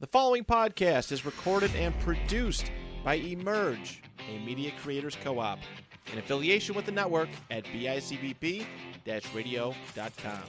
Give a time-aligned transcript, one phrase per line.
[0.00, 2.72] The following podcast is recorded and produced
[3.04, 5.60] by Emerge, a media creators co op,
[6.12, 8.66] in affiliation with the network at bicbp
[9.32, 10.42] radio.com.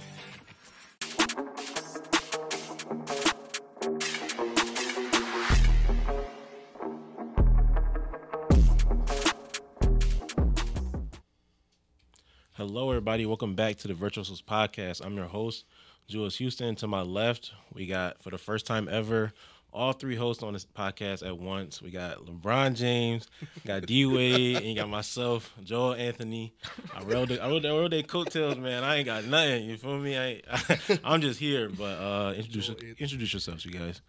[12.53, 13.27] Hello, everybody.
[13.27, 15.05] Welcome back to the Virtuosos Podcast.
[15.05, 15.65] I'm your host,
[16.07, 16.75] Jules Houston.
[16.75, 19.33] To my left, we got, for the first time ever,
[19.73, 21.81] all three hosts on this podcast at once.
[21.81, 23.27] We got LeBron James,
[23.65, 26.53] got D Wade, and you got myself, Joel Anthony.
[26.95, 28.83] I rode, the, I rode, I rode their coattails, man.
[28.83, 29.65] I ain't got nothing.
[29.65, 30.17] You feel me?
[30.17, 30.41] I,
[31.03, 31.69] I am just here.
[31.69, 34.01] But uh, introduce introduce yourselves, you guys.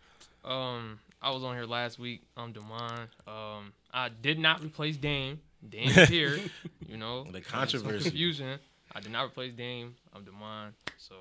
[0.45, 2.23] Um, I was on here last week.
[2.37, 3.09] I'm Demond.
[3.27, 5.41] Um, I did not replace Dame.
[5.69, 6.39] Dame is here.
[6.87, 8.61] you know, the controversy, confusion.
[8.95, 9.97] I did not replace Dame.
[10.15, 10.75] I'm Demond.
[10.97, 11.17] So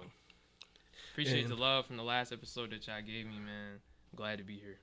[1.16, 3.80] appreciate and, the love from the last episode that y'all gave me, man.
[3.80, 4.80] I'm glad to be here.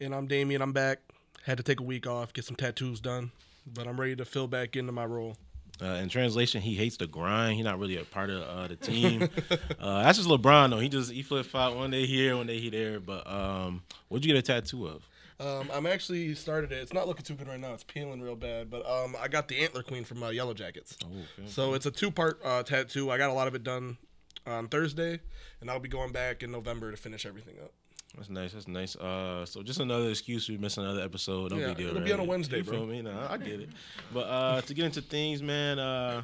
[0.00, 0.62] And I'm Damien.
[0.62, 1.00] I'm back.
[1.44, 3.30] Had to take a week off, get some tattoos done,
[3.66, 5.36] but I'm ready to fill back into my role.
[5.82, 7.56] Uh, in translation, he hates the grind.
[7.56, 9.28] He's not really a part of uh, the team.
[9.78, 10.78] uh, that's just LeBron though.
[10.78, 12.98] He just he flip flop one day here, one day he there.
[12.98, 15.06] But um, what'd you get a tattoo of?
[15.40, 16.76] Um, I'm actually started it.
[16.76, 17.74] It's not looking too good right now.
[17.74, 18.70] It's peeling real bad.
[18.70, 20.96] But um, I got the antler queen from uh, Yellowjackets.
[21.04, 21.48] Oh, okay.
[21.50, 23.10] So it's a two part uh, tattoo.
[23.10, 23.98] I got a lot of it done
[24.46, 25.20] on Thursday,
[25.60, 27.72] and I'll be going back in November to finish everything up.
[28.16, 28.52] That's nice.
[28.52, 28.96] That's nice.
[28.96, 31.50] Uh, so just another excuse we miss another episode.
[31.50, 31.88] No yeah, big deal.
[31.88, 32.06] It'll right?
[32.06, 32.74] be on a Wednesday, you bro.
[32.74, 33.02] Feel me?
[33.02, 33.70] No, I get it.
[34.12, 36.22] But uh, to get into things, man, uh,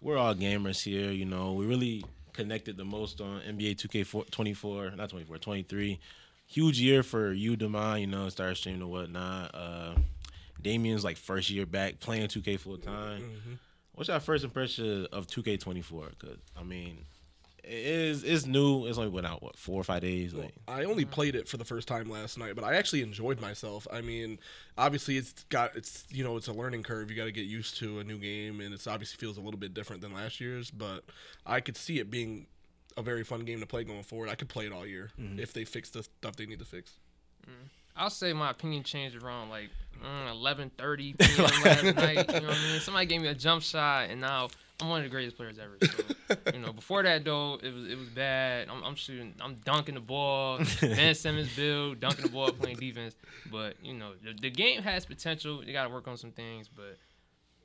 [0.00, 1.10] we're all gamers here.
[1.10, 6.00] You know, we really connected the most on NBA 2K24, not 24, 23.
[6.46, 8.00] Huge year for you, Demond.
[8.00, 9.54] You know, started streaming and whatnot.
[9.54, 9.94] Uh,
[10.62, 13.22] Damien's like first year back playing 2K full time.
[13.22, 13.52] Mm-hmm.
[13.94, 16.10] What's your first impression of 2K24?
[16.18, 17.04] Because I mean,
[17.64, 18.86] is it's new.
[18.86, 20.34] It's only went out what four or five days.
[20.34, 23.02] Like well, I only played it for the first time last night, but I actually
[23.02, 23.86] enjoyed myself.
[23.92, 24.38] I mean,
[24.76, 27.10] obviously it's got it's you know it's a learning curve.
[27.10, 29.60] You got to get used to a new game, and it's obviously feels a little
[29.60, 30.70] bit different than last year's.
[30.70, 31.04] But
[31.46, 32.46] I could see it being
[32.96, 34.28] a very fun game to play going forward.
[34.28, 35.38] I could play it all year mm-hmm.
[35.38, 36.92] if they fix the stuff they need to fix.
[37.46, 37.68] Mm.
[37.96, 39.70] I'll say my opinion changed around like
[40.02, 41.44] mm, eleven thirty p.m.
[41.64, 42.32] last night.
[42.32, 42.80] You know what I mean?
[42.80, 44.48] Somebody gave me a jump shot, and now
[44.80, 45.76] I'm one of the greatest players ever.
[45.82, 48.68] So, you know, before that though, it was it was bad.
[48.68, 53.14] I'm, I'm shooting, I'm dunking the ball, Ben Simmons Bill, dunking the ball, playing defense.
[53.50, 55.64] But you know, the, the game has potential.
[55.64, 56.96] You got to work on some things, but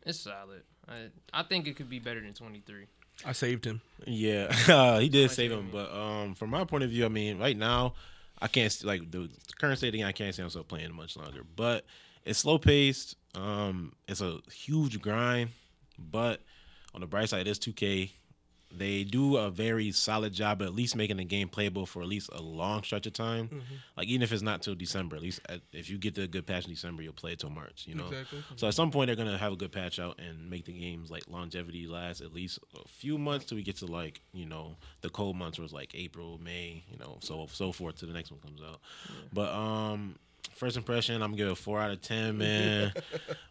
[0.05, 0.63] it's solid.
[0.87, 2.85] I, I think it could be better than 23.
[3.25, 3.81] I saved him.
[4.05, 5.69] Yeah, uh, he did save him.
[5.71, 7.93] But um, from my point of view, I mean, right now,
[8.41, 10.05] I can't like the current state of game.
[10.05, 11.41] I can't see myself playing much longer.
[11.55, 11.85] But
[12.25, 13.15] it's slow paced.
[13.35, 15.51] Um, it's a huge grind,
[15.97, 16.41] but
[16.95, 18.11] on the bright side, it is 2K.
[18.77, 22.29] They do a very solid job at least making the game playable for at least
[22.33, 23.47] a long stretch of time.
[23.47, 23.75] Mm-hmm.
[23.95, 26.45] Like even if it's not till December, at least at, if you get the good
[26.45, 27.85] patch in December, you'll play it till March.
[27.87, 28.43] You know, exactly.
[28.57, 31.09] so at some point they're gonna have a good patch out and make the games
[31.09, 34.75] like longevity last at least a few months till we get to like you know
[35.01, 38.13] the cold months where it's like April, May, you know, so so forth till the
[38.13, 38.81] next one comes out.
[39.07, 39.15] Yeah.
[39.31, 40.15] But um,
[40.55, 42.93] first impression, I'm gonna give it a four out of ten, man.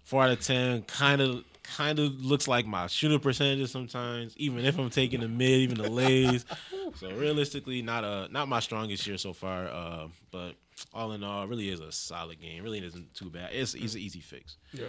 [0.04, 4.64] four out of ten, kind of kind of looks like my shooter percentages sometimes, even
[4.64, 6.44] if I'm taking the mid, even the lays.
[6.96, 9.66] so realistically, not a not my strongest year so far.
[9.66, 10.54] Uh, but
[10.92, 12.62] all in all, really is a solid game.
[12.62, 13.50] Really isn't too bad.
[13.52, 14.56] It's, it's an easy fix.
[14.72, 14.84] Yeah.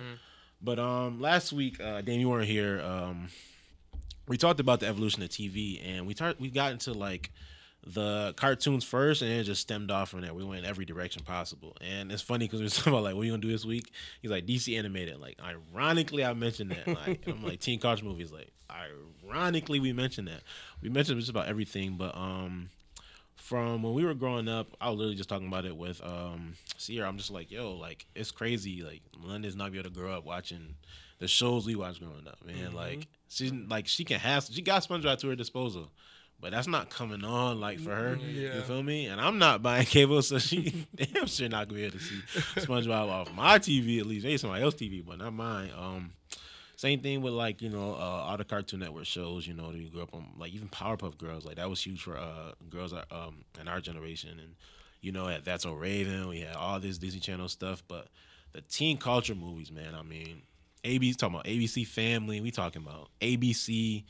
[0.62, 2.82] But um, last week, uh, Dan, you weren't here.
[2.82, 3.28] Um,
[4.28, 7.32] we talked about the evolution of TV, and we tar- we got into like
[7.86, 10.34] the cartoons first, and it just stemmed off from there.
[10.34, 13.16] We went in every direction possible, and it's funny because we are talking about like
[13.16, 13.92] what are you gonna do this week.
[14.22, 15.20] He's like DC animated.
[15.20, 16.88] Like ironically, I mentioned that.
[16.88, 18.32] Like I'm like teen culture movies.
[18.32, 18.52] Like
[19.28, 20.42] ironically, we mentioned that.
[20.82, 22.70] We mentioned just about everything, but um,
[23.36, 26.56] from when we were growing up, I was literally just talking about it with um
[26.78, 27.08] Sierra.
[27.08, 28.82] I'm just like, yo, like it's crazy.
[28.82, 30.76] Like Melinda's not be able to grow up watching
[31.20, 32.56] the shows we watched growing up, man.
[32.56, 32.76] Mm-hmm.
[32.76, 35.92] Like she's like she can have she got SpongeBob to her disposal
[36.46, 38.18] but that's not coming on like for her.
[38.18, 38.58] Yeah.
[38.58, 39.08] You feel me?
[39.08, 42.20] And I'm not buying cable, so she damn sure not gonna be able to see
[42.58, 45.72] SpongeBob off my TV at least, maybe somebody else's TV, but not mine.
[45.76, 46.12] Um,
[46.76, 49.48] same thing with like you know uh, all the Cartoon Network shows.
[49.48, 52.04] You know, that you grew up on, like even Powerpuff Girls, like that was huge
[52.04, 54.38] for uh, girls uh, um, in our generation.
[54.40, 54.54] And
[55.02, 58.06] you know, at That's So Raven, we had all this Disney Channel stuff, but
[58.52, 59.96] the teen culture movies, man.
[59.96, 60.44] I mean,
[60.84, 62.40] ABC talking about ABC Family.
[62.40, 64.04] We talking about ABC.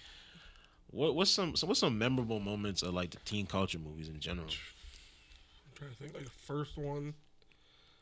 [0.96, 4.22] What what's some so what's some memorable moments of like the teen culture movies in
[4.22, 4.48] general?
[4.48, 7.14] I'm trying to think like the first one.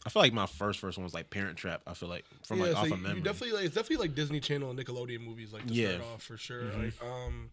[0.06, 1.82] I feel like my first first one was like Parent Trap.
[1.88, 3.22] I feel like from yeah, like so off of memory.
[3.22, 5.96] definitely like it's definitely like Disney Channel and Nickelodeon movies like to yeah.
[5.96, 6.62] start off for sure.
[6.62, 6.84] Mm-hmm.
[6.84, 7.50] Like um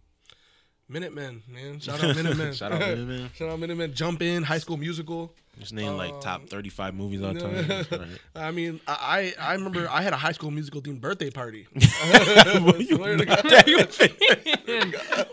[0.91, 1.81] Minutemen, man.
[1.81, 2.53] Shout out Minutemen.
[2.55, 3.31] Shout out Minutemen.
[3.35, 3.95] Shout out Minutemen.
[3.95, 5.33] Jump in, High School Musical.
[5.59, 7.53] Just name like Um, top 35 movies all time.
[7.91, 8.09] Right.
[8.35, 11.67] I mean, I I I remember I had a High School Musical themed birthday party.
[11.75, 15.27] What you- Swear to God.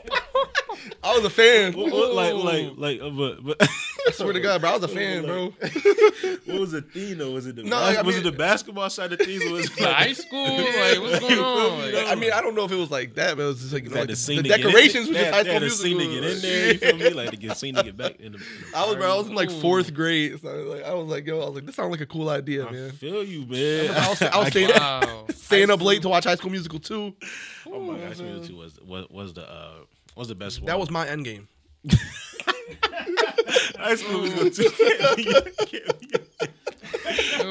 [1.07, 1.73] I was a fan.
[1.73, 3.57] What- what- like, like, like, uh, but, but
[4.07, 5.45] I swear to God, bro, I was a fan, bro.
[6.45, 7.31] what was the theme though?
[7.31, 9.43] Was it the No, bas- I was it mean- the basketball side of things?
[9.45, 11.93] Or was it Like, high school, like what's going on?
[11.93, 13.73] Like, I mean, I don't know if it was like that, but it was just
[13.73, 15.33] like, you know, like the, sing the to get in- decorations was they just had-
[15.33, 15.99] High they School had to Musical.
[15.99, 16.73] sing to get in there.
[16.73, 17.09] You feel me?
[17.15, 18.39] Like to get sing to get back in the.
[18.75, 20.39] I was, bro, I was in like fourth grade.
[20.41, 22.05] So I was like, I was like, yo, I was like, this sounds like a
[22.05, 22.91] cool idea, I man.
[22.91, 23.91] feel you, man.
[23.91, 25.25] I was, I was staying, wow.
[25.35, 27.13] staying up late to watch High School Musical 2.
[27.67, 29.73] Oh my gosh, me too was was was the uh
[30.17, 30.67] was the best one.
[30.67, 31.47] That was my end game.
[33.77, 34.69] high school musical too.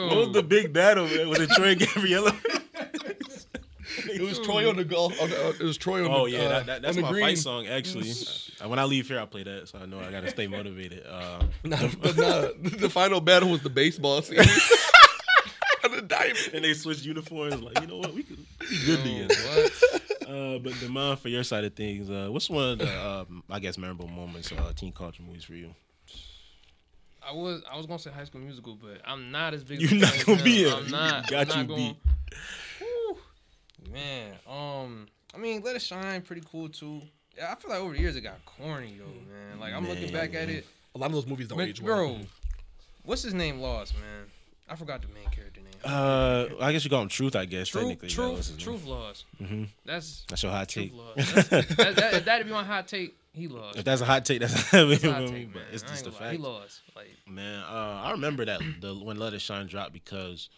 [0.07, 1.07] what was the big battle?
[1.07, 1.29] Man?
[1.29, 2.37] Was it Troy and Gabriella?
[4.09, 5.19] It was Troy on the golf.
[5.21, 7.03] On the, uh, it was Troy on Oh the, yeah, uh, that, that, that's on
[7.03, 7.25] the my green.
[7.25, 8.11] fight song actually.
[8.63, 11.05] Uh, when I leave here, I play that, so I know I gotta stay motivated.
[11.07, 12.41] Uh, Nah, but nah,
[12.79, 14.39] the final battle was the baseball scene.
[15.91, 16.50] On the diamond.
[16.55, 17.61] and they switched uniforms.
[17.62, 19.35] Like you know what, we could be good together.
[19.35, 20.03] What?
[20.29, 23.61] Uh, but Demond, for your side of things, uh, what's one of the um, I
[23.61, 25.73] guess memorable moments, uh, teen culture movies for you?
[27.29, 29.81] I was I was gonna say High School Musical, but I'm not as big.
[29.81, 30.73] You're as not gonna as be them.
[30.73, 31.27] a- I'm not.
[31.29, 31.97] got I'm you not beat.
[32.79, 33.19] Whew.
[33.93, 37.03] Man, um, I mean, Let It Shine, pretty cool too.
[37.37, 39.61] Yeah, I feel like over the years it got corny though, man.
[39.61, 41.97] Like I'm looking back at it, A lot of those movies don't but, age well.
[42.15, 42.21] bro.
[43.05, 43.61] What's his name?
[43.61, 44.27] Lost, man.
[44.69, 45.56] I forgot the main character name.
[45.84, 47.37] Uh, I guess you call him Truth.
[47.37, 48.08] I guess Truth, technically.
[48.08, 48.58] truth, name.
[48.58, 49.25] truth lost.
[49.43, 49.69] Mhm.
[49.84, 50.93] That's That's your hot take.
[51.17, 53.17] That's, that, that, that'd be my hot take.
[53.32, 53.78] He lost.
[53.78, 55.55] If that's a hot take, that's a That's a hot take.
[55.55, 55.64] man.
[55.73, 56.32] it's just the gonna.
[56.32, 56.81] He lost.
[56.94, 60.49] Like, Man, uh, I remember that the when Let It Shine dropped because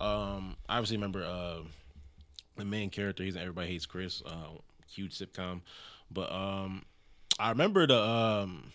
[0.00, 1.58] um, I obviously remember uh,
[2.56, 3.22] the main character.
[3.22, 4.58] He's in Everybody Hates Chris, uh,
[4.90, 5.60] huge sitcom.
[6.10, 6.84] But um,
[7.38, 8.72] I remember the um,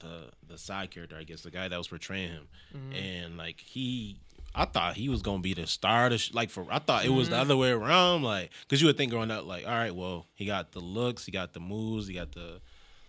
[0.00, 2.48] the the side character, I guess, the guy that was portraying him,
[2.94, 4.16] and like he.
[4.54, 6.06] I thought he was gonna be the star.
[6.06, 8.22] Of the sh- like for I thought it was the other way around.
[8.22, 11.24] Like, cause you would think growing up, like, all right, well, he got the looks,
[11.26, 12.60] he got the moves, he got the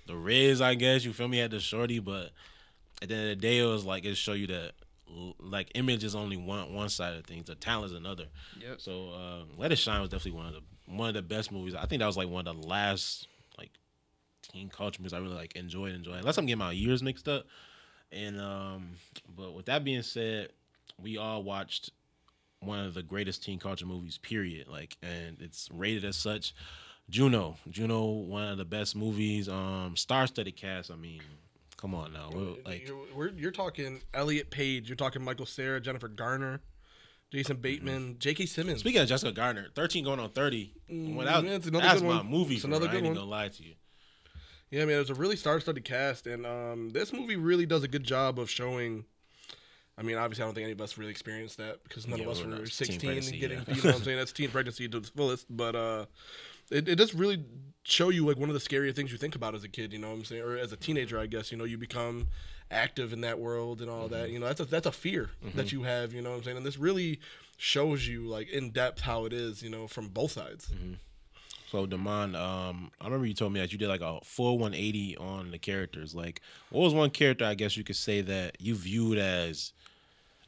[0.06, 0.62] the riz.
[0.62, 1.38] I guess you feel me.
[1.38, 2.32] Had the shorty, but
[3.02, 4.74] at the end of the day, it was like it show you that
[5.40, 7.46] like image is only one one side of things.
[7.46, 8.26] The talent is another.
[8.60, 8.80] yep.
[8.80, 11.74] So uh, Let It Shine was definitely one of the one of the best movies.
[11.76, 13.28] I think that was like one of the last
[13.58, 13.72] like
[14.44, 16.18] teen culture movies I really like enjoyed enjoyed.
[16.20, 17.46] Unless I'm getting my years mixed up.
[18.12, 18.92] And um,
[19.36, 20.50] but with that being said,
[21.02, 21.92] we all watched
[22.62, 24.18] one of the greatest teen culture movies.
[24.18, 24.68] Period.
[24.68, 26.54] Like, and it's rated as such.
[27.10, 29.50] Juno, Juno, one of the best movies.
[29.50, 30.92] Um, star-studded cast.
[30.92, 31.22] I mean,
[31.78, 32.30] come on now.
[32.32, 34.88] We're, like, you're, we're, you're talking Elliot Page.
[34.90, 36.62] You're talking Michael Cera, Jennifer Garner,
[37.32, 38.46] Jason Bateman, J.K.
[38.46, 38.82] Simmons.
[38.82, 40.74] Speaking of Jessica Gardner, 13 going on 30.
[40.90, 42.28] Well, that, yeah, it's another that's good my one.
[42.28, 42.56] movie.
[42.56, 42.94] It's another real.
[42.94, 43.16] I ain't one.
[43.16, 43.74] gonna lie to you.
[44.70, 48.04] Yeah, man, it's a really star-studded cast, and um, this movie really does a good
[48.04, 49.06] job of showing.
[50.00, 52.26] I mean, obviously, I don't think any of us really experienced that because none Yeah,
[52.26, 53.64] of us we're were 16 and getting, yeah.
[53.76, 54.18] you know what I'm saying?
[54.18, 55.46] That's teen pregnancy to the fullest.
[55.50, 56.06] But uh,
[56.72, 57.44] it, it does really
[57.84, 60.00] show you like one of the scarier things you think about as a kid, you
[60.00, 60.42] know what I'm saying?
[60.42, 62.28] Or as a teenager, I guess, you know, you become
[62.72, 64.14] active in that world and all Mm-hmm.
[64.14, 64.30] that.
[64.30, 66.58] You know, that's a, that's a fear that you have, you know what I'm saying?
[66.58, 67.20] And this really
[67.58, 70.70] shows you like in depth how it is, you know, from both sides.
[70.74, 70.94] Mm-hmm.
[71.72, 75.18] So Damon, um, I remember you told me that you did like a full 180
[75.18, 76.16] on the characters.
[76.16, 76.42] Like,
[76.72, 79.74] what was one character I guess you could say that you viewed as,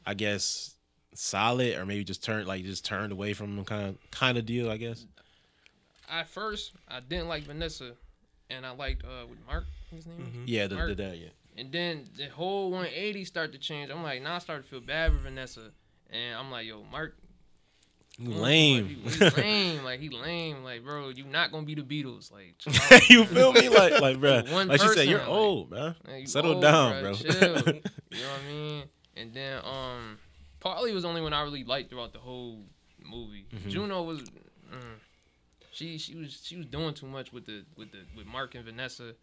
[0.06, 0.74] I guess,
[1.14, 4.46] solid, or maybe just turned like just turned away from them kind of kind of
[4.46, 4.70] deal?
[4.70, 5.06] I guess.
[6.10, 7.92] At first, I didn't like Vanessa,
[8.50, 9.64] and I liked uh with Mark.
[9.90, 10.42] His name.
[10.44, 10.50] is?
[10.50, 10.88] Yeah, the, Mark.
[10.88, 11.28] the that yeah.
[11.56, 13.90] And then the whole 180 started to change.
[13.90, 15.70] I'm like, now I started to feel bad for Vanessa,
[16.10, 17.16] and I'm like, yo, Mark.
[18.18, 19.00] You lame.
[19.04, 19.84] Like, he, he lame.
[19.84, 20.62] Like he lame.
[20.64, 22.30] Like bro, you not gonna be the Beatles.
[22.30, 22.56] Like
[23.10, 23.68] you feel me?
[23.70, 24.42] Like like bro.
[24.50, 25.94] One Like she said, you're like- old, man.
[26.06, 27.14] Man, you Settle old, down, bruh, bro.
[27.14, 27.32] Chill.
[27.32, 28.84] you know what I mean?
[29.16, 30.18] And then um,
[30.60, 32.64] Paulie was the only one I really liked throughout the whole
[33.04, 33.46] movie.
[33.54, 33.68] Mm-hmm.
[33.68, 34.80] Juno was, mm,
[35.72, 38.64] she she was she was doing too much with the with the with Mark and
[38.64, 39.14] Vanessa,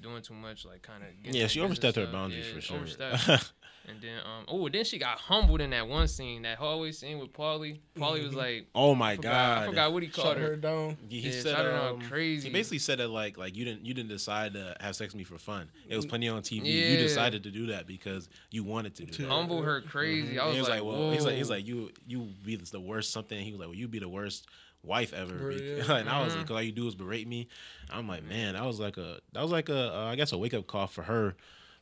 [0.00, 1.34] doing too much like kind of Mm-hmm.
[1.34, 2.86] Yeah, she overstepped her boundaries for sure.
[3.88, 7.18] and then um oh then she got humbled in that one scene that hallway scene
[7.18, 7.80] with Paulie.
[7.96, 8.66] Paulie was like.
[8.74, 9.58] oh my I forgot, god.
[9.62, 10.46] I forgot what he called Shut her.
[10.48, 10.96] her down.
[11.08, 12.48] He, he Yeah, said shouted her out um, crazy.
[12.48, 15.18] He basically said that like like you didn't you didn't decide to have sex with
[15.18, 15.68] me for fun.
[15.88, 16.64] It was plenty on TV.
[16.64, 19.28] You decided to do that because you wanted to do that.
[19.28, 20.38] Humble her crazy.
[20.38, 22.80] I was, he was like, like, well, he's like, he's like, you, you be the
[22.80, 23.38] worst something.
[23.38, 24.46] He was like, well, you be the worst
[24.82, 25.34] wife ever.
[25.34, 25.96] Right, yeah.
[25.96, 26.38] and I was Mm-hmm.
[26.38, 27.48] like, 'cause all you do is berate me.
[27.90, 30.38] I'm like, man, that was like a, that was like a, uh, I guess a
[30.38, 31.34] wake up call for her,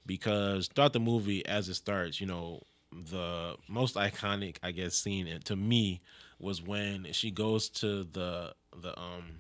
[0.07, 2.63] because throughout the movie, as it starts, you know,
[3.11, 6.01] the most iconic, I guess, scene to me
[6.39, 9.39] was when she goes to the the um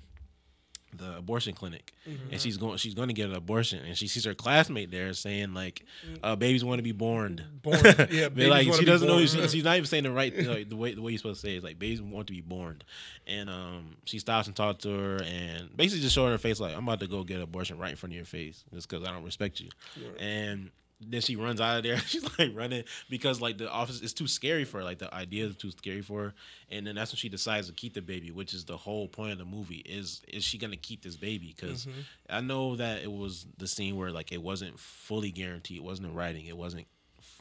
[0.94, 1.92] the abortion clinic,
[2.30, 5.12] and she's going she's going to get an abortion, and she sees her classmate there
[5.14, 5.84] saying like,
[6.22, 7.78] uh, "Babies want to be born." Born,
[8.10, 10.94] yeah, like she doesn't know she, she's not even saying the right like, the way
[10.94, 11.56] the way you're supposed to say it.
[11.56, 12.82] It's like babies want to be born,
[13.26, 16.76] and um she stops and talks to her and basically just showing her face like
[16.76, 19.06] I'm about to go get an abortion right in front of your face just because
[19.06, 19.68] I don't respect you,
[20.18, 20.70] and
[21.08, 21.98] then she runs out of there.
[22.06, 24.84] She's like running because like the office is too scary for her.
[24.84, 26.34] Like the idea is too scary for her,
[26.70, 29.32] and then that's when she decides to keep the baby, which is the whole point
[29.32, 29.82] of the movie.
[29.86, 31.54] Is is she gonna keep this baby?
[31.56, 32.00] Because mm-hmm.
[32.30, 35.78] I know that it was the scene where like it wasn't fully guaranteed.
[35.78, 36.46] It wasn't in writing.
[36.46, 36.86] It wasn't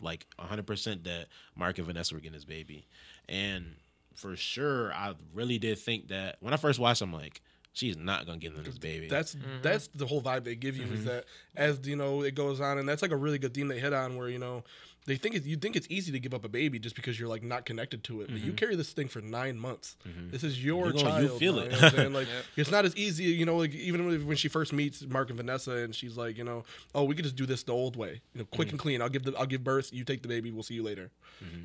[0.01, 2.87] like 100% that Mark and Vanessa were getting this baby.
[3.29, 3.75] And
[4.15, 7.41] for sure, I really did think that when I first watched, I'm like,
[7.73, 9.07] she's not gonna give them this baby.
[9.07, 9.61] That's mm-hmm.
[9.61, 11.07] that's the whole vibe they give you is mm-hmm.
[11.07, 11.25] that
[11.55, 13.93] as you know it goes on, and that's like a really good theme they hit
[13.93, 14.63] on where you know
[15.05, 17.29] they think it, you think it's easy to give up a baby just because you're
[17.29, 18.55] like not connected to it, but you mm-hmm.
[18.55, 19.95] carry this thing for nine months.
[20.29, 21.23] This is your You gonna- child.
[21.23, 21.71] you feel now, it.
[21.71, 22.13] know what I'm saying?
[22.21, 22.45] Like Yep.
[22.57, 23.57] it's not as easy, you know.
[23.57, 26.63] Like even when- when she first meets Mark and Vanessa, and she's like, you know,
[26.93, 29.01] oh, we could just do this the old way, you know, quick and clean.
[29.01, 31.09] I'll give the I'll give birth, you take the baby, we'll see you later.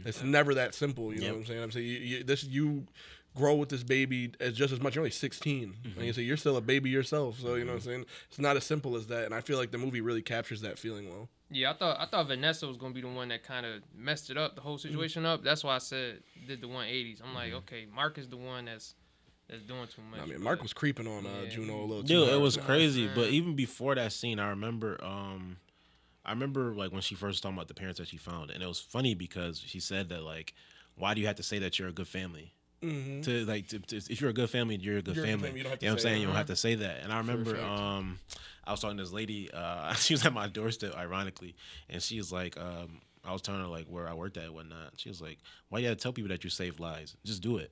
[0.06, 1.12] It's never that simple.
[1.12, 1.62] You know what I'm saying?
[1.62, 2.86] I'm saying you, you, this you
[3.36, 4.94] grow with this baby as just as much.
[4.94, 5.74] You're only 16.
[5.96, 7.38] and you say, you're still a baby yourself.
[7.38, 8.06] So you know what I'm saying?
[8.28, 9.24] It's not as simple as that.
[9.26, 11.28] And I feel like the movie really captures that feeling well.
[11.50, 14.30] Yeah, I thought I thought Vanessa was gonna be the one that kind of messed
[14.30, 15.44] it up, the whole situation up.
[15.44, 17.22] That's why I said did the 180s.
[17.22, 18.94] I'm like, okay, Mark is the one that's
[19.48, 20.20] that's doing too much.
[20.20, 21.50] I mean, Mark was creeping on uh, Yeah.
[21.50, 22.08] Juno a little too.
[22.08, 22.42] Dude, it hard.
[22.42, 22.64] was Nah.
[22.64, 23.08] crazy.
[23.14, 25.58] But even before that scene, I remember um
[26.24, 28.50] I remember like when she first was talking about the parents that she found.
[28.50, 30.52] And it was funny because she said that like,
[30.96, 32.54] why do you have to say that you're a good family?
[32.82, 33.22] Mhm.
[33.24, 35.48] To like to, to- if you're a good family, you're a good You're family.
[35.48, 35.58] family.
[35.60, 36.16] You to know what I'm saying?
[36.16, 36.20] it.
[36.20, 37.02] You don't have to say that.
[37.02, 38.18] And I remember um
[38.64, 41.54] I was talking to this lady, uh she was at my doorstep, ironically,
[41.88, 44.54] and she was like, um, I was telling her like where I worked at and
[44.54, 44.92] whatnot.
[44.96, 47.16] She was like, Why you gotta tell people that you save lives?
[47.24, 47.70] Just do it.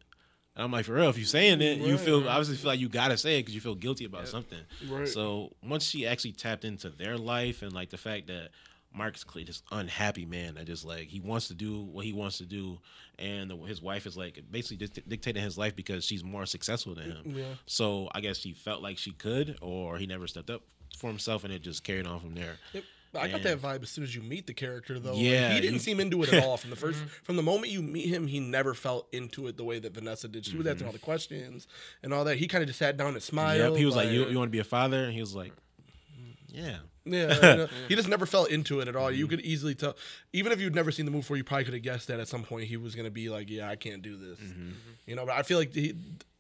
[0.57, 2.01] And I'm like, for real, if you're saying it, you Right.
[2.01, 4.29] feel obviously feel like you gotta say it because you feel guilty about Yep.
[4.29, 4.59] something.
[4.89, 5.09] Right.
[5.09, 8.51] So once she actually tapped into their life and like the fact that
[8.95, 12.39] Mark's clearly just unhappy man that just like he wants to do what he wants
[12.39, 12.79] to do,
[13.19, 16.95] and the, his wife is like basically dict- dictating his life because she's more successful
[16.95, 17.23] than him.
[17.37, 17.45] Yeah.
[17.67, 20.63] So I guess she felt like she could, or he never stepped up
[20.99, 22.57] for himself, and it just carried on from there.
[22.73, 22.85] Yep.
[23.17, 25.13] I got And- that vibe as soon as you meet the character, though.
[25.15, 27.43] Like, Yeah, he didn't you- seem into it at all from the 1st from the
[27.45, 28.27] moment you meet him.
[28.27, 30.45] He never felt into it the way that Vanessa did.
[30.47, 31.67] She was asking all the questions
[32.03, 32.39] and all that.
[32.39, 33.73] He kind of just sat down and smiled.
[33.73, 33.79] Yep.
[33.79, 36.35] He was like, "You, you want to be a father?" And he was like, "Mm,
[36.49, 39.11] "Yeah." Yeah, you know, he just never fell into it at all.
[39.11, 39.37] You mm-hmm.
[39.37, 39.97] could easily tell,
[40.33, 42.29] even if you'd never seen the movie before, you probably could have guessed that at
[42.29, 44.71] some point he was going to be like, "Yeah, I can't do this," mm-hmm.
[45.07, 45.27] you know.
[45.27, 45.95] But I feel like he,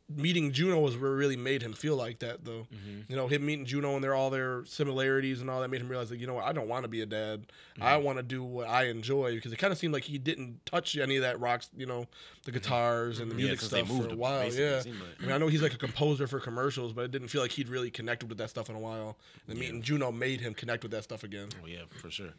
[0.08, 2.66] meeting Juno was what really made him feel like that, though.
[3.08, 5.88] You know, him meeting Juno and their all their similarities and all that made him
[5.88, 7.46] realize that you know what, I don't want to be a dad.
[7.80, 10.64] I want to do what I enjoy because it kind of seemed like he didn't
[10.66, 12.06] touch any of that rocks, you know,
[12.44, 14.52] the guitars and the music since they stuff moved for a while.
[14.52, 14.86] Yeah, like.
[15.20, 17.52] I mean, I know he's like a composer for commercials, but it didn't feel like
[17.52, 19.16] he'd really connected with that stuff in a while.
[19.48, 21.48] And meeting Juno made him connect with that stuff again.
[21.62, 22.34] Oh yeah, for sure.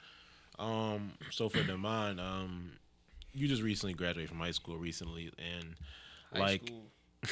[0.59, 2.71] Um, so for Demond, um,
[3.33, 5.75] you just recently graduated from high school recently, and
[6.33, 6.83] High like, school.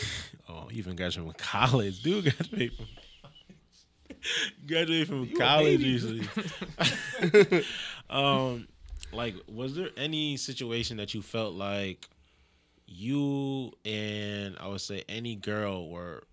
[0.50, 2.88] oh, even graduated from college, dude, graduated from
[4.68, 6.28] graduated from college recently.
[8.10, 8.68] um,
[9.12, 12.08] like, was there any situation that you felt like
[12.88, 16.24] you and I would say any girl were,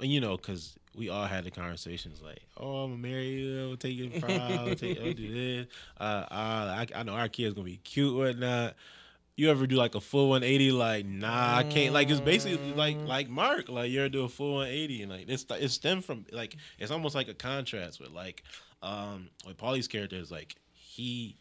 [0.00, 3.70] you know, because we all had the conversations like, "Oh, I'm gonna marry you.
[3.70, 4.40] I'll take you to prom.
[4.40, 5.66] I'll, take, I'll do this.
[6.00, 8.74] Uh, uh, I, I know our kid's gonna be cute, whatnot."
[9.36, 10.72] You ever do like a full 180?
[10.72, 11.92] Like, nah, I can't.
[11.92, 13.68] Like, it's basically like like Mark.
[13.68, 16.90] Like, you ever do a full 180, and like it's it stemmed from like it's
[16.90, 18.42] almost like a contrast with like
[18.82, 21.36] um with Paulie's character is like he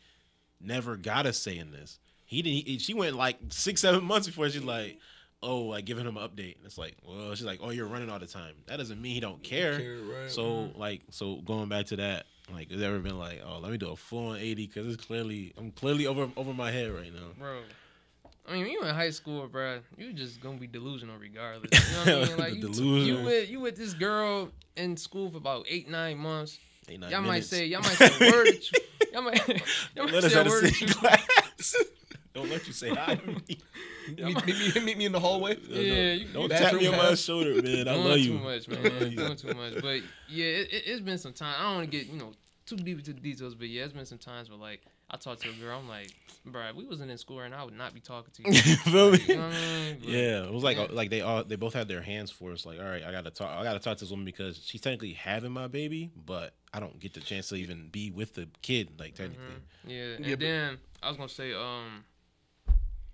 [0.60, 2.00] never got a say in this.
[2.26, 2.68] He didn't.
[2.68, 5.00] He, she went like six, seven months before she's like,
[5.42, 6.58] oh, like giving him an update.
[6.58, 8.56] And it's like, well, she's like, oh, you're running all the time.
[8.68, 9.80] That doesn't mean he don't care.
[9.80, 10.32] care, right.
[10.32, 13.78] So like, so going back to that, like, has ever been like, oh, let me
[13.78, 17.14] do a full on eighty because it's clearly I'm clearly over over my head right
[17.14, 17.32] now.
[17.38, 17.60] bro.
[18.48, 19.80] I mean, you in high school, bro.
[19.98, 21.72] You just gonna be delusional regardless.
[21.74, 22.38] You know what I mean?
[22.40, 23.06] Like The you, delusional.
[23.20, 26.60] you with you with this girl in school for about eight nine months.
[26.88, 28.48] Eight, nine Y'all might say y'all might say a word.
[28.48, 28.80] At you.
[29.14, 29.48] Y'all might
[29.96, 30.64] y'all might Let say a word.
[30.64, 31.76] the at same class.
[32.36, 33.36] Don't let you say hi to me.
[34.18, 35.58] meet, meet, me, meet me in the hallway.
[35.70, 37.88] Yeah, you, Don't you tap me on my shoulder, man.
[37.88, 38.34] I doing love too you.
[38.40, 39.16] much, man.
[39.16, 39.74] doing too much.
[39.82, 41.56] But yeah, it, it, it's been some time.
[41.58, 42.34] I don't want to get you know
[42.66, 45.42] too deep into the details, but yeah, it's been some times where like I talked
[45.44, 45.78] to a girl.
[45.80, 46.12] I'm like,
[46.46, 48.56] bro, we wasn't in school right now, I would not be talking to you.
[48.72, 49.20] you feel me?
[49.28, 49.98] You know what I mean?
[50.00, 50.88] But- Yeah, it was like Yeah.
[50.92, 52.66] like they all they both had their hands forced.
[52.66, 53.50] Like, all right, I gotta talk.
[53.52, 57.00] I gotta talk to this woman because she's technically having my baby, but I don't
[57.00, 58.90] get the chance to even be with the kid.
[59.00, 59.46] Like technically,
[59.86, 62.04] Yeah, and Yeah, but- then I was gonna say, um,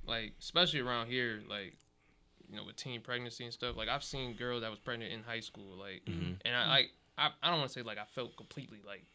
[0.05, 1.77] like especially around here, like
[2.49, 3.75] you know with teen pregnancy and stuff.
[3.77, 6.33] Like I've seen girls that was pregnant in high school, like, Mm-hmm.
[6.45, 9.05] and I like I, I don't want to say like I felt completely like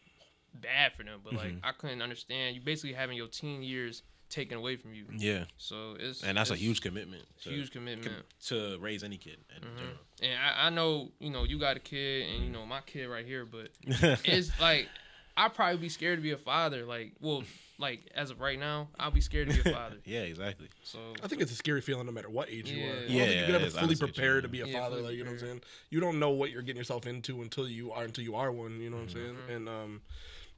[0.60, 1.64] bad for them, but like Mm-hmm.
[1.66, 5.04] I couldn't understand you basically having your teen years taken away from you.
[5.16, 7.22] Yeah, So it's and that's a huge commitment.
[7.44, 8.24] to- huge commitment.
[8.46, 9.36] to raise any kid.
[9.54, 9.96] In general.
[10.22, 13.06] And I, I know you know you got a kid, and you know my kid
[13.06, 13.68] right here, but
[14.24, 14.88] it's like
[15.36, 16.84] I'd probably be scared to be a father.
[16.86, 17.44] Like, well,
[17.78, 19.96] like as of right now, I'll be scared to be a father.
[20.06, 20.68] Yeah, exactly.
[20.82, 22.88] So I think it's a scary feeling no matter what age you are.
[22.88, 22.96] I Yeah.
[22.96, 25.02] don't Yeah, think you can ever is, fully honestly, prepare to be a Yeah, father.
[25.02, 25.60] Like you know what I'm saying.
[25.90, 28.80] You don't know what you're getting yourself into until you are until you are one.
[28.80, 29.36] You know what I'm saying.
[29.52, 30.00] And um,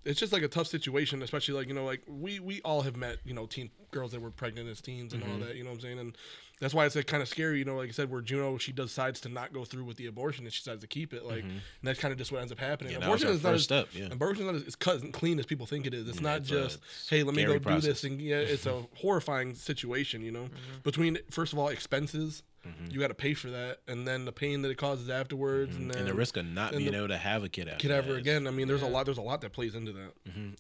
[0.09, 2.97] it's just like a tough situation, especially like you know like we we all have
[2.97, 5.55] met you know teen girls that were pregnant as teens and all that.
[5.55, 5.99] You know what I'm saying.
[5.99, 6.17] And
[6.61, 7.59] that's why it's like kind of scary.
[7.59, 10.07] You know, like I said, where Juno she decides to not go through with the
[10.07, 11.25] abortion and she decides to keep it.
[11.25, 12.93] Like, and that's kind of just what ends up happening.
[12.93, 14.07] Yeah, abortion is not as, step, yeah.
[14.07, 16.09] Abortion is not as, cut and clean as people think it is.
[16.09, 18.67] It's not it's a just hey, let me go scary do this and yeah, it's
[18.67, 20.45] a horrifying situation, you know.
[20.45, 20.79] Mm-hmm.
[20.85, 22.43] Between first of all expenses,
[22.91, 25.91] you got to pay for that, and then the pain that it causes afterwards, and
[25.91, 25.99] Mm-hmm.
[26.01, 28.47] and the risk of not being the- able to have a kid kid ever again.
[28.47, 29.07] I mean, there's a lot.
[29.07, 30.13] There's a lot that plays into that.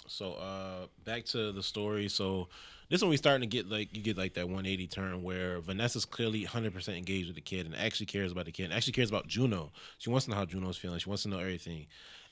[0.06, 2.08] So uh back to the story.
[2.08, 2.48] So
[2.88, 6.06] this one we starting to get like you get like that 180 turn where Vanessa's
[6.06, 9.10] clearly 100% engaged with the kid and actually cares about the kid and actually cares
[9.10, 9.70] about Juno.
[9.98, 10.98] She wants to know how Juno's feeling.
[10.98, 11.86] She wants to know everything.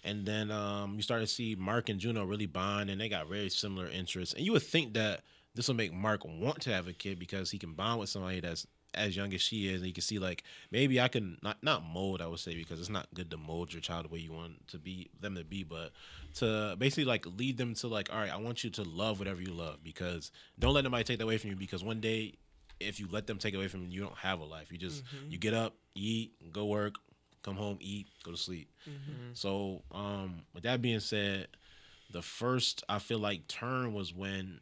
[0.04, 3.28] And then um you start to see Mark and Juno really bond and they got
[3.28, 4.32] very similar interests.
[4.34, 5.20] And you would think that
[5.54, 8.40] this will make Mark want to have a kid because he can bond with somebody
[8.40, 8.66] that's
[8.96, 11.84] as young as she is, and you can see like maybe I can not not
[11.84, 14.32] mold, I would say, because it's not good to mold your child the way you
[14.32, 15.92] want to be them to be, but
[16.36, 19.40] to basically like lead them to like, all right, I want you to love whatever
[19.40, 22.34] you love because don't let nobody take that away from you because one day
[22.78, 24.70] if you let them take it away from you, you don't have a life.
[24.70, 26.96] You just you get up, eat, go work,
[27.42, 28.70] come home, eat, go to sleep.
[29.32, 31.48] So, um, with that being said,
[32.12, 34.60] the first I feel like turn was when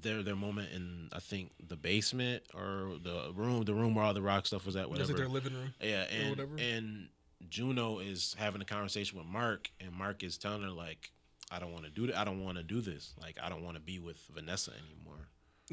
[0.00, 4.14] their their moment in I think the basement or the room the room where all
[4.14, 5.08] the rock stuff was at whatever.
[5.08, 5.74] like their living room.
[5.80, 7.08] yeah, and and
[7.48, 11.10] Juno is having a conversation with Mark, and Mark is telling her like,
[11.50, 12.16] I don't want to do that.
[12.16, 13.14] I don't want to do this.
[13.20, 15.28] Like, I don't want to be with Vanessa anymore.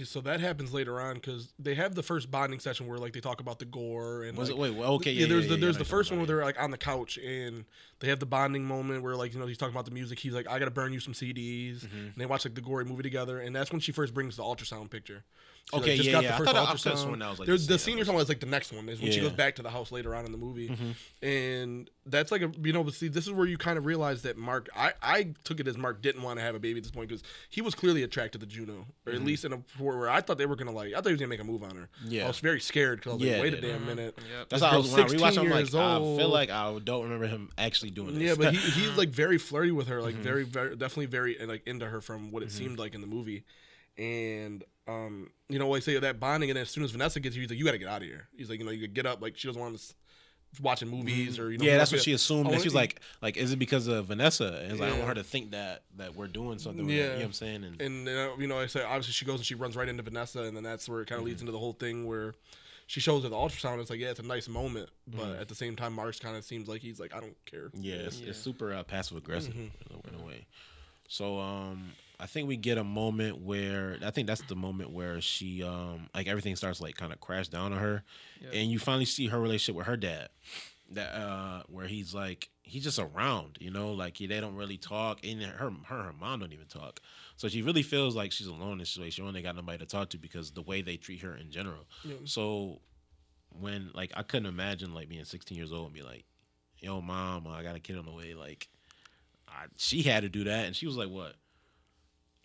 [0.05, 3.19] So that happens later on because they have the first bonding session where like they
[3.19, 4.61] talk about the gore and Was like, it?
[4.61, 6.43] Wait, well, okay, yeah, yeah, there's yeah, the there's know the first one where they're
[6.43, 7.65] like on the couch and
[7.99, 10.17] they have the bonding moment where like you know he's talking about the music.
[10.17, 11.97] He's like, I gotta burn you some CDs, Mm-hmm.
[11.97, 14.43] and they watch like the gory movie together, and that's when she first brings the
[14.43, 15.23] ultrasound picture.
[15.71, 16.35] She, Okay, yeah, yeah.
[16.35, 16.97] I thought- I could've ultrasound.
[17.01, 19.01] sworn that was, like, There's the the senior one is like the next one is
[19.01, 19.23] when she Yeah.
[19.23, 19.29] Mm-hmm.
[19.29, 20.69] goes back to the house later on in the movie,
[21.21, 24.21] and that's like a you know but see this is where you kind of realize
[24.23, 26.83] that Mark I I took it as Mark didn't want to have a baby at
[26.83, 29.97] this point because he was clearly attracted to Juno or at least in a point
[29.97, 31.63] where I thought they were gonna like I thought he was gonna make a move
[31.63, 31.89] on her.
[32.03, 32.11] Mm-hmm.
[32.11, 32.25] Yeah.
[32.25, 33.73] I was very scared because I was Yeah, like, wait a yeah.
[33.73, 34.17] damn minute.
[34.17, 34.49] Yep.
[34.49, 35.09] That's This how I was when I rewatched.
[35.09, 38.23] 16 I'm like, years I feel like I don't remember him actually doing this.
[38.23, 40.05] Yeah, but he, he's like very flirty with her, Mm-hmm.
[40.05, 43.07] like very, very, definitely very like into her from what it seemed like in the
[43.07, 43.43] movie.
[43.97, 47.41] And um, you know, like say that bonding, and as soon as Vanessa gets here,
[47.41, 48.93] he's like, "You got to get out of here." He's like, you know, you could
[48.93, 49.21] get up.
[49.21, 49.93] Like she doesn't want us
[50.61, 51.63] watching movies or you know.
[51.63, 51.71] Mm-hmm.
[51.71, 52.39] yeah, that's what she assumed.
[52.39, 54.59] I And wanna she was eat- like, like, is it because of Vanessa?
[54.63, 56.87] And it's like, I don't want her to think that that we're doing something.
[56.89, 56.95] Yeah.
[56.95, 57.63] yeah, you know what I'm saying.
[57.63, 60.03] And, and uh, you know, I say obviously she goes and she runs right into
[60.03, 61.43] Vanessa, and then that's where it kind of leads Mm-hmm.
[61.43, 62.33] into the whole thing where
[62.87, 63.79] she shows her the ultrasound.
[63.79, 65.41] It's like, yeah, it's a nice moment, but Mm-hmm.
[65.41, 67.69] at the same time, Mark's kind of seems like he's like, I don't care.
[67.73, 68.29] Yeah, it's, Yeah.
[68.29, 70.45] it's super uh, passive aggressive in, a, in a way.
[71.07, 75.19] So um, I think we get a moment where I think that's the moment where
[75.21, 78.03] she um, like everything starts like kind of crash down on her,
[78.41, 78.49] Yeah.
[78.59, 80.29] and you finally see her relationship with her dad.
[80.91, 84.77] That uh, where he's like he's just around, you know, like he, they don't really
[84.77, 86.99] talk, and her her her mom don't even talk.
[87.35, 89.23] So she really feels like she's alone in this situation.
[89.23, 91.87] She only got nobody to talk to because the way they treat her in general.
[92.03, 92.15] Yeah.
[92.25, 92.79] So
[93.59, 96.25] when like I couldn't imagine like being 16 years old and be like,
[96.79, 98.67] "Yo, mom, I got a kid on the way." Like,
[99.47, 101.35] I, she had to do that, and she was like, "What?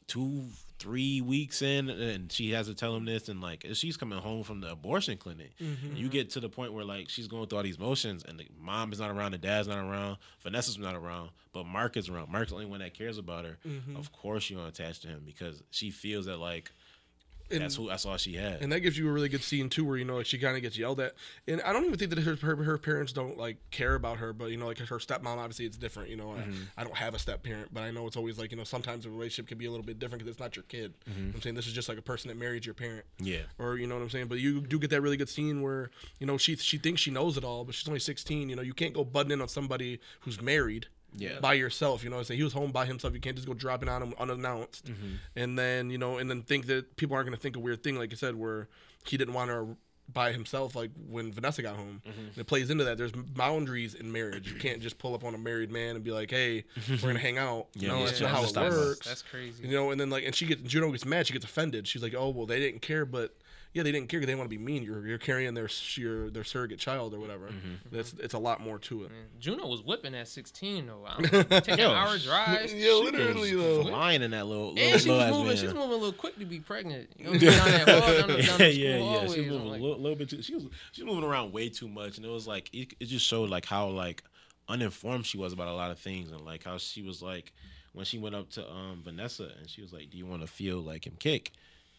[0.08, 0.46] Two,
[0.78, 4.42] three weeks in, and she has to tell him this, and like she's coming home
[4.42, 5.52] from the abortion clinic.
[5.60, 5.96] Mm-hmm.
[5.96, 8.46] You get to the point where like she's going through all these motions, and the
[8.60, 12.30] mom is not around, the dad's not around, Vanessa's not around, but Mark is around.
[12.30, 13.58] Mark's the only one that cares about her.
[13.66, 13.96] Mm-hmm.
[13.96, 16.72] Of course, you're gonna attach to him because she feels that like
[17.50, 18.62] And- that's who that's all she had.
[18.62, 20.56] and that gives you a really good scene too, where you know like she kind
[20.56, 21.14] of gets yelled at,
[21.46, 24.32] and I don't even think that her, her her parents don't like care about her,
[24.32, 26.10] but you know like her stepmom obviously it's different.
[26.10, 26.62] You know, I, mm-hmm.
[26.76, 29.06] I don't have a step parent, but I know it's always like you know sometimes
[29.06, 30.94] a relationship can be a little bit different because it's not your kid.
[31.08, 31.18] Mm-hmm.
[31.18, 33.42] You know I'm saying this is just like a person that married your parent, yeah.
[33.58, 34.26] or you know what I'm saying.
[34.26, 37.10] But you do get that really good scene where you know she she thinks she
[37.10, 38.48] knows it all, but she's only 16.
[38.48, 41.40] You know, you can't go butting in on somebody who's married Yeah.
[41.40, 42.04] by yourself.
[42.04, 43.14] You know, I say he was home by himself.
[43.14, 45.14] You can't just go dropping on him unannounced, Mm-hmm.
[45.36, 47.82] and then you know, and then think that people aren't going to think a weird
[47.82, 48.68] thing, like I said, where
[49.04, 49.66] he didn't want her
[50.10, 52.00] by himself, like when Vanessa got home.
[52.08, 52.20] Mm-hmm.
[52.20, 52.96] And it plays into that.
[52.96, 54.50] There's boundaries in marriage.
[54.50, 57.18] You can't just pull up on a married man and be like, "Hey, we're gonna
[57.28, 59.06] hang out." Yeah, no, yeah, that's yeah, how it works.
[59.06, 59.66] That's crazy.
[59.66, 61.26] You know, and then like, and she gets Juno gets mad.
[61.26, 61.86] She gets offended.
[61.86, 63.36] She's like, "Oh well, they didn't care, but
[63.74, 64.18] yeah, they didn't care.
[64.20, 64.82] 'cause They didn't want to be mean.
[64.82, 67.46] You're you're carrying their your their surrogate child or whatever.
[67.48, 67.94] Mm-hmm.
[67.96, 69.10] That's it's a lot more to it.
[69.10, 71.04] Man, Juno was whipping at 16 though.
[71.06, 72.72] I don't know, Taking Yo, hour drives.
[72.74, 73.84] Yeah, literally though.
[73.84, 75.46] flying in that little little, And she was moving.
[75.48, 75.56] van.
[75.56, 77.10] She was moving a little quick to be pregnant.
[77.16, 78.98] You know, down that hall, down down the yeah, yeah, yeah.
[79.04, 79.34] hallways.
[79.34, 80.42] She was moving like, a little, little bit too.
[80.42, 83.06] She was she was moving around way too much, and it was like it, it
[83.06, 84.22] just showed like how like
[84.68, 87.52] uninformed she was about a lot of things, and like how she was like
[87.92, 90.48] when she went up to um Vanessa and she was like, "Do you want to
[90.48, 91.52] feel like him kick?"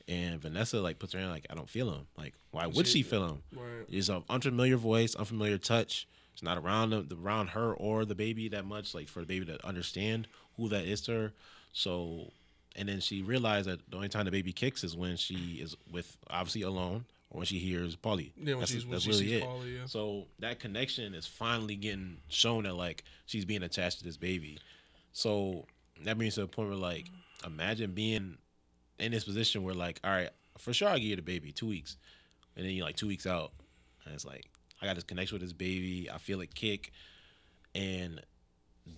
[0.09, 2.93] And Vanessa like puts her hand like, "I don't feel him." Like, why would She-
[2.93, 3.43] she feel him?
[3.53, 3.85] Right.
[3.87, 6.07] It's an unfamiliar voice, unfamiliar touch.
[6.33, 9.45] It's not around the, around her or the baby that much, like for the baby
[9.45, 11.33] to understand who that is to her.
[11.73, 12.31] So,
[12.75, 15.75] and then she realized that the only time the baby kicks is when she is
[15.91, 18.31] with obviously alone or when she hears Paulie.
[18.35, 19.43] Yeah, when that's she's- when that's she really sees it.
[19.43, 19.85] Paulie, yeah.
[19.85, 24.57] So that connection is finally getting shown that like she's being attached to this baby.
[25.13, 25.67] So
[26.03, 27.05] that brings to the point where like
[27.45, 28.37] imagine being
[28.99, 31.67] in this position where like all right for sure I'll give you the baby two
[31.67, 31.97] weeks,
[32.55, 33.51] and then you like two weeks out,
[34.05, 34.45] and it's like
[34.81, 36.09] I got this connection with this baby.
[36.13, 36.91] I feel it kick,
[37.75, 38.21] and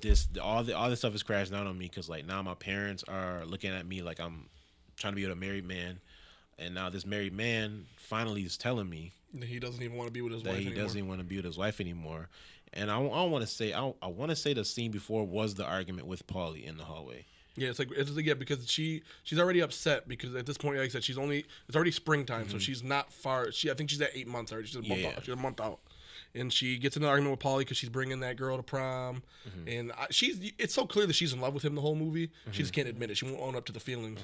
[0.01, 2.53] this all the all this stuff is crashing down on me because like now my
[2.55, 4.47] parents are looking at me like I'm
[4.97, 5.99] trying to be with a married man,
[6.57, 9.11] and now this married man finally is telling me
[9.43, 10.83] He doesn't even want to be with his wife he anymore.
[10.83, 12.27] doesn't want to be with his wife anymore.
[12.73, 15.55] And I, I want to say I, I want to say the scene before was
[15.55, 17.25] the argument with Paulie in the hallway.
[17.57, 20.77] Yeah, it's like it's like yeah because she she's already upset because at this point
[20.77, 23.89] like I said she's only it's already springtime so she's not far she I think
[23.89, 25.01] she's at eight months already she's a month Mm-hmm.
[25.01, 25.09] Yeah.
[25.17, 25.79] out, she's a month out
[26.33, 29.21] and she gets in an argument with Paulie because she's bringing that girl to prom
[29.49, 29.67] Mm-hmm.
[29.67, 32.27] and I, she's it's so clear that she's in love with him the whole movie
[32.27, 32.57] she Mm-hmm.
[32.57, 34.21] just can't admit it she won't own up to the feelings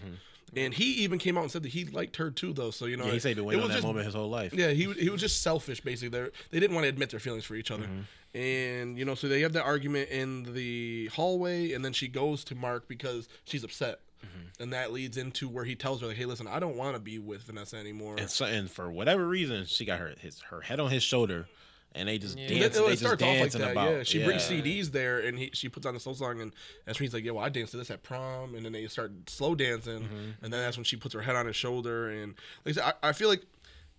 [0.56, 2.96] and he even came out and said that he liked her too though so you
[2.96, 4.30] know Yeah, he said he'd been it waiting on was that just- moment his whole
[4.30, 4.54] life.
[4.54, 6.18] yeah, he he was just selfish basically.
[6.18, 8.00] They they didn't want to admit their feelings for each other, Mm-hmm.
[8.38, 12.43] And you know, so they have that argument in the hallway, and then she goes
[12.45, 14.63] to Mark because she's upset, Mm-hmm.
[14.63, 17.00] and that leads into where he tells her like, "Hey, listen, I don't want to
[17.00, 20.62] be with Vanessa anymore." And so, and for whatever reason, she got her his her
[20.62, 21.47] head on his shoulder,
[21.93, 22.45] and they just Yeah.
[22.45, 22.84] It- dancing.
[22.84, 23.91] it, they just starts off like dancing about.
[23.91, 26.52] yeah, she brings CDs there, and he, she puts on a slow song, and
[26.86, 28.88] that's when he's like, "Yeah, well, I danced to this at prom," and then they
[28.88, 30.43] start slow dancing, Mm-hmm.
[30.43, 32.34] and then that's when she puts her head on his shoulder, and
[32.65, 33.43] like I said, I, I feel like.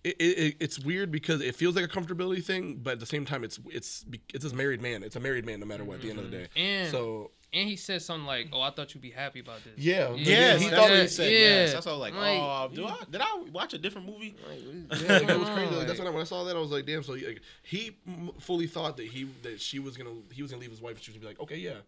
[0.03, 3.25] It, it, it's weird because it feels like a comfortability thing, but at the same
[3.25, 5.03] time, it's it's it's this married man.
[5.03, 5.95] It's a married man no matter what.
[5.95, 6.53] At the end of the mm-hmm.
[6.55, 9.63] day, And so and he said something like, "Oh, I thought you'd be happy about
[9.63, 11.31] this." Yeah, Yes, Yeah, he he thought- what he said.
[11.31, 11.39] yeah.
[11.39, 14.35] Yes, that's all like, Like, oh, do I, did I watch a different movie?
[14.47, 15.73] Like, yeah, it was crazy.
[15.73, 17.01] Like, that's when I, when I saw that, I was like, damn.
[17.01, 17.97] So like, he
[18.39, 21.03] fully thought that he that she was gonna he was gonna leave his wife, and
[21.03, 21.79] she was gonna be like, okay, yeah.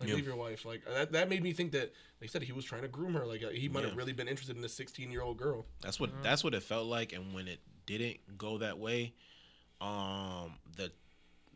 [0.00, 0.14] Like Yeah.
[0.16, 0.64] leave your wife.
[0.64, 3.12] Like that, that made me think that like I said he was trying to groom
[3.14, 3.26] her.
[3.26, 3.98] Like uh, he might have Yeah.
[3.98, 5.66] really been interested in this 16 year old girl.
[5.82, 9.12] That's what that's what it felt like, and when it didn't go that way,
[9.80, 10.90] um, the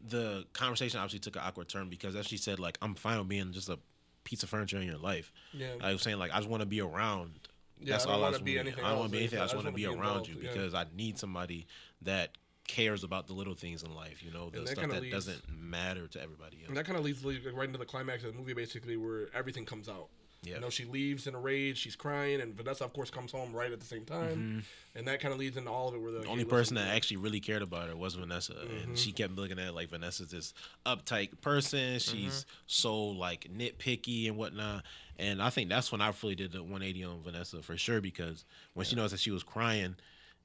[0.06, 3.28] the conversation obviously took an awkward turn because as she said, like, I'm fine with
[3.28, 3.78] being just a
[4.24, 5.32] piece of furniture in your life.
[5.52, 5.68] Yeah.
[5.80, 7.48] I was saying like I just want to be around.
[7.80, 9.38] Yeah, That's I don't all I wanna be anything I don't want to be anything.
[9.40, 10.52] I just want to be wanna around you involved, yeah.
[10.52, 11.66] because I need somebody
[12.02, 12.30] that
[12.66, 14.22] cares about the little things in life.
[14.22, 16.68] You know, the that stuff that leads- doesn't matter to everybody else.
[16.68, 19.64] And that kind of leads right into the climax of the movie, basically, where everything
[19.64, 20.08] comes out.
[20.42, 20.56] Yeah.
[20.56, 21.78] You know, she leaves in a rage.
[21.78, 24.62] She's crying, and Vanessa, of course, comes home right at the same time.
[24.94, 26.02] And that kind of leads into all of it.
[26.02, 26.26] Where the Mm-hmm.
[26.26, 29.58] The only person that actually really cared about her was Vanessa, and she kept looking
[29.58, 30.52] at it like Vanessa's this
[30.84, 31.98] uptight person.
[31.98, 34.84] She's so like nitpicky and whatnot.
[35.18, 38.44] And I think that's when I really did the 180 on Vanessa for sure because
[38.74, 39.96] when she knows that she was crying,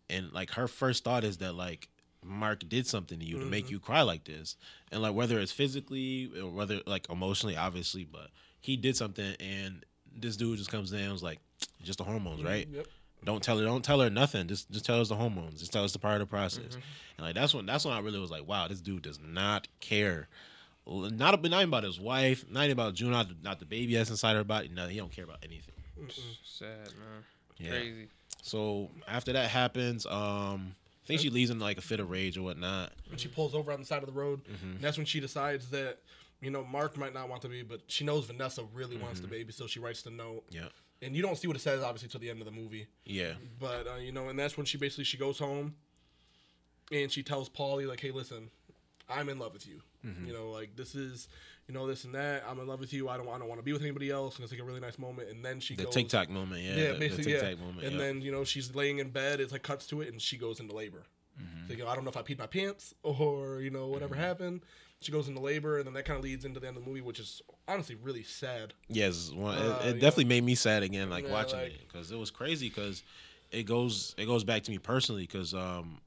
[0.10, 1.90] and like her first thought is that like
[2.24, 3.76] Mark did something to you to make mm-hmm.
[3.76, 4.56] you cry like this,
[4.92, 8.30] and like whether it's physically or whether like emotionally, obviously, but
[8.60, 11.40] he did something, and this dude just comes in and was like,
[11.84, 12.68] just the hormones, right?
[12.68, 12.78] Mm-hmm.
[12.78, 12.88] Yep.
[13.26, 13.66] Don't tell her.
[13.66, 14.48] Don't tell her nothing.
[14.48, 15.60] Just just tell us the hormones.
[15.60, 16.64] Just tell us the part of the process.
[16.64, 16.80] Mm-hmm.
[17.18, 19.68] And like that's when that's when I really was like, wow, this dude does not
[19.80, 20.30] care.
[20.88, 22.46] Not not even about his wife.
[22.50, 23.12] Not even about June.
[23.12, 24.70] Not the, not the baby that's inside her body.
[24.74, 25.76] No, he don't care about anything.
[26.44, 27.24] Sad man.
[27.58, 27.72] Yeah.
[27.72, 28.08] Crazy.
[28.42, 32.38] So after that happens, um, I think she leaves in like a fit of rage
[32.38, 32.92] or whatnot.
[33.12, 34.42] And she pulls over on the side of the road.
[34.46, 34.72] Mm-hmm.
[34.76, 35.98] And that's when she decides that,
[36.42, 39.28] you know, Mark might not want the baby, but she knows Vanessa really wants the
[39.28, 39.36] Mm-hmm.
[39.36, 40.44] baby, so she writes the note.
[40.52, 40.70] Yeah,
[41.02, 42.88] And you don't see what it says, obviously, till the end of the movie.
[43.04, 45.76] yeah, But, uh, you know, and that's when she basically, she goes home
[46.92, 48.50] and she tells Paulie, like, hey, listen,
[49.10, 49.82] I'm in love with you.
[50.06, 50.26] Mm-hmm.
[50.28, 51.28] You know, like, this is,
[51.70, 52.44] you know, this and that.
[52.50, 53.08] I'm in love with you.
[53.10, 54.36] I don't, I don't want to be with anybody else.
[54.36, 55.30] And it's like a really nice moment.
[55.30, 55.94] And then she the goes.
[55.94, 56.64] Tic Tac moment.
[56.64, 57.40] Yeah, Yeah, the, the basically, yeah.
[57.42, 57.84] Tic Tac moment.
[57.86, 57.98] and yeah.
[58.00, 59.40] then you know she's laying in bed.
[59.40, 61.04] It's like cuts to it, and she goes into labor.
[61.40, 61.68] Mm-hmm.
[61.68, 64.16] So, you know, I don't know if I peed my pants or you know whatever
[64.16, 64.62] happened.
[65.02, 66.90] She goes into labor, and then that kind of leads into the end of the
[66.90, 68.74] movie, which is honestly really sad.
[68.90, 70.02] Yes, one, Uh, it, it yeah.
[70.02, 72.68] definitely made me sad again, like Yeah, watching like- it, because it was crazy.
[72.68, 73.04] Because
[73.52, 75.22] it goes, it goes back to me personally.
[75.22, 76.00] Because um,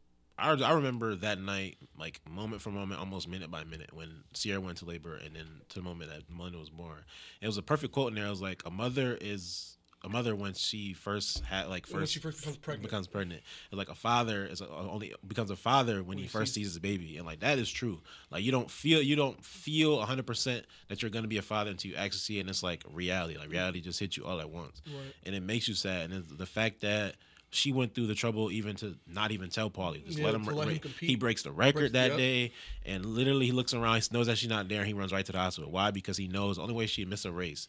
[0.43, 4.61] I I remember that night, like moment for moment, almost minute by minute, when Sierra
[4.61, 6.99] went to labor, and then to the moment that Melinda was born.
[7.41, 8.27] It was a perfect quote in there.
[8.27, 12.07] It was like, "A mother is a mother when she first had like first When
[12.07, 12.83] she first becomes pregnant.
[12.83, 13.41] becomes pregnant.
[13.71, 16.65] And like a father is a, only becomes a father when he he first sees-
[16.67, 18.01] sees his baby, and like that is true.
[18.31, 21.71] Like you don't feel you don't feel hundred percent that you're gonna be a father
[21.71, 23.39] until you actually see it, and it's like reality.
[23.39, 25.15] Like reality just hits you all at once, Right.
[25.25, 26.11] and it makes you sad.
[26.11, 27.15] And the fact that.
[27.55, 30.05] She went through the trouble even to not even tell Paulie.
[30.07, 30.45] Just Yeah, let him.
[30.45, 32.53] let him he breaks the record Breaks- that day,
[32.87, 34.01] and literally he looks around.
[34.03, 34.79] He knows that she's not there.
[34.79, 35.71] And he runs right to the hospital.
[35.71, 35.91] Why?
[35.91, 37.69] Because he knows the only way she'd miss a race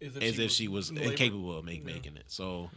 [0.00, 1.12] Is as if she was labor.
[1.12, 1.92] incapable of make, Yeah.
[1.94, 2.24] making it.
[2.26, 2.70] So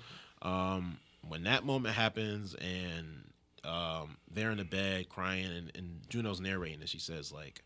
[0.43, 3.23] um, when that moment happens and
[3.63, 7.63] um, they're in the bed crying and, and Juno's narrating and she says like,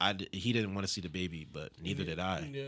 [0.00, 2.48] I d- he didn't want to see the baby, but neither did I.
[2.52, 2.64] Yeah.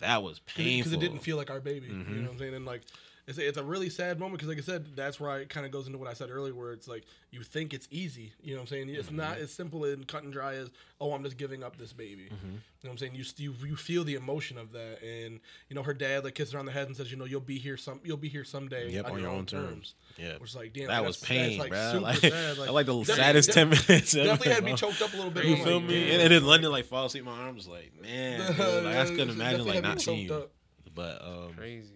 [0.00, 1.88] That was painful because it didn't feel like our baby.
[1.88, 2.16] You Mm-hmm.
[2.16, 2.54] know what I'm saying?
[2.54, 2.82] And like,
[3.26, 5.72] it's it's a really sad moment because, like I said, that's where it kind of
[5.72, 8.32] goes into what I said earlier, where it's like you think it's easy.
[8.42, 8.88] You know what I'm saying?
[8.90, 9.16] It's Mm-hmm.
[9.16, 12.24] not as simple and cut and dry as oh, I'm just giving up this baby.
[12.26, 12.46] Mm-hmm.
[12.46, 13.14] You know what I'm saying?
[13.14, 16.52] You, you you feel the emotion of that, and you know her dad like kisses
[16.52, 18.44] her on the head and says, you know, you'll be here some, you'll be here
[18.44, 19.94] someday Yep, on, your own terms.
[20.18, 20.36] Yeah.
[20.38, 21.92] Which is like, damn, that was pain, that's, like, bro.
[21.92, 22.58] super Like, sad.
[22.58, 24.12] I like the definitely- saddest ten minutes.
[24.12, 25.44] Definitely had me choked up a little bit.
[25.46, 26.12] You feel like, me?
[26.12, 29.30] And, and in London, like fall asleep, my arms like, man, like, I just couldn't
[29.30, 30.48] imagine like not seeing you.
[30.94, 31.88] But um, Crazy.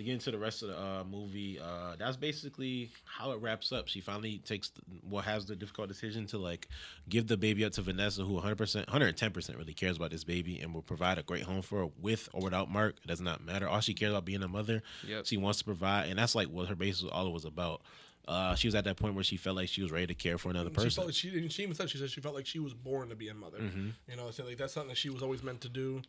[0.00, 3.70] To get into the rest of the uh, movie, uh, that's basically how it wraps
[3.70, 3.86] up.
[3.86, 6.68] She finally takes the, what has the difficult decision to like
[7.10, 10.24] give the baby up to Vanessa, who 100 percent, 110 percent really cares about this
[10.24, 12.96] baby and will provide a great home for her with or without Mark.
[13.04, 13.68] It does not matter.
[13.68, 14.82] All she cares about being a mother.
[15.06, 15.26] Yep.
[15.26, 17.82] She wants to provide, and that's like what her base was all it was about.
[18.26, 20.38] Uh, she was at that point where she felt like she was ready to care
[20.38, 20.90] for another She person.
[20.90, 23.08] felt like she, and she even said she said she felt like she was born
[23.10, 23.58] to be a mother.
[23.58, 23.88] Mm-hmm.
[24.08, 26.00] You know, so like that's something that she was always meant to do.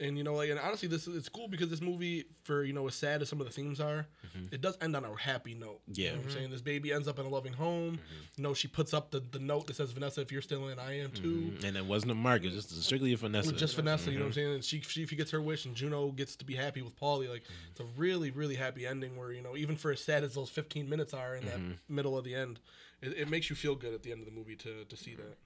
[0.00, 2.72] And you know, like, and honestly, this is it's cool because this movie, for you
[2.72, 4.06] know, as sad as some of the themes are,
[4.50, 5.80] it does end on a happy note.
[5.86, 6.00] you Mm-hmm.
[6.02, 6.10] Yeah.
[6.12, 6.20] Mm-hmm.
[6.28, 8.00] I'm saying this baby ends up in a loving home.
[8.36, 10.78] You know, she puts up the, the note that says, "Vanessa, if you're still in,
[10.78, 12.42] I am too." and it wasn't a Mark.
[12.44, 13.52] It's just strictly a Vanessa.
[13.52, 14.40] Just Vanessa, you know what Mm-hmm.
[14.40, 14.54] I'm saying?
[14.54, 16.98] And she, she, if he gets her wish, and Juno gets to be happy with
[16.98, 19.16] Paulie, like it's a really, really happy ending.
[19.16, 21.94] Where you know, even for as sad as those 15 minutes are in that Mm-hmm.
[21.94, 22.58] middle of the end,
[23.02, 25.14] it, it makes you feel good at the end of the movie to to see
[25.16, 25.36] that.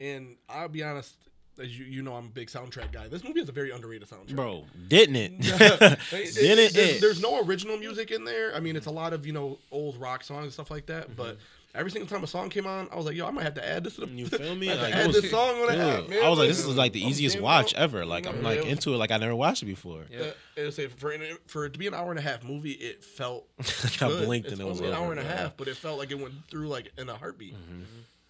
[0.00, 1.14] And I'll be honest,
[1.60, 3.08] as you you know, I'm a big soundtrack guy.
[3.08, 4.36] This movie has a very underrated soundtrack.
[4.36, 5.32] bro, didn't it?
[5.38, 7.00] It- it- didn't there's, it?
[7.00, 8.54] there's no original music in there.
[8.54, 11.16] I mean, it's a lot of you know old rock songs and stuff like that.
[11.16, 11.38] But
[11.74, 13.66] every single time a song came on, I was like, "Yo, I might have to
[13.68, 14.68] add this to the." You feel me?
[14.70, 16.24] I have to Like, add was- this song on the app, Dude, man.
[16.24, 17.80] I was like, this is like the I'm easiest watch out.
[17.80, 18.04] ever.
[18.06, 18.96] Like I'm like it into it.
[18.98, 20.04] Like I never watched it before.
[20.10, 20.70] Yeah.
[20.70, 21.14] Say for
[21.46, 23.46] for it to be an hour and a half movie, it felt.
[23.58, 26.10] Like, I blinked and it was an hour and a half, but it felt like
[26.10, 27.54] it went through like in a heartbeat.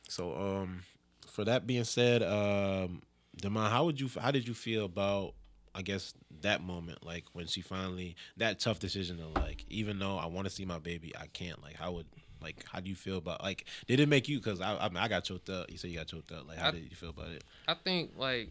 [0.08, 0.82] So um,
[1.26, 3.02] for that being said, um,
[3.40, 4.08] Demond, how would you?
[4.20, 5.34] How did you feel about?
[5.74, 10.16] I guess that moment, like when she finally that tough decision to like, even though
[10.16, 11.62] I want to see my baby, I can't.
[11.62, 12.06] Like, how would
[12.42, 13.66] like how do you feel about like?
[13.86, 14.38] Did it make you?
[14.38, 15.70] Because I, I mean, I got choked up.
[15.70, 16.48] You said you got choked up.
[16.48, 17.44] Like, how I- did you feel about it?
[17.68, 18.50] I think like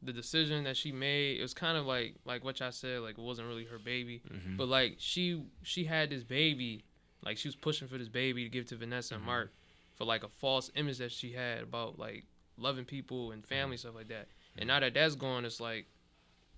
[0.00, 3.18] the decision that she made it was kind of like like what I said like
[3.18, 4.56] it wasn't really her baby, Mm-hmm.
[4.56, 6.84] but like she she had this baby,
[7.24, 9.22] like she was pushing for this baby to give to Vanessa Mm-hmm.
[9.22, 9.52] and Mark
[9.96, 12.24] for like a false image that she had about like
[12.58, 13.80] loving people and family Mm-hmm.
[13.80, 14.28] stuff like that.
[14.56, 15.86] And now that that's gone, it's like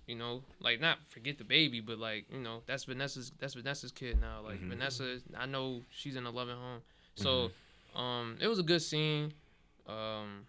[0.07, 3.91] you know, like not forget the baby, but like you know, that's Vanessa's that's Vanessa's
[3.91, 4.41] kid now.
[4.43, 4.69] Like Mm-hmm.
[4.69, 6.81] Vanessa, I know she's in a loving home.
[7.15, 7.51] So,
[7.95, 9.33] um, it was a good scene.
[9.87, 10.47] Um,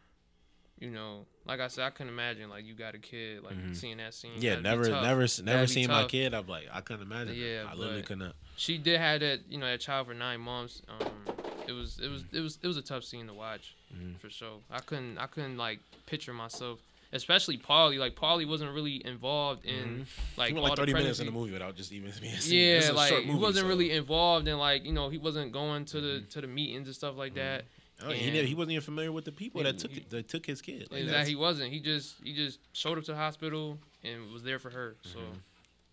[0.79, 3.99] you know, like I said, I couldn't imagine like you got a kid like seeing
[3.99, 4.33] that scene.
[4.33, 4.43] Mm-hmm.
[4.43, 6.35] Yeah, never, never, never seen my kid.
[6.35, 7.35] I'm like, I couldn't imagine.
[7.37, 8.35] Yeah, I literally couldn't.
[8.57, 10.83] She did have that, you know, that child for nine months.
[10.88, 11.32] Um,
[11.68, 14.14] it was, it was, it was, it was a tough scene to watch Mm-hmm.
[14.20, 14.59] for sure.
[14.70, 16.79] I couldn't, I couldn't like picture myself,
[17.12, 17.98] especially Paulie.
[17.98, 20.07] Like Paulie wasn't really involved in
[20.38, 22.81] like He went like 30 minutes in the movie without just even being seen.
[22.81, 23.68] Yeah, like short he wasn't so- Mm-hmm.
[23.68, 26.94] really involved in like you know he wasn't going to the to the meetings and
[26.96, 27.64] stuff like that.
[28.05, 30.46] Oh, he, he wasn't even familiar with the people Yeah, that took he- that took
[30.46, 30.88] his kid.
[30.90, 31.70] Like, that he wasn't.
[31.70, 34.96] He just he just showed up to the hospital and was there for her.
[35.03, 35.18] So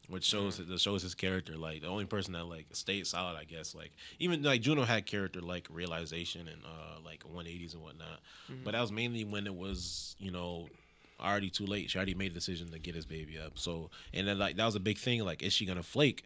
[0.09, 1.55] which shows that shows his character.
[1.55, 3.75] Like the only person that like stayed solid, I guess.
[3.75, 8.19] Like even like Juno had character like realization and uh like 180s and whatnot.
[8.63, 10.67] But that was mainly when it was you know
[11.21, 11.89] already too late.
[11.91, 13.57] She already made a decision to get his baby up.
[13.57, 15.23] So and then like that was a big thing.
[15.23, 16.23] Like is she gonna flake?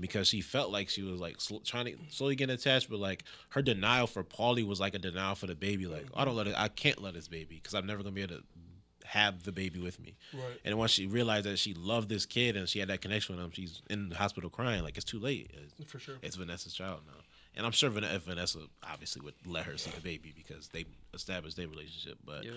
[0.00, 3.24] Because she felt like she was like sl- trying to slowly get attached, but like
[3.50, 5.86] her denial for Paulie was like a denial for the baby.
[5.86, 8.22] Like I don't let it, I can't let this baby because I'm never gonna be
[8.22, 8.42] able to
[9.12, 10.14] have the baby with me.
[10.32, 10.58] Right.
[10.64, 13.44] And once she realized that she loved this kid and she had that connection with
[13.44, 14.82] him, she's in the hospital crying.
[14.82, 15.50] Like it's too late.
[15.78, 16.16] It's, For sure.
[16.22, 17.20] it's Vanessa's child now.
[17.54, 21.58] And I'm sure Van- Vanessa obviously would let her see the baby because they established
[21.58, 22.16] their relationship.
[22.24, 22.54] But Yep.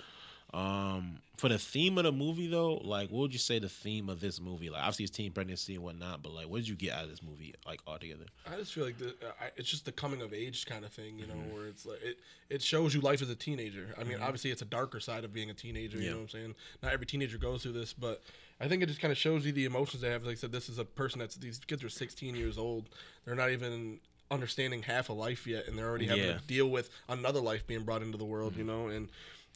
[0.53, 4.10] Um, for the theme of the movie though, like what would you say the theme
[4.10, 4.69] of this movie?
[4.69, 7.10] Like obviously it's teen pregnancy and whatnot, but like what did you get out of
[7.10, 8.25] this movie like altogether?
[8.49, 10.93] I just feel like the, uh, I, it's just the coming of age kind of
[10.93, 13.93] thing, you know, where it's like it, it shows you life as a teenager.
[13.99, 15.97] I mean, obviously it's a darker side of being a teenager.
[15.97, 16.10] You Yeah.
[16.12, 16.55] know what I'm saying?
[16.81, 18.23] Not every teenager goes through this, but
[18.62, 20.23] I think it just kind of shows you the emotions they have.
[20.23, 22.88] Like I said, this is a person that's these kids are 16 years old.
[23.25, 23.99] They're not even
[24.31, 26.38] understanding half a life yet, and they're already having Yeah.
[26.38, 28.55] to deal with another life being brought into the world.
[28.55, 29.10] You know, and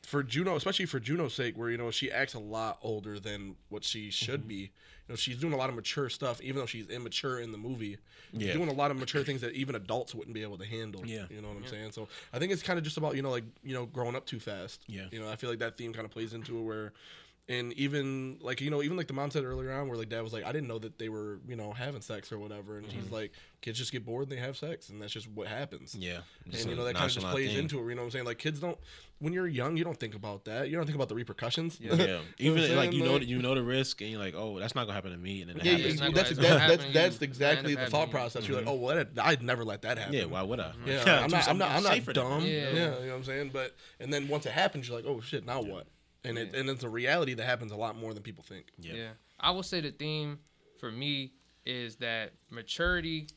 [0.05, 3.55] for Juno, especially for Juno's sake, where you know she acts a lot older than
[3.69, 4.49] what she should mm-hmm.
[4.49, 4.55] be.
[4.55, 7.57] You know, she's doing a lot of mature stuff, even though she's immature in the
[7.57, 7.97] movie.
[8.31, 8.53] She's Yeah.
[8.53, 11.03] doing a lot of mature things that even adults wouldn't be able to handle.
[11.05, 11.25] Yeah.
[11.31, 11.93] you know what I'm saying.
[11.93, 14.25] So I think it's kind of just about you know like you know growing up
[14.25, 14.83] too fast.
[14.88, 15.05] Yeah.
[15.12, 16.93] you know I feel like that theme kind of plays into it where.
[17.49, 20.21] And even like you know, even like the mom said earlier on, where like dad
[20.21, 22.85] was like, I didn't know that they were you know having sex or whatever, and
[22.88, 23.01] Mm-hmm.
[23.01, 23.31] she's like,
[23.62, 26.69] kids just get bored and they have sex, and that's just what happens Yeah, and
[26.69, 27.89] you know that kind of just plays into it.
[27.89, 28.25] You know what I'm saying?
[28.25, 28.77] Like kids don't
[29.17, 30.69] when you're young, you don't think about that.
[30.69, 31.79] You don't think about the repercussions.
[31.81, 33.12] Yeah, You know even what I'm like you saying?
[33.13, 35.41] know you know the risk, and you're like, oh, that's not gonna happen to me,
[35.41, 35.99] and then it Yeah, happens.
[36.01, 37.17] yeah, not that's that's that's, that's happen to you.
[37.27, 38.12] exactly the thought happen to you.
[38.12, 38.47] process.
[38.47, 40.13] You're like, oh, well, that, I'd never let that happen.
[40.13, 40.73] Yeah, why would I?
[40.85, 42.43] Yeah, Yeah, I'm not, I'm not, I'm not safer dumb.
[42.45, 42.47] Yeah.
[42.47, 42.69] Yeah.
[42.73, 43.49] you know what I'm saying.
[43.51, 45.88] But and then once it happens, you're like, oh shit, now what?
[46.23, 48.65] And it and it's a reality that happens a lot more than people think.
[48.77, 48.93] Yeah.
[48.93, 49.10] Yeah.
[49.39, 50.39] I will say the theme
[50.79, 51.32] for me
[51.65, 53.27] is that maturity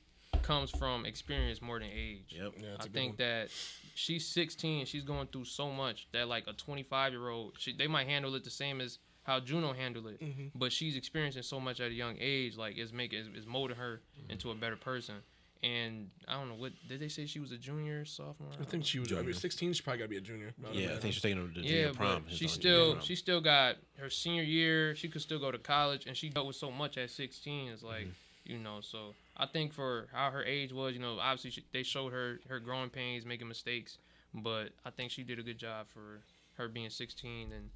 [0.42, 2.31] comes from experience more than age.
[2.37, 2.53] Yep.
[2.59, 3.16] Yeah, it's I a good think one.
[3.29, 3.49] that
[3.95, 7.87] she's 16, she's going through so much that like a 25 year old, she, they
[7.87, 10.47] might handle it the same as how Juno handled it, Mm-hmm.
[10.59, 13.77] but she's experiencing so much at a young age, like it's making it's, it's molding
[13.77, 14.33] her Mm-hmm.
[14.33, 15.16] into a better person.
[15.62, 18.51] And I don't know what did they say she was a junior, sophomore?
[18.61, 19.12] I think she was.
[19.12, 19.72] I mean, 16.
[19.75, 20.53] She probably got to be a junior.
[20.72, 20.98] Yeah, I know.
[20.98, 22.25] think she's taking her to yeah, junior prom.
[22.27, 23.05] but she still prom.
[23.05, 24.96] she still got her senior year.
[24.96, 27.68] She could still go to college, and she dealt with so much at 16.
[27.70, 28.53] It's like Mm-hmm.
[28.53, 28.81] you know.
[28.81, 32.40] So I think for how her age was, you know, obviously she, they showed her
[32.48, 33.98] her growing pains, making mistakes,
[34.35, 36.22] but I think she did a good job for
[36.55, 37.70] her being 16 and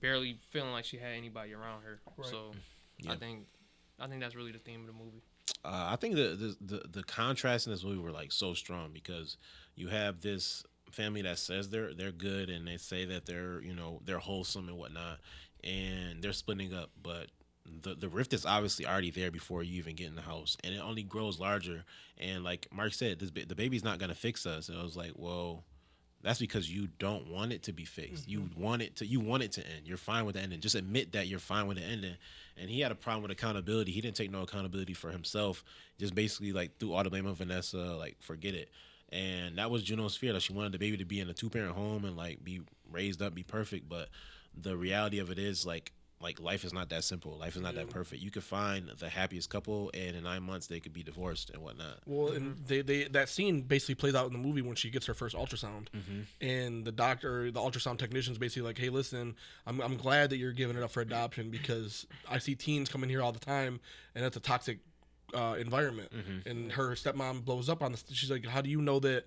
[0.00, 2.00] barely feeling like she had anybody around her.
[2.18, 2.28] Right.
[2.30, 2.52] So
[2.98, 3.12] Yeah.
[3.12, 3.46] I think
[3.98, 5.22] I think that's really the theme of the movie.
[5.64, 8.90] Uh, I think the, the the the contrast in this movie were like so strong
[8.92, 9.36] because
[9.74, 13.74] you have this family that says they're they're good and they say that they're you
[13.74, 15.18] know they're wholesome and whatnot,
[15.62, 17.26] and they're splitting up, but
[17.82, 20.74] the the rift is obviously already there before you even get in the house, and
[20.74, 21.84] it only grows larger.
[22.18, 24.68] And like Mark said, this the baby's not gonna fix us.
[24.68, 25.64] And I was like, well.
[26.22, 28.28] That's because you don't want it to be fixed.
[28.28, 28.62] You mm-hmm.
[28.62, 29.06] want it to.
[29.06, 29.86] You want it to end.
[29.86, 30.60] You're fine with the ending.
[30.60, 32.14] Just admit that you're fine with the ending.
[32.58, 33.90] And he had a problem with accountability.
[33.90, 35.64] He didn't take no accountability for himself.
[35.98, 37.78] Just basically like threw all the blame on Vanessa.
[37.78, 38.68] Like forget it.
[39.12, 41.48] And that was Juno's fear that she wanted the baby to be in a two
[41.48, 42.60] parent home and like be
[42.92, 43.88] raised up, be perfect.
[43.88, 44.08] But
[44.54, 47.36] the reality of it is like like life is not that simple.
[47.38, 48.22] Life is not that perfect.
[48.22, 51.62] You could find the happiest couple, and in nine months they could be divorced and
[51.62, 51.98] whatnot.
[52.04, 52.64] Well, and mm-hmm.
[52.66, 55.34] they, they that scene basically plays out in the movie when she gets her first
[55.34, 56.20] ultrasound, mm-hmm.
[56.40, 59.34] and the doctor, the ultrasound technician's basically like, "Hey, listen,
[59.66, 63.08] I'm I'm glad that you're giving it up for adoption because I see teens coming
[63.08, 63.80] here all the time,
[64.14, 64.80] and that's a toxic
[65.32, 66.48] uh, environment." Mm-hmm.
[66.48, 68.04] And her stepmom blows up on this.
[68.12, 69.24] She's like, "How do you know that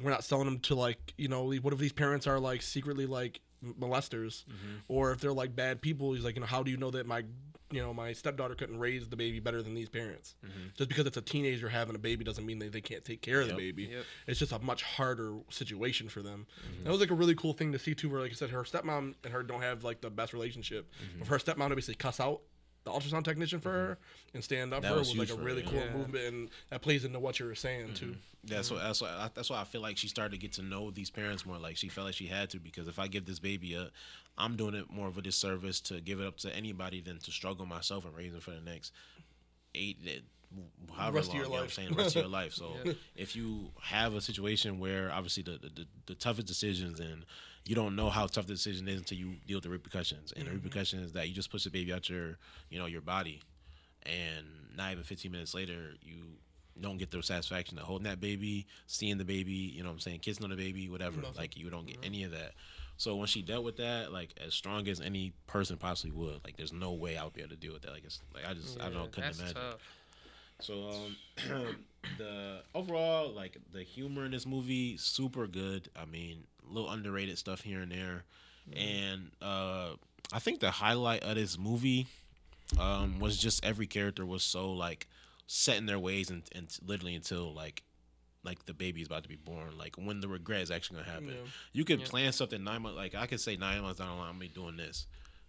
[0.00, 3.06] we're not selling them to like you know what if these parents are like secretly
[3.06, 3.40] like
[3.74, 4.76] molesters, mm-hmm.
[4.88, 7.06] or if they're like bad people?" He's like, "You know, how do you know that
[7.06, 7.24] my
[7.72, 10.36] you know, my stepdaughter couldn't raise the baby better than these parents.
[10.44, 10.68] Mm-hmm.
[10.76, 13.40] Just because it's a teenager having a baby doesn't mean that they can't take care
[13.40, 13.56] of Yep.
[13.56, 13.82] the baby.
[13.84, 14.04] Yep.
[14.28, 16.46] It's just a much harder situation for them.
[16.60, 16.84] Mm-hmm.
[16.84, 18.08] That was like a really cool thing to see too.
[18.08, 20.92] Where like I said, her stepmom and her don't have like the best relationship.
[21.18, 22.42] But for her stepmom to basically cuss out
[22.86, 23.98] the ultrasound technician for her
[24.32, 25.92] and stand up That for her was was like a her, really cool Yeah.
[25.92, 28.16] movement, and that plays into what you were saying too.
[28.44, 28.78] That's why.
[28.78, 29.28] That's why.
[29.34, 31.58] That's why I feel like she started to get to know these parents more.
[31.58, 33.90] Like she felt like she had to because if I give this baby up,
[34.38, 37.30] I'm doing it more of a disservice to give it up to anybody than to
[37.32, 38.92] struggle myself and raise it for the next
[39.74, 40.18] eight, eh,
[40.96, 41.36] however Rest of long.
[41.42, 42.52] your you know I'm saying, the rest of your life.
[42.54, 42.92] So Yeah.
[43.16, 47.24] if you have a situation where obviously the the the toughest decisions and
[47.66, 50.46] you don't know how tough the decision is until you deal with the repercussions, and
[50.46, 52.38] the repercussions is that you just push the baby out your
[52.70, 53.42] you know your body,
[54.04, 56.16] and not even 15 minutes later you
[56.80, 60.00] don't get the satisfaction of holding that baby, seeing the baby, you know what I'm
[60.00, 61.20] saying, kissing on the baby, whatever.
[61.20, 61.36] Nothing.
[61.36, 62.52] Like you don't get any of that.
[62.98, 66.56] So when she dealt with that, like as strong as any person possibly would, like
[66.56, 67.92] there's no way I would be able to deal with that.
[67.92, 69.56] Like it's like I just I don't know, couldn't that's imagine.
[69.56, 69.80] tough.
[70.60, 70.90] So
[71.52, 71.76] um,
[72.18, 75.88] the overall like the humor in this movie super good.
[76.00, 78.24] I mean, little underrated stuff here and there,
[78.74, 79.90] and uh,
[80.32, 82.06] I think the highlight of this movie
[82.78, 85.06] um, was just every character was so like
[85.46, 87.82] set in their ways and, and literally until like
[88.42, 89.76] like the baby is about to be born.
[89.78, 91.28] Like when the regret is actually gonna happen.
[91.28, 91.50] Yeah.
[91.72, 92.06] You could Yeah.
[92.06, 92.96] plan something nine months.
[92.96, 95.06] Like I could say nine months down the line, I'm gonna be doing this.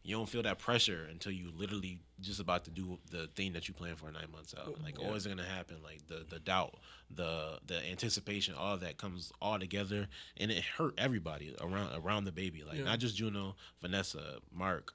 [0.07, 3.67] You don't feel that pressure until you literally just about to do the thing that
[3.67, 4.81] you plan for nine months out.
[4.81, 5.05] Like, Yeah.
[5.05, 5.77] always gonna happen.
[5.83, 6.75] Like the the doubt,
[7.13, 12.31] the the anticipation, all that comes all together, and it hurt everybody around around the
[12.31, 12.63] baby.
[12.63, 12.85] Like Yeah.
[12.85, 14.93] not just Juno, Vanessa, Mark,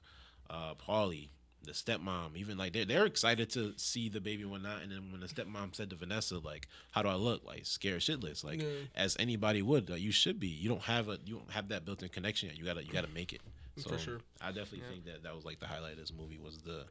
[0.49, 1.29] uh, Paulie.
[1.65, 4.81] The stepmom, even like they're they're excited to see the baby and whatnot.
[4.81, 8.01] And then when the stepmom said to Vanessa, like, "How do I look?" Like scared
[8.01, 8.67] shitless, like Yeah.
[8.95, 9.89] as anybody would.
[9.89, 10.49] Like, you should be.
[10.49, 12.57] You don't have a you don't have that built-in connection yet.
[12.57, 13.39] You gotta you gotta make it.
[13.77, 14.19] So For sure.
[14.41, 16.85] I definitely think that that was like the highlight of this movie was the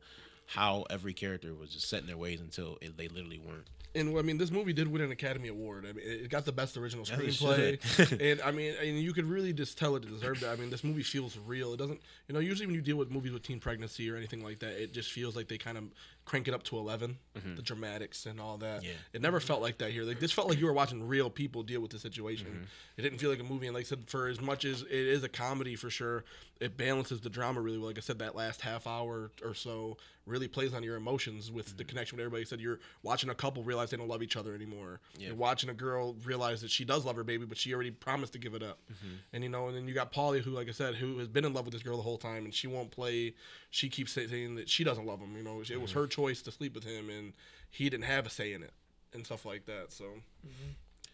[0.47, 3.67] how every character was just set in their ways until it, they literally weren't.
[3.95, 5.85] And I mean, this movie did win an Academy Award.
[5.89, 7.79] I mean, it got the best original screenplay,
[8.33, 10.49] and I mean, and you could really just tell it deserved it.
[10.49, 11.75] I mean, this movie feels real.
[11.75, 14.43] It doesn't, you know, usually when you deal with movies with teen pregnancy or anything
[14.43, 15.85] like that, it just feels like they kind of
[16.25, 17.19] crank it up to 11
[17.57, 18.79] the dramatics and all that.
[18.79, 18.87] Mm-hmm.
[18.87, 18.93] Yeah.
[19.15, 20.05] It never felt like that here.
[20.05, 22.47] Like this felt like you were watching real people deal with the situation.
[22.47, 22.63] Mm-hmm.
[22.99, 23.67] It didn't feel like a movie.
[23.67, 26.25] And like I said, for as much as it is a comedy for sure,
[26.61, 27.89] it balances the drama really well.
[27.89, 29.97] Like I said, that last half hour or so
[30.27, 31.77] really plays on your emotions with Mm-hmm.
[31.79, 32.45] the connection with everybody.
[32.45, 35.01] Said you're watching a couple realize they don't love each other anymore.
[35.19, 35.29] Yeah.
[35.29, 38.35] You're watching a girl realize that she does love her baby, but she already promised
[38.35, 38.79] to give it up.
[38.93, 39.15] Mm-hmm.
[39.33, 41.45] And you know, and then you got Paulie, who, like I said, who has been
[41.45, 43.35] in love with this girl the whole time, and she won't play.
[43.71, 45.35] She keeps saying that she doesn't love him.
[45.37, 45.99] You know, it was Mm-hmm.
[46.01, 47.33] her choice to sleep with him, and
[47.71, 48.73] he didn't have a say in it,
[49.15, 49.87] and stuff like that.
[49.93, 50.05] So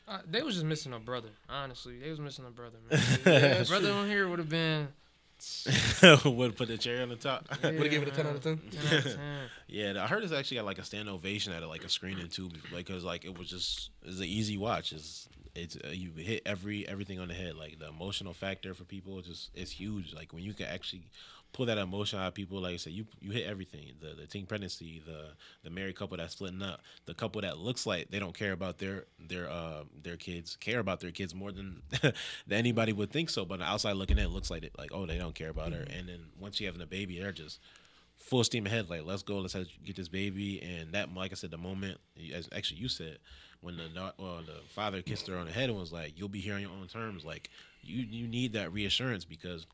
[0.07, 1.29] Uh, they was just missing a brother.
[1.49, 2.79] Honestly, they was missing a brother.
[2.91, 3.01] Man.
[3.27, 4.89] yeah, brother on here would have been.
[6.25, 7.47] would put the cherry on the top.
[7.63, 8.59] Yeah, Would have gave it a ten out of ten.
[8.59, 9.19] 10 out of 10.
[9.69, 12.29] Yeah, I heard it's actually got like a stand ovation at it, like a screening
[12.29, 14.93] too, because like it was just it's an easy watch.
[14.93, 17.55] It's it's uh, you hit every everything on the head.
[17.55, 20.13] Like the emotional factor for people, just it's huge.
[20.13, 21.03] Like when you can actually
[21.53, 23.93] pull that emotion out of people, like I said, you you hit everything.
[24.01, 25.31] The the teen pregnancy, the
[25.63, 28.79] the married couple that's splitting up, the couple that looks like they don't care about
[28.79, 32.13] their their uh their kids, care about their kids more than than
[32.51, 33.45] anybody would think so.
[33.45, 35.73] But the outside looking in, it looks like it, like oh they don't care about
[35.73, 35.83] her.
[35.83, 37.61] And then once you having a baby, they're just
[38.19, 38.91] full steam ahead.
[38.91, 39.39] Like, let's go.
[39.39, 40.63] Let's get this baby.
[40.63, 41.99] And that, like I said, the moment,
[42.35, 43.19] as actually you said,
[43.61, 46.41] when the well, the father kissed her on the head and was like, "You'll be
[46.41, 47.51] here on your own terms." Like,
[47.83, 49.67] you you need that reassurance because,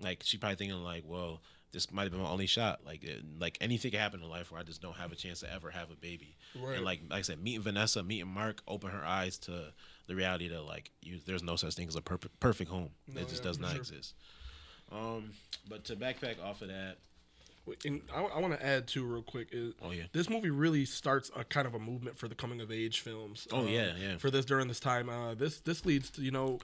[0.00, 1.40] like, she probably thinking like, "Well,
[1.72, 2.80] this might have been my only shot.
[2.86, 3.04] Like,
[3.38, 5.70] like anything can happen in life where I just don't have a chance to ever
[5.70, 6.76] have a baby." Right.
[6.76, 9.72] And like, like I said, meeting Vanessa, meeting Mark, open her eyes to
[10.06, 12.90] the reality that like, you, there's no such thing as a perfect perfect home.
[13.08, 13.78] No, it just yeah, does not sure.
[13.80, 14.14] exist.
[14.92, 15.32] Um,
[15.68, 16.98] but to backpack off of that,
[17.86, 19.48] And I, I want to add too, real quick.
[19.50, 20.04] Is Oh, yeah.
[20.12, 23.48] this movie really starts a kind of a movement for the coming of age films.
[23.50, 24.18] Oh, um, yeah, yeah.
[24.18, 26.58] For this during this time, uh, this this leads to you know,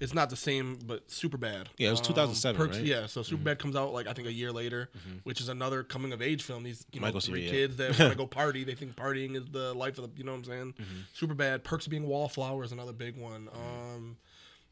[0.00, 1.66] it's not the same, but Superbad.
[1.76, 2.70] Yeah, it was 2007, right?
[2.70, 2.86] Mm-hmm.
[2.86, 4.90] Yeah, so Superbad comes out like I think a year later,
[5.24, 6.62] which is another coming of age film.
[6.62, 7.60] These you know Michael three Cera, yeah.
[7.60, 10.24] kids that want to go party, they think partying is the life of the you
[10.24, 10.74] know what I'm saying.
[10.80, 11.24] Mm-hmm.
[11.26, 11.64] Superbad.
[11.64, 13.48] Perks of being wallflower is another big one.
[13.52, 14.16] Um,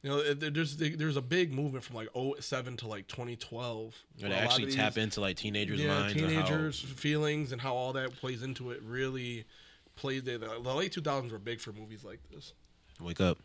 [0.03, 2.09] you know, there's there's a big movement from like
[2.41, 3.95] 07 to like 2012.
[4.21, 6.13] Where where they a lot of actually tap into like teenagers' yeah, minds.
[6.21, 9.45] and how- teenagers' feelings and how all that plays into it really
[9.97, 10.23] plays.
[10.23, 12.53] The, the late 2000s were big for movies like this.
[13.01, 13.39] wake up.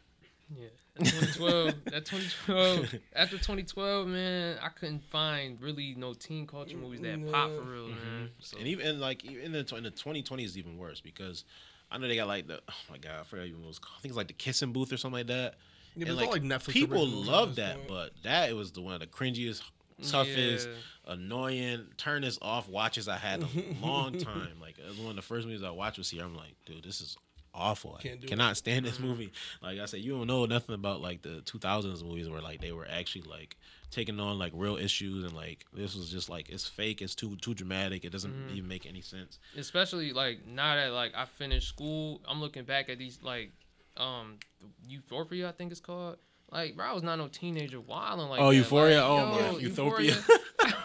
[0.58, 1.66] Yeah, that 2012.
[1.86, 2.96] that 2012.
[3.16, 7.62] After 2012, man, I couldn't find really no teen culture movies that mm, pop for
[7.62, 7.92] real, mm-hmm.
[7.92, 8.30] man.
[8.40, 11.46] So, And even and like even in the, in the 2020s is even worse because
[11.92, 13.80] I know they got like the oh my god I forgot even what it was
[13.80, 13.96] called.
[13.98, 15.56] I think it's like the kissing booth or something like that.
[15.96, 17.88] Yeah, but and it's all, like, Netflix people originals love that, point.
[17.88, 19.62] but that it was the one of the cringiest,
[20.08, 21.14] toughest, Yeah.
[21.14, 23.48] annoying, turn this off watches I had a
[23.82, 24.60] long time.
[24.62, 26.24] Like it was one of the first movies I watched was here.
[26.24, 27.18] I'm like, dude, this is
[27.54, 28.00] awful.
[28.04, 29.32] I cannot stand this movie.
[29.62, 32.72] Like I said, you don't know nothing about like the 2000s movies where like they
[32.72, 33.58] were actually like
[33.90, 37.02] taking on like real issues and like this was just like it's fake.
[37.02, 38.06] It's too too dramatic.
[38.06, 39.40] It doesn't even make any sense.
[39.58, 43.52] especially like now that like I finished school, I'm looking back at these like
[43.98, 44.38] um
[44.88, 46.18] Euphoria, I think it's called.
[46.52, 48.56] Like, bro, I was not no teenager wilding like Oh, that.
[48.58, 49.06] Euphoria?
[49.08, 50.14] Like, Oh, yo, my- Euphoria.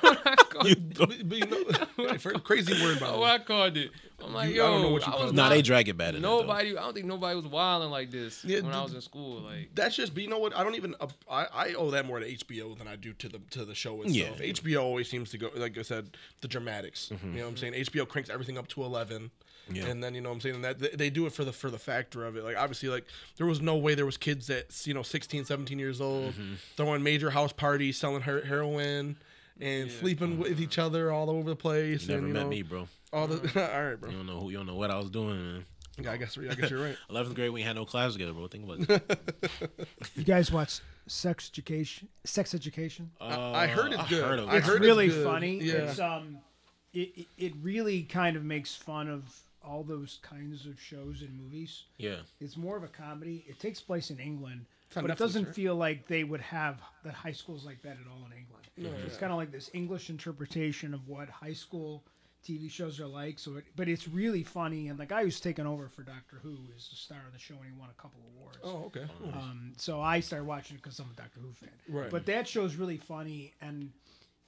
[0.01, 0.95] What I called it.
[0.99, 3.31] but, but you know, for- crazy word what way.
[3.31, 3.91] I called it.
[4.25, 5.35] I'm like, You- yo, I don't know what you was it.
[5.35, 6.11] Nah, not- they drag it bad.
[6.15, 6.41] in it, though.
[6.43, 9.41] Nobody, I don't think nobody was wilding like this Yeah, when I was in school.
[9.41, 10.57] Like, That's just, but you know what?
[10.57, 10.95] I don't even.
[11.01, 13.75] Uh, I, I owe that more to HBO than I do to the to the
[13.75, 14.27] show Yeah.
[14.27, 14.41] itself.
[14.65, 17.11] HBO always seems to go, like I said, the dramatics.
[17.11, 17.73] You know what I'm saying?
[17.75, 19.33] HBO cranks everything up to eleven.
[19.71, 19.87] Yeah.
[19.87, 21.53] And then you know what I'm saying and that they, they do it for the
[21.53, 22.45] for the factor of it.
[22.45, 23.05] Like obviously like
[23.37, 26.35] there was no way there was kids that you know 16, 17 years old
[26.77, 29.17] throwing major house parties, selling her- heroin
[29.61, 32.03] and sleeping with each other all over the place.
[32.03, 32.89] You never and, you met know, me, bro.
[33.13, 33.37] All the
[33.75, 34.11] all right, bro.
[34.11, 34.51] You don't know who.
[34.51, 35.65] You don't know what I was doing, man.
[35.99, 36.97] Yeah, I guess I guess you're right.
[37.11, 38.47] Eleventh grade, we had no class together, bro.
[38.49, 39.89] Think about it.
[40.15, 42.09] You guys watch Sex Education?
[42.25, 43.11] Sex Education?
[43.21, 44.49] I heard it's Uh, I heard it.
[44.53, 45.25] it's heard really good.
[45.25, 45.59] funny.
[45.63, 45.73] Yeah.
[45.75, 46.39] It's um,
[46.93, 49.23] it it- it really kind of makes fun of
[49.67, 51.85] all those kinds of shows and movies.
[51.99, 52.17] Yeah.
[52.41, 53.45] It's more of a comedy.
[53.49, 55.55] It takes place in England, on but it doesn't right?
[55.55, 58.65] feel like they would have that high schools like that at all in England.
[58.77, 62.05] Yeah, It's kind of like this English interpretation of what high school
[62.47, 63.39] TV shows are like.
[63.39, 64.89] So, it, but it's really funny.
[64.89, 67.55] And the guy who's taken over for Doctor Who is the star of the show,
[67.55, 68.59] and he won a couple of awards.
[68.63, 69.07] Oh, okay.
[69.33, 71.71] Um, so I started watching it because I'm a Doctor Who fan.
[71.89, 72.11] Right.
[72.11, 73.91] But that show's really funny, and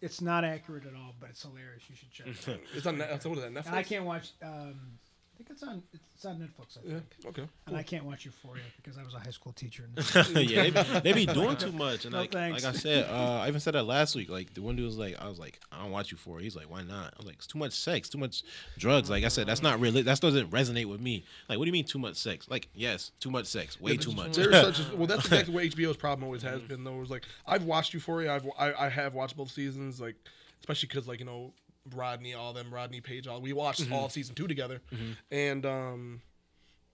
[0.01, 1.83] it's not accurate at all, but it's hilarious.
[1.89, 2.61] You should check it out.
[2.75, 2.99] It's on.
[2.99, 3.53] Net- what is that?
[3.53, 3.67] Netflix.
[3.67, 4.31] And I can't watch.
[4.43, 5.08] Um, I
[5.39, 5.83] think it's on.
[6.15, 6.77] It's on Netflix.
[6.79, 6.99] I Yeah.
[7.23, 7.27] think.
[7.39, 7.49] Okay.
[7.69, 9.89] And I can't watch Euphoria because I was a high school teacher.
[10.35, 12.65] yeah, they, be- they be doing too much, and No, like, thanks.
[12.65, 14.29] like I said, uh, I even said that last week.
[14.29, 16.41] Like the one dude was like, I was like, I don't watch you for.
[16.41, 17.15] He's like, why not?
[17.15, 18.43] I was like, it's too much sex, too much
[18.79, 19.09] drugs.
[19.11, 20.03] Like I said, that's not really.
[20.03, 21.25] That doesn't resonate with me.
[21.49, 22.49] Like, what do you mean too much sex?
[22.51, 24.35] Like, yes, too much sex, way too much.
[24.35, 26.83] There's such a, well, that's exactly what HBO's problem always has been.
[26.83, 28.35] Though, It was like I've watched Euphoria.
[28.35, 30.01] I've I, I have watched both seasons.
[30.01, 30.17] Like
[30.61, 31.53] especially because like you know
[31.95, 33.93] Rodney, all them Rodney Page, all we watched mm-hmm.
[33.93, 35.13] all of season two together, mm-hmm.
[35.31, 36.23] and um.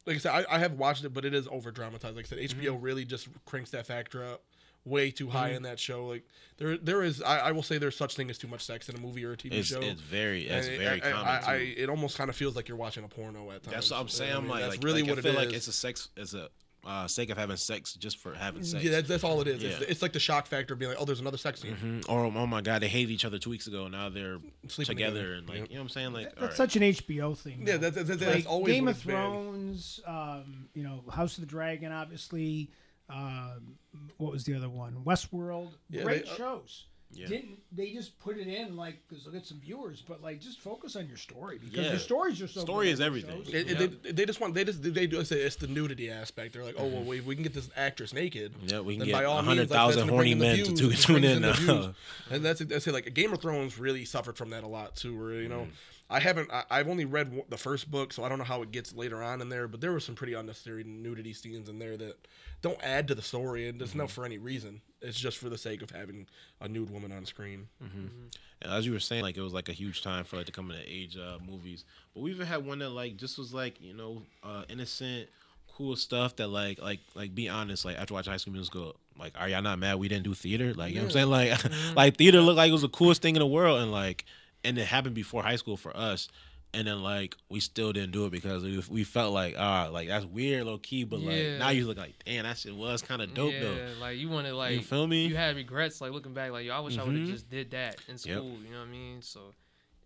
[0.07, 2.15] Like I said, I, I have watched it, but it is over dramatized.
[2.15, 2.61] Like I said, mm-hmm.
[2.61, 4.43] HBO really just cranks that factor up
[4.85, 6.07] way too high in that show.
[6.07, 6.25] Like
[6.59, 7.23] there, there is.
[7.23, 9.33] I, I will say there's such thing as too much sex in a movie or
[9.33, 9.81] a TV it's, show.
[9.81, 11.27] it's very, it's And very I, common.
[11.27, 13.75] I, it almost kind of feels like you're watching a porno at times.
[13.75, 14.33] That's what I'm saying.
[14.33, 15.47] I I'm mean, like, that's really like, what I feel is.
[15.47, 16.49] like it's a sex, it's a
[16.87, 18.83] uh, sake of having sex just for having sex.
[18.85, 19.63] Yeah, that's, that's all it is.
[19.63, 19.87] It's, Yeah.
[19.89, 21.77] it's like the shock factor of being like, oh, there's another sex scene.
[21.77, 22.09] Mhm.
[22.09, 23.89] Or oh my god, they hated each other two weeks ago.
[23.89, 25.35] Now they're Sleeping together, together.
[25.35, 25.69] and like Yep.
[25.71, 26.13] you know what I'm saying.
[26.13, 26.57] Like That's all right.
[26.57, 27.65] such an HBO thing.
[27.67, 27.91] Yeah, though.
[27.91, 28.99] that, that, that, that's like always Game of.
[28.99, 32.71] Thrones, um, you know, House of the Dragon, obviously.
[33.09, 33.77] Um,
[34.17, 35.03] what was the other one?
[35.05, 35.71] Westworld.
[35.91, 36.85] Yeah, Great they- uh, shows.
[37.17, 37.27] Yeah.
[37.27, 40.61] Didn't they just put it in like because they'll get some viewers, but like just
[40.61, 41.91] focus on your story because Yeah.
[41.91, 42.61] your stories are so.
[42.61, 43.45] Story good is on everything.
[43.45, 43.55] shows.
[43.55, 46.53] It, it- they, they just want they just they do say it's the nudity aspect.
[46.55, 48.55] They're like, oh well, if we can get this actress naked.
[48.67, 50.39] Yeah, we can then get by all means, 100,000 like, that's gonna horny bring in
[50.39, 51.55] the men to views, tu- it tune brings in the now.
[51.83, 51.95] views.
[52.31, 52.93] And that's that's it.
[52.93, 55.19] Like Game of Thrones really suffered from that a lot too.
[55.19, 55.71] Where you know, Mm.
[56.11, 58.61] I haven't I, I've only read w- the first book, so I don't know how
[58.61, 59.67] it gets later on in there.
[59.67, 62.27] But there were some pretty unnecessary nudity scenes in there that
[62.65, 64.01] don't add to the story, and it's Mm-hmm.
[64.01, 64.81] not for any reason.
[65.01, 66.27] It's just for the sake of having
[66.61, 67.69] a nude woman on screen.
[67.81, 70.53] And as you were saying, like it was like a huge time for like to
[70.53, 71.85] come into age uh, movies.
[72.15, 75.29] But we even had one that like just was like you know uh, innocent,
[75.77, 77.85] cool stuff that like like like be honest.
[77.85, 80.73] Like after watching High School Musical, like are y'all not mad we didn't do theater?
[80.73, 81.31] Like you know what I'm saying?
[81.31, 81.59] Like
[81.97, 84.25] like theater looked like it was the coolest thing in the world, and like
[84.65, 86.29] and it happened before high school for us.
[86.75, 90.09] And then like we still didn't do it because we, we felt like ah like
[90.09, 91.59] that's weird low key, but like Yeah.
[91.59, 93.79] now you look like damn that shit was kind of dope yeah, though.
[94.01, 95.27] like you wanted like feel me?
[95.27, 97.71] You had regrets like looking back, like yo, I wish I would have just did
[97.71, 98.35] that in school.
[98.51, 98.59] Yep.
[98.67, 99.23] You know what I mean?
[99.23, 99.41] So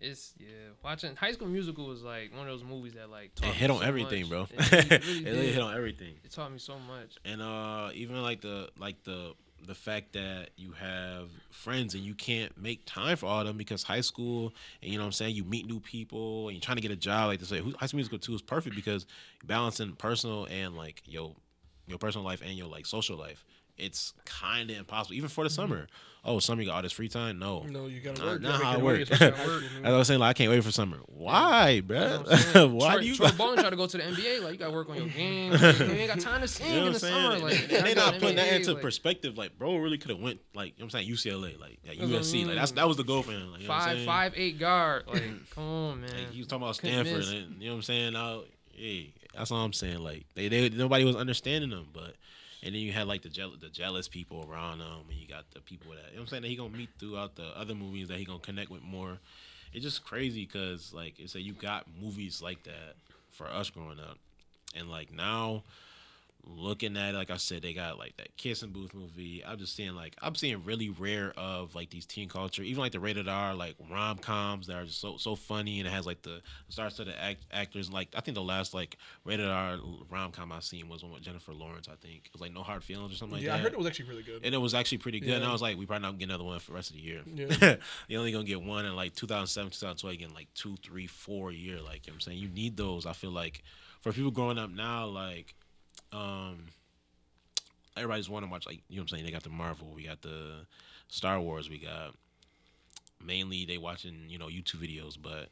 [0.00, 0.46] it's yeah,
[0.84, 3.78] watching High School Musical was like one of those movies that like It hit on
[3.78, 4.30] so everything, much.
[4.30, 4.46] bro.
[4.52, 6.14] It really, it really really hit on everything.
[6.22, 7.16] It taught me so much.
[7.24, 9.32] and uh even like the like the
[9.66, 13.56] the fact that you have friends and you can't make time for all of them
[13.56, 14.52] because high school
[14.82, 16.90] and you know what I'm saying you meet new people and you're trying to get
[16.90, 17.50] a job like this.
[17.50, 19.06] Like, High School Musical 2 is perfect because
[19.44, 21.34] balancing personal and like your
[21.86, 23.44] your personal life and your like social life.
[23.78, 25.54] It's kind of impossible even for the mm-hmm.
[25.54, 25.86] summer.
[26.24, 27.38] Oh, summer you got all this free time?
[27.38, 27.62] No.
[27.62, 28.42] No, you gotta work.
[28.42, 29.00] nah, You how it work.
[29.00, 29.94] especially in high school, As.
[29.94, 30.98] I was saying, like, I can't wait for summer.
[31.06, 32.18] Why, You know bruh?
[32.18, 32.72] what I'm saying?
[32.74, 33.14] Why Troy, do you?
[33.14, 34.42] Troy Bowling try to go to the NBA?
[34.42, 35.52] Like you gotta work on your game.
[35.52, 37.30] You ain't got time to sing You know in the I'm summer.
[37.30, 37.42] saying?
[37.44, 39.38] Like and they not putting that into like, perspective.
[39.38, 41.96] Like, bro, really could have went like you know what I'm saying UCLA, like at
[41.96, 42.46] USC.
[42.46, 43.52] Like that's that was the goal for him.
[43.52, 44.06] Like, you know Five saying?
[44.06, 45.04] five eight guard.
[45.06, 45.22] Like
[45.54, 46.10] come on, man.
[46.10, 48.12] Like, he was talking about Stanford, and you know what I'm saying.
[48.14, 50.00] Now, hey, that's all I'm saying.
[50.00, 52.16] Like they, they nobody was understanding them, but
[52.62, 55.50] and then you had like the jealous, the jealous people around him, and you got
[55.52, 58.08] the people that you know I'm saying that he gonna meet throughout the other movies
[58.08, 59.18] that he gonna connect with more.
[59.72, 62.96] It's just crazy because like it's like you got movies like that
[63.30, 64.18] for us growing up,
[64.74, 65.62] and like now
[66.44, 69.44] looking at it, like I said, they got like that kissing booth movie.
[69.46, 72.92] I'm just seeing like I'm seeing really rare of like these teen culture, even like
[72.92, 76.06] the rated R like rom coms that are just so so funny and it has
[76.06, 77.90] like the stars to the act, actors.
[77.90, 79.78] Like I think the last like rated R
[80.10, 81.88] rom com I seen was one with Jennifer Lawrence.
[81.88, 83.48] I think it was like No Hard Feelings or something like that.
[83.50, 83.54] yeah.
[83.56, 84.44] I heard it was actually really good.
[84.44, 85.34] and it was actually pretty good.
[85.34, 87.02] And I was like, we probably not get another one for the rest of the
[87.02, 87.22] year.
[87.26, 87.76] Yeah.
[88.08, 91.54] You're only gonna get one in like 2007, 2012, again like two, three, four a
[91.54, 91.80] year.
[91.80, 93.06] Like you know what I'm saying, you need those.
[93.06, 93.62] I feel like
[94.00, 95.54] for people growing up now, like
[96.12, 96.66] um
[97.96, 99.24] everybody's wanting to watch like you know what I'm saying.
[99.24, 100.66] They got the Marvel, we got the
[101.08, 102.14] Star Wars, we got
[103.24, 105.48] mainly they watching you know YouTube videos, but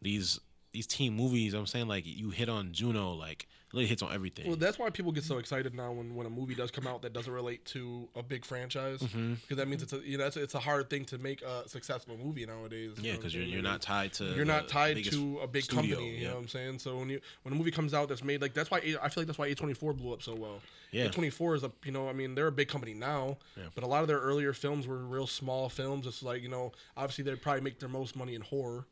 [0.00, 0.40] these
[0.72, 4.46] these teen movies, I'm saying like you hit on Juno, like really hits on everything.
[4.48, 7.02] Well, that's why people get so excited now when, when a movie does come out
[7.02, 9.54] that doesn't relate to a big franchise, because Mm-hmm.
[9.56, 12.16] that means it's a you know it's, it's a hard thing to make a successful
[12.16, 12.92] movie nowadays.
[13.00, 15.62] yeah, know because what you're you're not tied to you're not tied to a big
[15.64, 16.18] studio, company.
[16.18, 16.78] You know what I'm saying?
[16.80, 19.22] So when you when a movie comes out that's made like that's why I feel
[19.22, 20.60] like that's why A24 blew up so well.
[20.92, 21.06] Yeah.
[21.06, 23.64] A24 is a you know I mean they're a big company now, Yeah.
[23.76, 26.06] but a lot of their earlier films were real small films.
[26.06, 28.86] It's like you know obviously they probably make their most money in horror.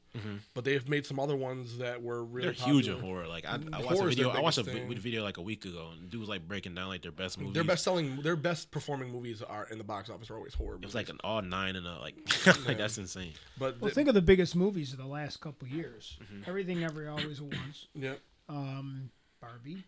[0.55, 3.29] but they've made some other ones that were really They're huge in horror.
[3.29, 4.31] Like I, I watched a video.
[4.31, 5.03] I watched a biggest vi- thing.
[5.03, 7.55] video like a week ago, and dude was like breaking down like their best movies.
[7.55, 10.75] Their best selling, their best performing movies are in the box office are always horror.
[10.75, 10.95] It was Movies.
[10.95, 12.17] like an all nine and a like,
[12.67, 13.33] like that's insane.
[13.59, 16.19] but Well, the- think of the biggest movies of the last couple years.
[16.47, 17.87] Everything, every, always, at once.
[17.95, 18.15] yeah,
[18.49, 19.11] Um,
[19.41, 19.83] Barbie,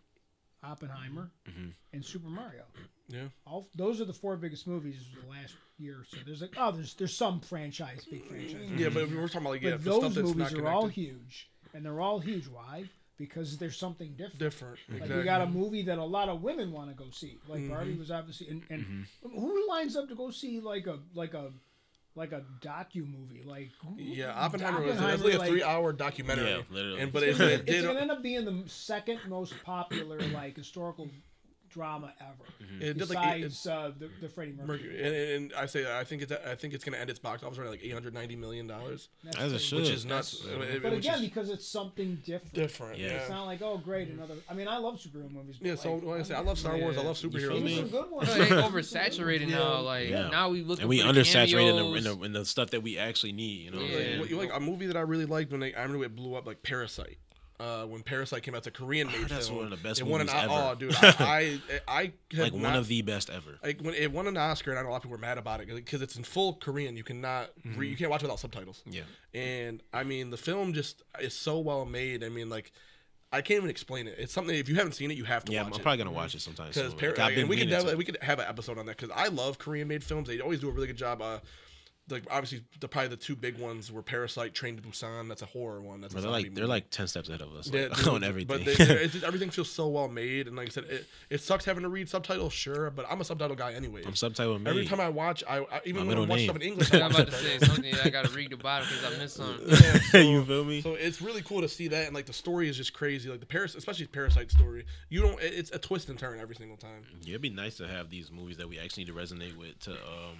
[0.62, 1.30] Oppenheimer,
[1.92, 2.64] and Super Mario.
[3.08, 3.24] yeah.
[3.46, 6.18] All those are the four biggest movies of the last year or so.
[6.24, 8.68] There's like oh, there's there's some franchise, big franchise.
[8.76, 10.68] Yeah, but we're talking about like yeah, but the stuff those that's movies not are
[10.68, 12.46] all huge, and they're all huge.
[12.46, 12.84] Why?
[13.20, 14.38] Because there's something different.
[14.38, 14.78] different.
[14.88, 15.16] Like exactly.
[15.18, 17.36] we got a movie that a lot of women want to go see.
[17.46, 17.72] Like Mm-hmm.
[17.74, 21.52] Barbie was obviously, and, and who lines up to go see like a like a
[22.14, 23.42] like a docu movie?
[23.44, 26.48] Like Yeah, Oppenheimer, was Oppenheimer, it's like a three-hour documentary.
[26.50, 27.00] Yeah, literally.
[27.02, 27.84] And but It's it, it it's did.
[27.84, 31.08] gonna end up being the second most popular like historical
[31.70, 32.80] drama ever.
[32.80, 34.78] It did like eight- Besides uh, the, the Freddie Mercury.
[34.78, 35.02] Mercury.
[35.02, 35.14] And,
[35.44, 37.70] and I say I think it's I think it's gonna end its box office around
[37.70, 39.80] like 890 million dollars, That's As it should.
[39.82, 40.44] which is nuts.
[40.44, 42.54] It- But again, is because it's something different.
[42.54, 42.98] different.
[42.98, 43.06] Yeah.
[43.08, 43.12] Yeah.
[43.14, 44.34] It's not like oh great another.
[44.48, 45.56] I mean I love superhero movies.
[45.58, 45.74] But Yeah.
[45.76, 46.96] So like, like I say, I love Star Wars.
[46.98, 47.30] I love superheroes.
[47.42, 47.74] superhero Give me me?
[47.76, 47.92] some movies.
[47.92, 48.34] good ones.
[48.34, 49.80] They oversaturated now.
[49.80, 50.28] Like Yeah.
[50.28, 52.82] now we look and we for undersaturated in the, in, the, in the stuff that
[52.82, 53.64] we actually need.
[53.64, 53.98] You know, what I'm Yeah.
[53.98, 54.20] saying?
[54.20, 56.46] Like, like a movie that I really liked when they I remember it blew up
[56.46, 57.18] like Parasite.
[57.61, 59.58] Uh, when Parasite came out, a Korean made that's film.
[59.58, 60.52] one of the best it won an, movies ever.
[60.52, 63.58] Oh, dude, I I, I like one not- of the best ever.
[63.62, 65.36] like when it won an Oscar, and I know a lot of people were mad
[65.36, 66.96] about it because it's in full Korean.
[66.96, 68.82] You cannot re, you can't watch without subtitles.
[68.86, 69.02] Yeah.
[69.34, 72.24] And I mean, the film just is so well made.
[72.24, 72.72] I mean, like
[73.32, 74.16] I can't even explain it.
[74.18, 75.82] It's something if you haven't seen it, you have to Yeah, I'm watch it.
[75.82, 76.68] probably gonna watch it sometime.
[76.68, 76.94] Because.
[76.94, 78.96] Par- Like, I've been and we could definitely, we could have an episode on that
[78.96, 80.28] because I love Korean made films.
[80.28, 81.20] They always do a really good job.
[81.22, 81.38] Uh,
[82.11, 85.28] like obviously, the probably the two big ones were Parasite, Train to Busan.
[85.28, 86.00] That's a horror one.
[86.00, 88.08] That's a they're zombie like they're like ten steps ahead of us Yeah, like, dude,
[88.08, 88.46] on everything.
[88.48, 91.40] But they, they're- just, everything feels so well made, and like I said, it, it
[91.40, 94.02] sucks having to read subtitles, sure, but I'm a subtitle guy anyway.
[94.06, 94.70] I'm subtitle made.
[94.70, 96.46] Every time I watch, I, I even My when I middle watch name.
[96.48, 97.61] stuff in English, I I'm watch about to subtitles.
[97.61, 97.94] say something.
[98.04, 99.68] I gotta read the bottom because I missed something.
[99.68, 100.80] Yeah, so- you feel me?
[100.82, 103.28] So it's really cool to see that, and like the story is just crazy.
[103.30, 105.40] Like the Paris, especially Parasite story, you don't.
[105.40, 107.02] it- It's a twist and turn every single time.
[107.22, 109.78] Yeah, it'd be nice to have these movies that we actually need to resonate with
[109.80, 110.36] to um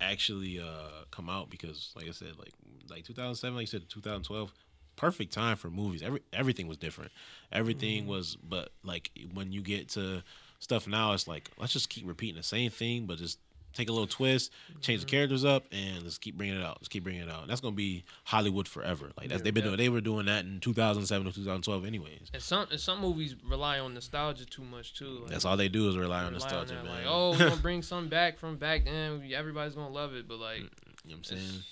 [0.00, 2.52] actually uh come out because like I said, like
[2.90, 4.52] like 2007, like you said, 2012,
[4.96, 6.02] perfect time for movies.
[6.02, 7.10] Every everything was different.
[7.52, 8.10] Everything Mm-hmm.
[8.10, 10.22] was but like when you get to
[10.58, 13.38] stuff now, it's like let's just keep repeating the same thing, but just
[13.74, 14.50] take a little twist,
[14.80, 15.06] change Mm-hmm.
[15.06, 16.78] the characters up, and let's keep bringing it out.
[16.80, 17.42] Let's keep bringing it out.
[17.42, 19.10] And that's gonna be Hollywood forever.
[19.18, 19.76] Like that's they've been doing.
[19.76, 22.30] They were doing that in 2007 or 2012, anyways.
[22.32, 25.20] And some and some movies rely on nostalgia too much too.
[25.22, 26.94] Like, That's all they do is rely on rely nostalgia, that, man.
[26.94, 29.22] Like, oh, we're gonna bring something back from back then.
[29.34, 30.68] Everybody's gonna love it, but like, You know
[31.06, 31.62] what I'm saying?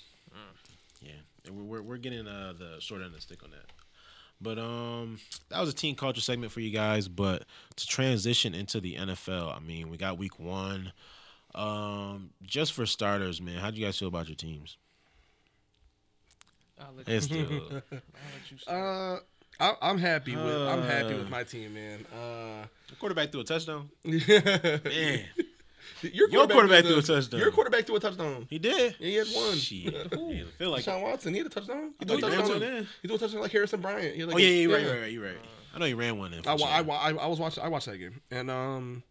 [1.01, 1.11] Yeah,
[1.45, 3.65] and we're, we're we're getting uh, the short end of the stick on that.
[4.41, 7.07] But um, that was a teen culture segment for you guys.
[7.07, 7.43] But
[7.77, 10.91] to transition into the NFL, I mean, we got week one.
[11.55, 14.77] Um, just for starters, man, how do you guys feel about your teams?
[16.79, 19.21] I'll let, It's you, still, I'll let you start.
[19.59, 21.17] Uh, I, I'm happy with I'm happy Uh.
[21.19, 22.05] with my team, man.
[22.11, 22.65] Uh,
[22.99, 23.89] quarterback threw a touchdown.
[24.03, 25.27] your Man,
[26.01, 27.39] quarterback, quarterback threw threw a touchdown.
[27.39, 28.47] Your quarterback threw a touchdown.
[28.49, 28.95] he did.
[28.99, 29.55] Yeah, he had one.
[29.55, 30.83] Shit, yeah, feel like.
[30.83, 31.93] Sean Watson, he had a touchdown.
[31.99, 32.59] He thought threw a he touchdown.
[32.61, 32.87] one in.
[33.03, 34.15] He threw a touchdown like Harrison Bryant.
[34.15, 35.37] He had like Oh yeah, a- yeah, you're right, you're right, you're right.
[35.75, 36.45] I know he ran one in.
[36.47, 36.67] I, sure.
[36.67, 37.63] I, I, I was watching.
[37.63, 39.03] I watched that game, and um,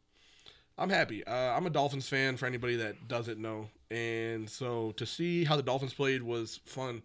[0.82, 1.24] I'm happy.
[1.24, 2.36] Uh, I'm a Dolphins fan.
[2.36, 7.02] For anybody that doesn't know, and so to see how the Dolphins played was fun.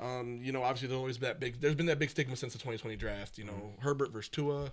[0.00, 1.60] Um, you know, obviously there's always that big.
[1.60, 3.36] There's been that big stigma since the 2020 draft.
[3.36, 4.72] You know, Herbert versus Tua.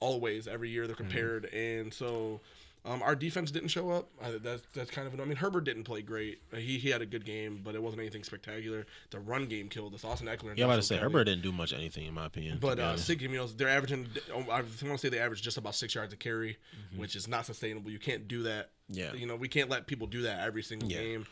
[0.00, 2.40] Always, every year they're compared, and so
[2.86, 4.10] um, our defense didn't show up.
[4.22, 5.18] I, that's that's kind of.
[5.18, 6.40] I mean, Herbert didn't play great.
[6.52, 8.86] Uh, He he had a good game, but it wasn't anything spectacular.
[9.10, 10.04] The run game killed us.
[10.04, 10.56] Austin Ekeler.
[10.56, 11.04] yeah, I'm about to say Kelly.
[11.04, 12.58] Herbert didn't do much anything in my opinion.
[12.60, 14.08] But uh, six, you know, they're averaging.
[14.34, 16.58] oh, I want to say they average just about six yards a carry,
[16.90, 17.00] Mm-hmm.
[17.00, 17.90] which is not sustainable.
[17.90, 18.70] You can't do that.
[18.90, 19.14] Yeah.
[19.14, 21.00] You know, we can't let people do that every single Yeah.
[21.00, 21.26] game.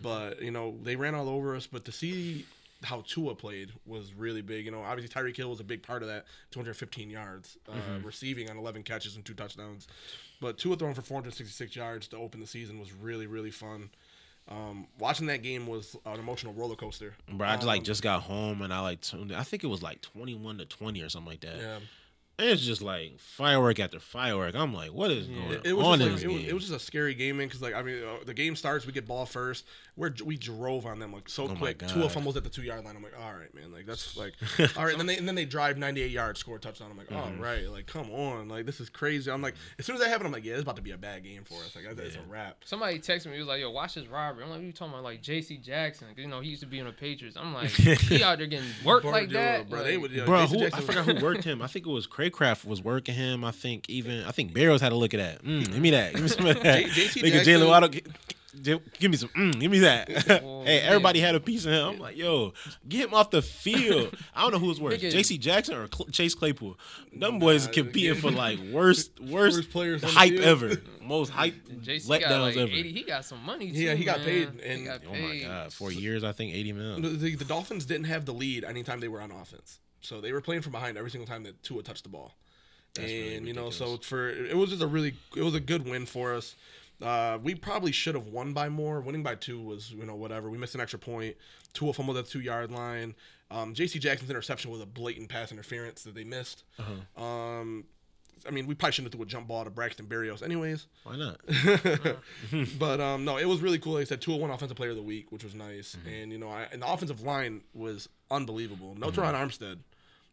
[0.00, 1.66] But you know, they ran all over us.
[1.66, 2.46] But to see
[2.84, 4.64] how Tua played was really big.
[4.64, 6.24] You know, obviously Tyreek Hill was a big part of that.
[6.50, 8.06] 215 yards, uh, Mm-hmm.
[8.06, 9.86] receiving on 11 catches and two touchdowns.
[10.40, 13.90] But Tua throwing for 466 yards to open the season was really really fun.
[14.48, 17.14] Um, watching that game was an emotional roller coaster.
[17.32, 19.32] Bro, I just like Um, just got home and I like tuned.
[19.32, 21.56] I think it was like twenty one to twenty or something like that.
[21.58, 21.78] yeah.
[22.38, 24.54] And it's just like firework after firework.
[24.56, 26.36] I'm like, what is going It, it was on just in like, this it, was,
[26.40, 26.48] game?
[26.48, 27.46] it was just a scary game, man.
[27.46, 29.64] Because like I mean, uh, the game starts, we get ball first.
[29.94, 31.78] We're we drove on them like so Oh my quick.
[31.78, 31.90] God.
[31.90, 32.96] Tua fumbles at the two yard line.
[32.96, 33.70] I'm like, all right, man.
[33.70, 34.32] Like that's like,
[34.78, 34.92] all right.
[34.92, 36.88] And then they and then they drive 98 yards, score a touchdown.
[36.90, 37.16] I'm like, Mm-hmm.
[37.38, 39.30] all right, like come on, like this is crazy.
[39.30, 40.96] I'm like, as soon as that happened, I'm like, yeah, it's about to be a
[40.96, 41.76] bad game for us.
[41.76, 42.62] Like that's a wrap.
[42.64, 43.32] Somebody texted me.
[43.34, 45.58] He was like, "Yo, watch this robbery." I'm like, "You talking about like J.C.
[45.58, 46.08] Jackson?
[46.08, 48.46] 'Cause, You know, he used to be on the Patriots." I'm like, "He out there
[48.46, 49.80] getting worked like Bro, that?" bro.
[49.80, 51.60] Like, They would, yeah, Bro, who, I forgot who worked him.
[51.60, 53.44] I think it was Cracraft was working him.
[53.44, 55.44] I think even I think Berrios had to look at that.
[55.44, 56.14] Mm, give me that.
[56.14, 56.86] Give me some of that.
[56.86, 57.90] J- JC Jackson- Jalen Waddle.
[58.62, 60.10] Give me some, mm, give me that.
[60.42, 61.88] Whoa, hey, everybody had a piece of him.
[61.88, 62.52] I'm like, yo,
[62.88, 64.14] get him off the field.
[64.34, 65.38] I don't know who was worse, J.C.
[65.38, 66.78] Jackson or Cl- Chase Claypool.
[67.14, 68.20] Them boys Nah, competing yeah.
[68.20, 70.72] for like worst, worst, Worst players hype ever,
[71.02, 72.72] most hype JC got letdowns like ever.
[72.72, 72.92] 80.
[72.92, 73.70] He got some money.
[73.72, 74.26] Too, Yeah, he got man.
[74.26, 77.00] paid, and- got Oh my god, four years, I think eighty mil.
[77.00, 80.32] The, the, the Dolphins didn't have the lead anytime they were on offense, so they
[80.32, 82.34] were playing from behind every single time that Tua touched the ball.
[82.94, 85.60] That's and really you know, so for it was just a really it was a
[85.60, 86.54] good win for us.
[87.02, 89.00] Uh, we probably should have won by more.
[89.00, 90.50] Winning by two was you know whatever.
[90.50, 91.36] We missed an extra point.
[91.72, 93.14] Tua fumbled at the two yard line.
[93.50, 93.98] Um, J.C.
[93.98, 96.64] Jackson's interception was a blatant pass interference that they missed.
[96.78, 97.22] Uh-huh.
[97.22, 97.84] Um,
[98.46, 100.86] I mean, we probably shouldn't have threw a jump ball to Braxton Berrios, anyways.
[101.04, 101.40] Why not?
[102.78, 103.94] but um, no, it was really cool.
[103.94, 105.96] Like I said, Tua won Offensive Player of the Week, which was nice.
[105.96, 106.08] Mm-hmm.
[106.08, 108.94] And you know, I, and the offensive line was unbelievable.
[108.98, 109.78] No Terron Armstead.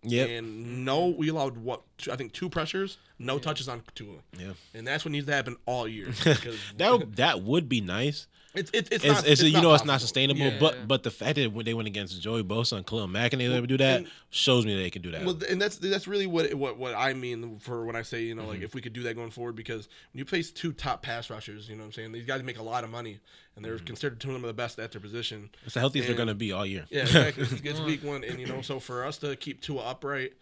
[0.03, 0.29] Yep.
[0.29, 4.15] And no, we allowed what two- I think two pressures, no touches on Tua.
[4.37, 4.53] Yeah.
[4.73, 6.07] And that's what needs to happen all year.
[6.77, 8.27] That that would be nice.
[8.55, 10.57] It's it's it's, It's, not, it's, you know it's not sustainable, Yeah.
[10.59, 13.41] but but the fact that when they went against Joey Bosa and Khalil Mack and
[13.41, 15.23] they were able to do that and- shows me they can do that.
[15.25, 18.35] Well, and that's that's really what what what I mean for when I say you
[18.35, 18.51] know Mm-hmm.
[18.51, 21.29] like if we could do that going forward because when you face two top pass
[21.29, 23.19] rushers, you know what I'm saying these guys make a lot of money
[23.55, 23.75] and Mm-hmm.
[23.75, 25.49] they're considered two of them the best at their position.
[25.65, 26.85] it's the healthiest they're gonna be all year.
[26.89, 27.43] Yeah, exactly.
[27.51, 30.33] it's, it's week one, and you know, so for us to keep Tua upright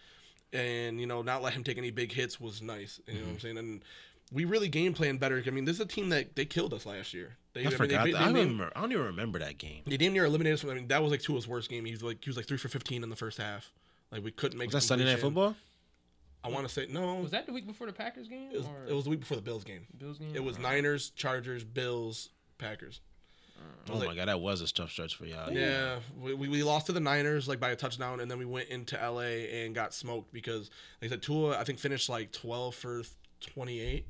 [0.54, 3.00] and you know not let him take any big hits was nice.
[3.08, 3.58] You know what I'm saying?
[3.58, 3.82] And
[4.32, 5.42] we really game plan better.
[5.46, 7.38] I mean, this is a team that they killed us last year.
[7.54, 8.06] They, I mean, forgot.
[8.06, 8.20] They, that.
[8.20, 9.84] they, I, they, remember, I don't even remember that game.
[9.86, 10.70] they damn near eliminated us.
[10.70, 11.86] I mean, that was like Tua's worst game.
[11.86, 13.72] He was like he was like three for 15 in the first half.
[14.12, 14.68] Like we couldn't make.
[14.68, 15.20] Was that Sunday Night.
[15.20, 15.56] Football?
[16.44, 17.16] I want to say no.
[17.16, 18.52] Was that the week before the Packers game?
[18.54, 19.86] It was, or it was the week before the Bills game.
[19.98, 20.36] Bills game?
[20.36, 23.02] It was Niners, Chargers, Bills, Packers.
[23.90, 25.52] Oh like- my god, that was a tough stretch for y'all.
[25.52, 28.46] Yeah, we, we, we lost to the Niners like by a touchdown, and then we
[28.46, 30.70] went into LA and got smoked because,
[31.02, 33.02] like I said, Tua I think finished like twelve for
[33.40, 34.06] twenty eight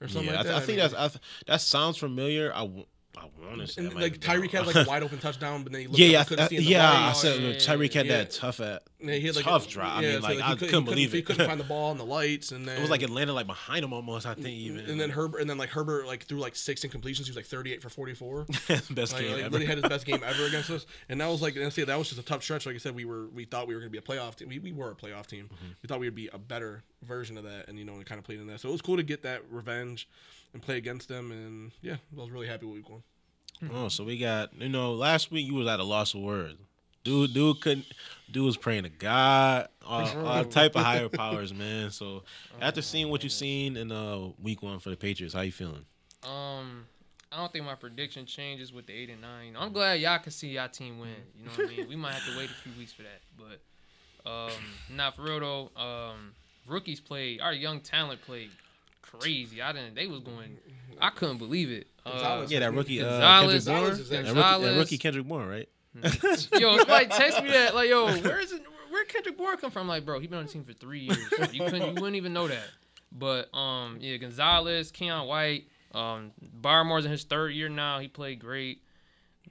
[0.00, 0.62] or something Yeah, like I, th- that.
[0.62, 2.52] I think mean, that's I th- that sounds familiar.
[2.54, 2.84] I, w-
[3.18, 5.72] I want to say and, that like Tyreek had like a wide open touchdown, but
[5.72, 7.08] then he looked yeah, up yeah, couldn't I, see in the yeah.
[7.08, 8.18] I said yeah, Tyreek had yeah.
[8.18, 9.96] that tough at Yeah, he had like tough a, drop.
[9.96, 11.20] I mean, so, like, he I couldn't- couldn't believe He it.
[11.20, 13.32] He couldn't find the ball in the lights, and then It was like it landed
[13.34, 14.26] like behind him almost.
[14.26, 14.88] I think even.
[14.88, 17.24] and then Herbert, and then like Herbert like threw like six incompletions.
[17.24, 18.44] He was like thirty eight for forty four.
[18.68, 19.50] best Like, game like, ever.
[19.54, 21.98] really had his best game ever against us, and that was like, and see, that
[21.98, 22.64] was just a tough stretch.
[22.64, 24.48] Like I said, we were we thought we were going to be a playoff team.
[24.48, 25.46] We, we were a playoff team.
[25.52, 25.66] Mm-hmm.
[25.82, 28.18] We thought we would be a better version of that, and you know, and kind
[28.18, 28.60] of played in that.
[28.60, 30.08] So it was cool to get that revenge
[30.52, 33.02] and play against them, and yeah, I was really happy with week one.
[33.72, 36.56] Oh, so we got you know last week you was at a loss of words.
[37.02, 37.86] Dude, dude couldn't.
[38.30, 41.90] Dude was praying to God, all, all type of higher powers, man.
[41.90, 42.22] So
[42.60, 45.84] after seeing what you've seen in uh week one for the Patriots, how you feeling?
[46.22, 46.86] Um,
[47.32, 49.56] I don't think my prediction changes with the eight and nine.
[49.58, 51.10] I'm glad y'all can see y'all team win.
[51.38, 51.88] You know what I mean?
[51.88, 54.52] We might have to wait a few weeks for that, but um,
[54.94, 55.80] not for real though.
[55.80, 56.32] Um,
[56.70, 57.40] rookies played.
[57.40, 58.50] Our young talent played
[59.02, 59.60] crazy.
[59.60, 59.94] I didn't.
[59.94, 60.56] They was going.
[61.00, 61.86] I couldn't believe it.
[62.04, 63.96] Uh, Yeah, that rookie uh, Gonzalez- Kendrick Bourne.
[63.96, 65.68] Gonzalez That rookie, that rookie Kendrick Bourne, right?
[66.60, 68.62] yo, somebody text me that like, yo, where is it?
[68.90, 69.88] Where Kendrick Bourne come from?
[69.88, 71.18] Like, bro, he been on the team for three years.
[71.52, 72.64] You couldn't, you wouldn't even know that.
[73.12, 77.98] But um, yeah, Gonzalez, Keion White, um, Barmore's in his third year now.
[77.98, 78.82] He played great.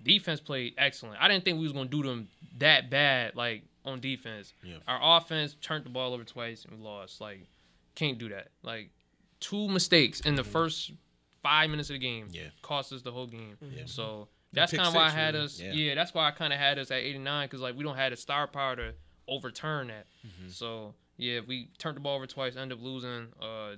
[0.01, 1.21] Defense played excellent.
[1.21, 4.53] I didn't think we was gonna do them that bad, like on defense.
[4.63, 4.77] Yeah.
[4.87, 7.21] Our offense turned the ball over twice and we lost.
[7.21, 7.47] Like,
[7.95, 8.49] can't do that.
[8.63, 8.89] Like,
[9.39, 10.91] two mistakes in the first
[11.41, 12.27] five minutes of the game.
[12.31, 12.43] Yeah.
[12.61, 13.57] cost us the whole game.
[13.61, 13.83] Yeah.
[13.85, 15.45] So that's kind of why I had really.
[15.45, 15.59] us.
[15.59, 15.71] Yeah.
[15.71, 15.95] Yeah.
[15.95, 18.17] that's why I kind of had us at 89 because like we don't have the
[18.17, 18.93] star power to
[19.27, 20.07] overturn that.
[20.49, 23.27] So yeah, if we turned the ball over twice, end up losing.
[23.41, 23.75] Uh,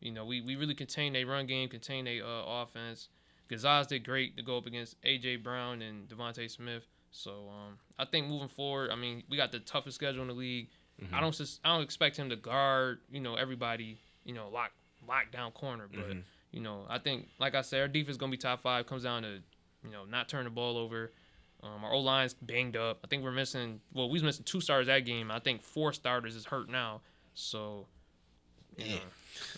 [0.00, 3.08] you know, we, we really contained a run game, contained a uh, offense.
[3.48, 6.86] Gonzalez did great to go up against AJ Brown and DeVonta Smith.
[7.16, 10.34] So um, I think moving forward, I mean, we got the toughest schedule in the
[10.34, 10.68] league.
[11.12, 14.72] I don't sus- I don't expect him to guard, you know, everybody, you know, lock
[15.08, 16.06] lock down corner, but
[16.52, 18.86] you know, I think like I said, our defense gonna be top five.
[18.86, 19.40] Comes down to,
[19.84, 21.12] you know, not turn the ball over.
[21.62, 22.98] Um, our O line's banged up.
[23.04, 23.80] I think we're missing.
[23.92, 25.30] Well, we was missing two stars that game.
[25.30, 27.00] I think four starters is hurt now.
[27.34, 27.86] So,
[28.78, 29.00] you know,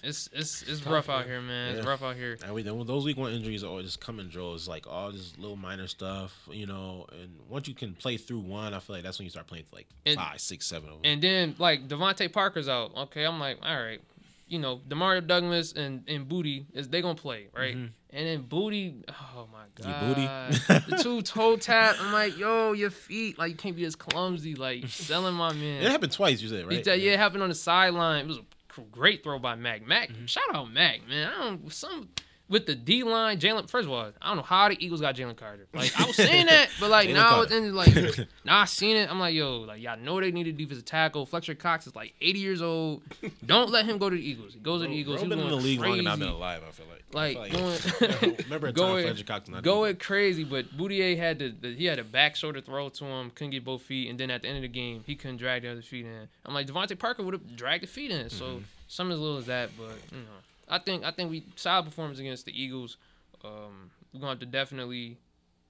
[0.03, 1.77] it's it's it's rough out here, man.
[1.77, 2.37] It's rough out here.
[2.45, 5.57] And we those week one injuries are just come in droves, like all this little
[5.57, 7.07] minor stuff, you know.
[7.13, 9.65] And once you can play through one, I feel like that's when you start playing
[9.71, 11.11] for like And- five, six, seven of them.
[11.11, 12.93] And then like DeVante Parker's out.
[12.97, 14.01] Okay, I'm like, all right,
[14.49, 17.75] you know, Demario Douglas and and Boutte is they gonna play right?
[17.77, 17.87] Mm-hmm.
[18.11, 20.91] And then Boutte, oh my Your god, booty?
[20.97, 21.97] the two toe tap.
[22.01, 25.83] I'm like, yo, your feet, like you can't be as clumsy, like selling my man.
[25.83, 26.85] it happened twice, you said, He right?
[26.85, 28.25] said, yeah, it happened on the sideline.
[28.25, 28.43] It was a
[28.85, 29.87] great throw by Mac.
[29.87, 30.27] Mac, Mm-hmm.
[30.27, 31.31] shout out Mac, man.
[31.35, 32.09] I don't some
[32.49, 33.69] with the D line, Jalen.
[33.69, 35.67] First of all, I don't know how the Eagles got Jalen Carter.
[35.75, 37.95] Like I was saying that, but like now it's in like
[38.45, 39.11] now I seen it.
[39.11, 41.27] I'm like, yo, like y'all know they need a defensive tackle.
[41.27, 43.03] Fletcher Cox is like 80 years old.
[43.45, 44.55] Don't let him go to the Eagles.
[44.55, 45.17] He goes to the Eagles.
[45.21, 45.89] Bro He's been in the league crazy.
[45.91, 46.63] longer than I've been alive.
[46.67, 46.93] I feel like.
[47.13, 51.39] Like, I going, feel like- remember going, Fletcher Cox not going crazy, but Boutte had
[51.39, 54.19] the, the he had a back shoulder throw to him, couldn't get both feet, and
[54.19, 56.29] then at the end of the game, he couldn't drag the other feet in.
[56.45, 58.59] I'm like DeVante Parker would have dragged the feet in, so Mm-hmm.
[58.89, 60.39] some as little as that, but you know,
[60.69, 62.97] I think I think we solid performance against the Eagles.
[63.45, 65.19] Um, we're gonna have to definitely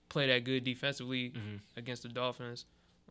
[0.08, 1.56] play that good defensively Mm-hmm.
[1.76, 2.64] against the Dolphins.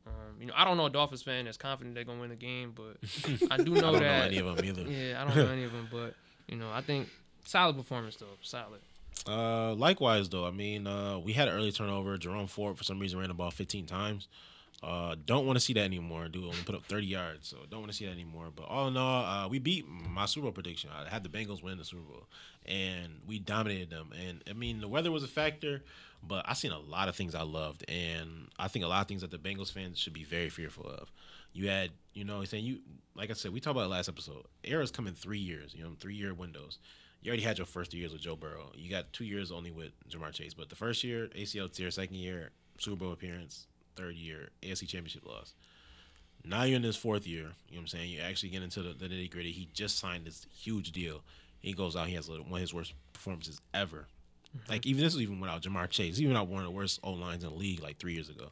[0.08, 2.36] Um, you know, I don't know a Dolphins fan that's confident they're gonna win the
[2.36, 2.98] game, but
[3.52, 4.82] I do know that I don't know any of them either.
[4.88, 6.14] yeah, I don't know any of them, but
[6.48, 7.10] you know, I think
[7.44, 8.82] solid performance though, solid.
[9.28, 12.18] Uh, likewise though, I mean, uh, we had an early turnover.
[12.18, 14.28] Jerome Ford for some reason ran the ball 15 times.
[14.86, 16.28] Uh, don't want to see that anymore.
[16.28, 18.50] Dude only put up 30 yards, so don't want to see that anymore.
[18.56, 20.92] But all in all, uh, we beat my Super Bowl prediction.
[20.96, 22.28] I had the Bengals win the Super Bowl,
[22.68, 24.12] and we dominated them.
[24.28, 25.82] And I mean, the weather was a factor,
[26.22, 29.08] but I seen a lot of things I loved, and I think a lot of
[29.08, 31.12] things that the Bengals fans should be very fearful of.
[31.52, 32.80] You had, you know, saying you,
[33.16, 34.44] like I said, we talked about last episode.
[34.64, 36.78] Era's come in three years, you know, three year windows.
[37.24, 38.72] You already had your first two years with Joe Burrow.
[38.76, 40.54] You got two years only with Ja'Marr Chase.
[40.54, 43.66] But the first year, ACL tear, second year, Super Bowl appearance,
[43.96, 45.54] third year, AFC Championship loss.
[46.44, 47.54] Now you're in this fourth year.
[47.70, 48.10] You know what I'm saying?
[48.12, 49.52] You actually get into the, the nitty gritty.
[49.52, 51.24] He just signed this huge deal.
[51.60, 52.08] He goes out.
[52.08, 54.08] He has one of his worst performances ever.
[54.56, 54.72] Mm-hmm.
[54.72, 56.20] Like even this is even without Ja'Marr Chase.
[56.20, 58.50] Even out one of the worst O lines in the league like three years ago.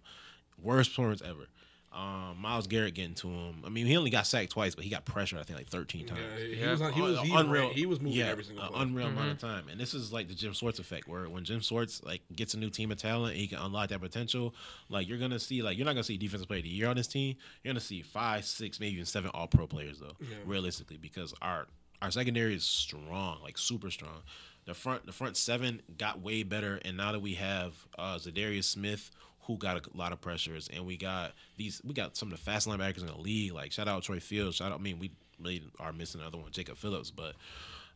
[0.61, 1.47] Worst performance ever.
[1.93, 3.61] Um, Myles Garrett getting to him.
[3.63, 5.37] I mean, he only got sacked twice, but he got pressured.
[5.39, 6.21] I think like 13 times.
[6.39, 6.71] Yeah, he Yeah.
[6.71, 7.69] was on, he was Uh, he, unreal.
[7.69, 8.81] He was moving yeah, every single uh, play.
[8.81, 9.31] unreal amount Mm-hmm.
[9.31, 9.69] of time.
[9.69, 12.57] And this is like the Jim Schwartz effect, where when Jim Schwartz like gets a
[12.57, 14.55] new team of talent, and he can unlock that potential.
[14.89, 16.95] Like you're gonna see, like you're not gonna see defensive player of the year on
[16.95, 17.35] this team.
[17.63, 20.15] You're gonna see five, six, maybe even seven All Pro players though,
[20.45, 21.67] realistically, because our
[22.01, 24.23] our secondary is strong, like super strong.
[24.65, 28.63] The front the front seven got way better, and now that we have uh, Za'Darius
[28.63, 29.11] Smith.
[29.47, 31.81] Who got a lot of pressures, and we got these.
[31.83, 33.53] We got some of the fast linebackers in the league.
[33.53, 34.55] Like shout out Troy Fields.
[34.55, 34.79] Shout out.
[34.79, 37.33] I mean, we really are missing another one, Jacob Phillips, but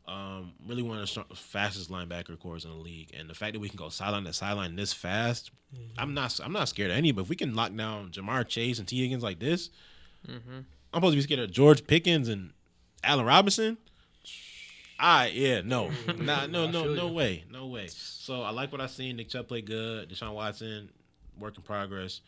[0.07, 3.53] um, really one of the strong, fastest linebacker cores in the league, and the fact
[3.53, 5.51] that we can go sideline to sideline this fast,
[5.97, 7.11] I'm not I'm not scared of any.
[7.11, 9.69] But if we can lock down Ja'Marr Chase and Tee Higgins like this,
[10.27, 12.51] I'm supposed to be scared of George Pickens and
[13.03, 13.77] Allen Robinson.
[14.99, 17.87] I yeah no nah, no no no way no way.
[17.87, 19.17] So I like what I seen.
[19.17, 20.09] Nick Chubb played good.
[20.09, 20.89] Deshaun Watson
[21.39, 22.21] work in progress.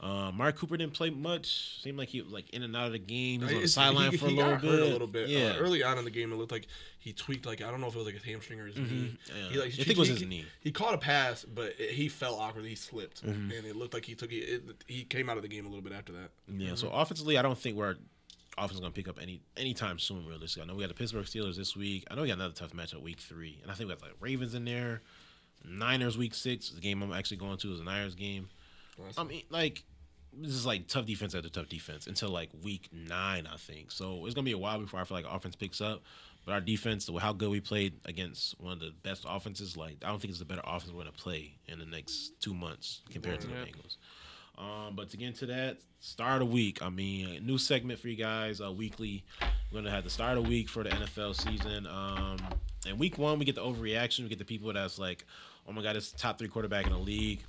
[0.00, 1.78] Uh, Mark Cooper didn't play much.
[1.80, 3.40] Seemed like he was like in and out of the game.
[3.40, 4.60] He was on the sideline for a he little bit.
[4.62, 5.28] hurt a little bit.
[5.28, 6.66] Yeah, Uh, early on in the game, it looked like
[6.98, 7.46] he tweaked.
[7.46, 8.82] Like I don't know if it was like his hamstring or his knee.
[8.84, 9.36] Mm-hmm.
[9.36, 9.48] Yeah.
[9.50, 10.44] He, like, I think it was his he- knee.
[10.60, 12.70] He caught a pass, but it, he fell awkwardly.
[12.70, 13.52] He slipped, Mm-hmm.
[13.52, 14.62] and it looked like he took it.
[14.88, 16.30] He came out of the game a little bit after that.
[16.48, 17.94] Yeah, so offensively, I don't think we're
[18.58, 20.26] offense going to pick up any anytime soon.
[20.26, 22.08] Realistically, I know we got the Pittsburgh Steelers this week.
[22.10, 24.16] I know we got another tough matchup week three, and I think we got like
[24.18, 25.00] Ravens in there.
[25.64, 26.70] Niners week six.
[26.70, 28.48] The game I'm actually going to is a Niners game.
[29.18, 29.84] I mean, like
[30.34, 33.90] this is like tough defense after tough defense until like week nine, I think.
[33.90, 36.02] So it's gonna be a while before I feel like offense picks up.
[36.44, 40.08] But our defense, how good we played against one of the best offenses, like I
[40.08, 43.40] don't think it's a better offense we're gonna play in the next two months compared
[43.42, 43.64] to the Yeah.
[43.66, 43.96] Bengals.
[44.58, 48.08] Um, but to get into that start of week, I mean, a new segment for
[48.08, 49.24] you guys, uh, weekly.
[49.70, 51.86] We're gonna have the start of week for the NFL season.
[51.86, 52.38] Um,
[52.86, 54.20] and week one, we get the overreaction.
[54.24, 55.24] We get the people that's like,
[55.68, 57.40] "Oh my god, it's top three quarterback in the league."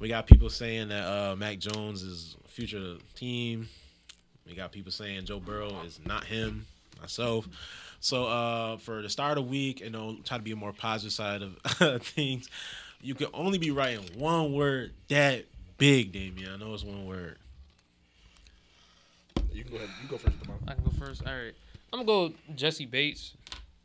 [0.00, 3.68] We got people saying that uh, Mac Jones is future team.
[4.46, 6.66] We got people saying Joe Burrow is not him.
[7.00, 7.48] Myself.
[8.00, 10.72] So uh, for the start of the week, you know, try to be a more
[10.72, 12.48] positive side of things.
[13.00, 15.44] You can only be writing one word that
[15.78, 16.50] big, Damien.
[16.52, 17.36] I know it's one word.
[19.52, 19.90] You can go ahead.
[20.02, 20.56] You go first, Demar.
[20.66, 21.26] I can go first.
[21.26, 21.54] All right.
[21.92, 23.34] I'm gonna go Jessie Bates.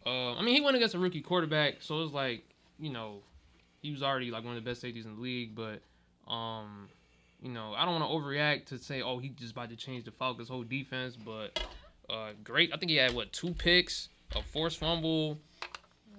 [0.06, 2.44] Uh, I mean, he went against a rookie quarterback, so it was like,
[2.80, 3.20] you know,
[3.82, 5.56] he was already like one of the best safeties in the league.
[5.56, 5.82] But,
[6.32, 6.90] um,
[7.42, 10.06] you know, I don't want to overreact to say, oh, he just about to change
[10.06, 11.16] the Falcons' whole defense.
[11.16, 11.64] But,
[12.10, 12.74] uh, great.
[12.74, 15.38] I think he had what two picks, a forced fumble,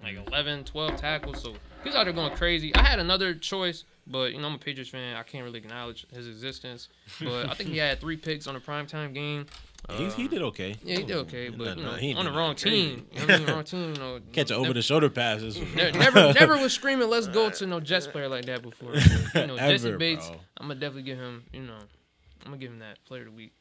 [0.02, 1.42] like 11, 12 tackles.
[1.42, 2.74] So he's out there going crazy.
[2.74, 5.16] I had another choice, but you know, I'm a Patriots fan.
[5.16, 6.88] I can't really acknowledge his existence.
[7.20, 9.46] But I think he had three picks on a primetime game.
[9.92, 10.76] He, he did okay.
[10.82, 13.06] Yeah, he did okay, but Nah, you nah, know, he on the do wrong team.
[13.12, 13.46] You I mean?
[13.48, 13.94] Wrong team.
[13.94, 15.60] You know, Catch an never, over the shoulder passes.
[15.74, 18.92] ne- never, never was screaming, "Let's go" to no Jets player like that before.
[18.92, 20.28] But, you know, Jessie Bates.
[20.28, 20.38] bro.
[20.58, 21.44] I'm gonna definitely give him.
[21.52, 23.52] You know, I'm gonna give him that player of the week.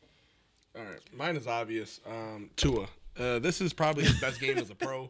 [0.76, 1.99] All right, mine is obvious.
[2.07, 2.88] Um, Tua.
[3.19, 5.07] Uh, this is probably his best game as a pro.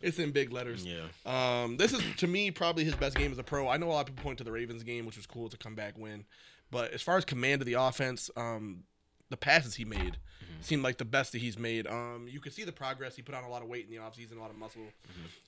[0.00, 0.86] it's in big letters.
[0.86, 1.02] Yeah.
[1.26, 3.68] Um, this is to me probably his best game as a pro.
[3.68, 5.56] I know a lot of people point to the Ravens game, which was cool to
[5.58, 6.24] come back win,
[6.70, 8.84] but as far as command of the offense, um,
[9.30, 10.16] the passes he made
[10.60, 11.86] seemed like the best that he's made.
[11.86, 13.14] Um, you could see the progress.
[13.16, 14.82] He put on a lot of weight in the offseason, a lot of muscle,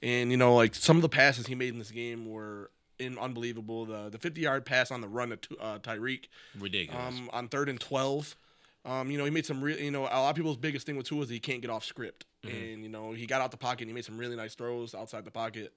[0.03, 3.19] and you know, like some of the passes he made in this game were in
[3.19, 3.87] unbelievable.
[3.87, 6.25] The the 50 yard pass on the run to uh, Tyreek
[6.59, 7.15] Ridiculous.
[7.19, 8.37] um, on third and 12.
[8.85, 10.97] Um, you know, he made some real, you know, a lot of people's biggest thing
[10.97, 12.25] with Tua is he can't get off script.
[12.45, 14.95] And, you know, he got out the pocket and he made some really nice throws
[14.95, 15.75] outside the pocket,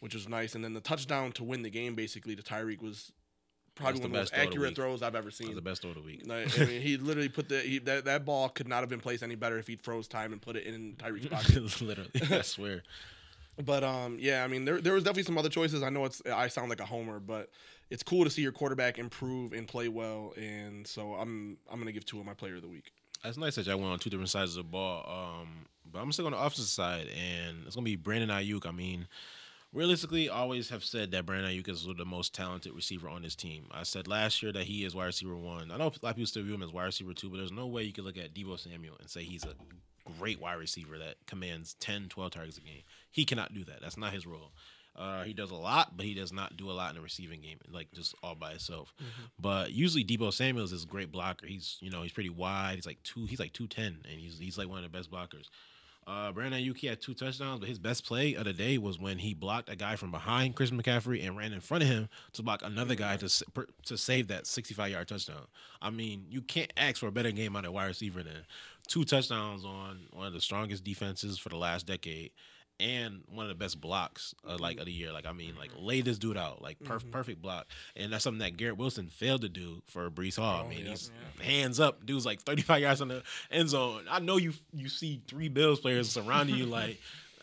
[0.00, 0.54] which was nice.
[0.54, 3.10] And then the touchdown to win the game, basically, to Tyreek was
[3.74, 5.54] probably one of the most of the accurate throws I've ever seen.
[5.54, 6.22] the best throw of the week.
[6.26, 9.00] Like, I mean, he literally put the he, that that ball could not have been
[9.00, 11.82] placed any better if he froze time and put it in Tyreek's pocket.
[11.82, 12.82] Literally, I swear.
[13.64, 15.82] But um, yeah, I mean, there there was definitely some other choices.
[15.82, 17.50] I know it's I sound like a homer, but
[17.90, 20.32] it's cool to see your quarterback improve and play well.
[20.36, 22.92] And so I'm I'm gonna give Tua my player of the week.
[23.22, 25.04] That's nice that y'all went on two different sides of the ball.
[25.40, 28.66] Um, but I'm still on the opposite side, and it's gonna be Brandon Aiyuk.
[28.66, 29.06] I mean,
[29.72, 33.34] realistically, I always have said that Brandon Aiyuk is the most talented receiver on this
[33.34, 33.66] team.
[33.70, 35.70] I said last year that he is wide receiver one.
[35.70, 37.52] I know a lot of people still view him as wide receiver two, but there's
[37.52, 39.54] no way you could look at Deebo Samuel and say he's a
[40.18, 42.82] great wide receiver that commands 10, 12 targets a game.
[43.10, 43.80] He cannot do that.
[43.80, 44.52] That's not his role.
[44.94, 47.40] Uh, he does a lot, but he does not do a lot in the receiving
[47.40, 48.92] game, like just all by himself.
[49.40, 51.46] But usually Deebo Samuels is a great blocker.
[51.46, 52.74] He's you know he's pretty wide.
[52.74, 53.24] He's like two.
[53.24, 55.48] He's like two ten, and he's he's like one of the best blockers.
[56.04, 58.98] Uh, Brandon Aiyuk he had two touchdowns, but his best play of the day was
[58.98, 62.08] when he blocked a guy from behind Chris McCaffrey and ran in front of him
[62.32, 63.44] to block another guy to
[63.84, 65.46] to save that 65 yard touchdown.
[65.80, 68.44] I mean, you can't ask for a better game out of a wide receiver than
[68.88, 72.32] two touchdowns on one of the strongest defenses for the last decade.
[72.80, 74.62] And one of the best blocks uh, mm-hmm.
[74.62, 75.12] like of the year.
[75.12, 75.84] Like I mean, like mm-hmm.
[75.84, 77.10] lay this dude out, like perf- mm-hmm.
[77.10, 80.62] perfect block, and that's something that Garrett Wilson failed to do for Breece Hall.
[80.62, 80.90] I oh, mean, yeah.
[80.90, 81.10] he's
[81.40, 84.04] hands up, dude's like 35 yards on the end zone.
[84.10, 86.98] I know you you see three Bills players surrounding you, like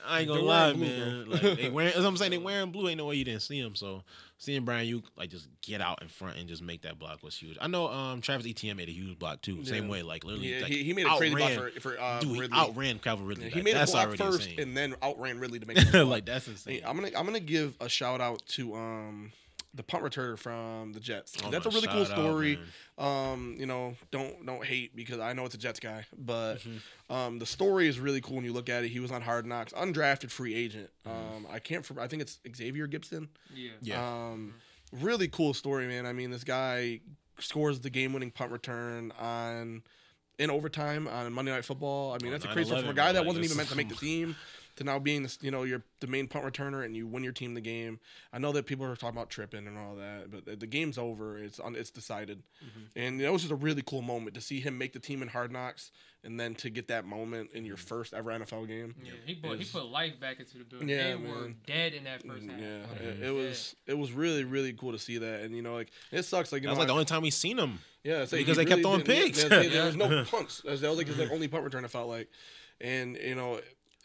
[0.08, 1.24] I ain't gonna lie, blue, man.
[1.26, 1.32] bro.
[1.34, 2.88] Like they wearing, as I'm saying, they wearing blue.
[2.88, 3.76] Ain't no way you didn't see him.
[3.76, 4.04] So
[4.38, 7.36] seeing Brian you like just get out in front and just make that block was
[7.36, 7.58] huge.
[7.60, 9.64] I know um Travis Etienne made a huge block too.
[9.66, 9.91] Same Yeah.
[9.91, 12.20] way, like literally, Yeah, like, he, he made a crazy block outran- for, for uh,
[12.22, 12.58] dude, he Ridley.
[12.58, 13.45] outran Calvin Ridley.
[13.45, 14.60] Yeah, he made That's a block first insane.
[14.60, 16.08] and then outran Ridley to make the block.
[16.08, 16.76] like that's insane.
[16.76, 19.32] Hey, I'm gonna I'm gonna give a shout out to um
[19.76, 21.36] the punt returner from the Jets.
[21.43, 22.59] Oh, That's a really cool shout out, story.
[22.97, 27.13] um, you know, don't don't hate because I know it's a Jets guy, but Mm-hmm.
[27.15, 28.89] um, the story is really cool when you look at it.
[28.89, 30.89] He was on Hard Knocks, undrafted free agent.
[31.05, 31.88] Um, I can't.
[31.99, 33.28] I think it's Xavier Gipson.
[33.53, 33.70] Yeah.
[33.72, 33.86] Mm-hmm.
[33.86, 34.26] Yeah.
[34.32, 34.53] Um,
[34.91, 36.05] really cool story, man.
[36.07, 37.01] I mean, this guy
[37.39, 39.84] scores the game-winning punt return on
[40.39, 42.11] in overtime on Monday Night Football.
[42.13, 43.76] I mean, On that's a crazy story from a guy that wasn't even meant to
[43.78, 44.36] make the team
[44.80, 47.34] to now being this, you know, you're the main punt returner and you win your
[47.34, 48.00] team the game.
[48.32, 50.98] I know that people are talking about tripping and all that, but the, the game's
[50.98, 51.38] over.
[51.38, 51.76] It's on.
[51.76, 52.98] It's decided, mm-hmm.
[52.98, 55.28] and that was just a really cool moment to see him make the team in
[55.28, 55.92] Hard Knocks,
[56.24, 57.88] and then to get that moment in your mm-hmm.
[57.88, 58.96] first ever NFL game.
[59.04, 60.88] Yeah, he put he put life back into the building.
[60.88, 62.62] Yeah, they were dead in that first mm, half.
[62.62, 65.62] Yeah, Like, it, it was it was really really cool to see that, and you
[65.62, 66.54] know, like it sucks.
[66.54, 67.80] Like you That was know, like the I- only time we seen him.
[68.06, 70.62] Yeah, so Because he they kept really throwing didn't- yeah, there, there was no punts.
[70.62, 71.84] That was like his like, only punt return.
[71.84, 72.30] It felt like,
[72.80, 73.60] and you know,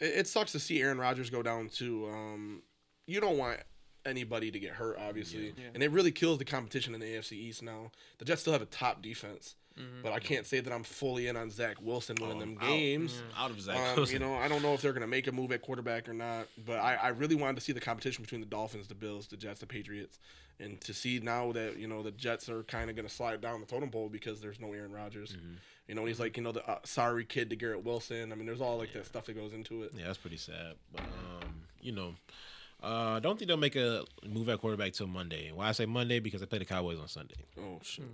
[0.05, 2.07] it, it sucks to see Aaron Rodgers go down too.
[2.11, 2.61] Um,
[3.07, 3.59] you don't want
[4.05, 5.65] anybody to get hurt, obviously, Yeah.
[5.73, 7.91] and it really kills the competition in the AFC East now.
[8.19, 10.03] The Jets still have a top defense, Mm-hmm.
[10.03, 12.67] but I can't say that I'm fully in on Zach Wilson winning Oh, them out.
[12.69, 13.21] games.
[13.37, 14.13] Out of Zach Um, Wilson.
[14.13, 16.13] you know, I don't know if they're going to make a move at quarterback or
[16.13, 19.27] not, but I, I really wanted to see the competition between the Dolphins, the Bills,
[19.27, 20.17] the Jets, the Patriots,
[20.61, 23.41] and to see now that you know the Jets are kind of going to slide
[23.41, 25.33] down the totem pole because there's no Aaron Rodgers.
[25.33, 25.55] Mm-hmm.
[25.87, 28.31] You know, he's like you know the uh, sorry kid to Garrett Wilson.
[28.31, 29.91] I mean, there's all like that stuff that goes into it.
[29.97, 30.73] Yeah, that's pretty sad.
[30.91, 31.49] But um,
[31.81, 32.15] you know,
[32.83, 35.51] uh, I don't think they'll make a move at quarterback till Monday.
[35.53, 37.35] Why I say Monday because they play the Cowboys on Sunday.
[37.59, 38.05] Oh shit!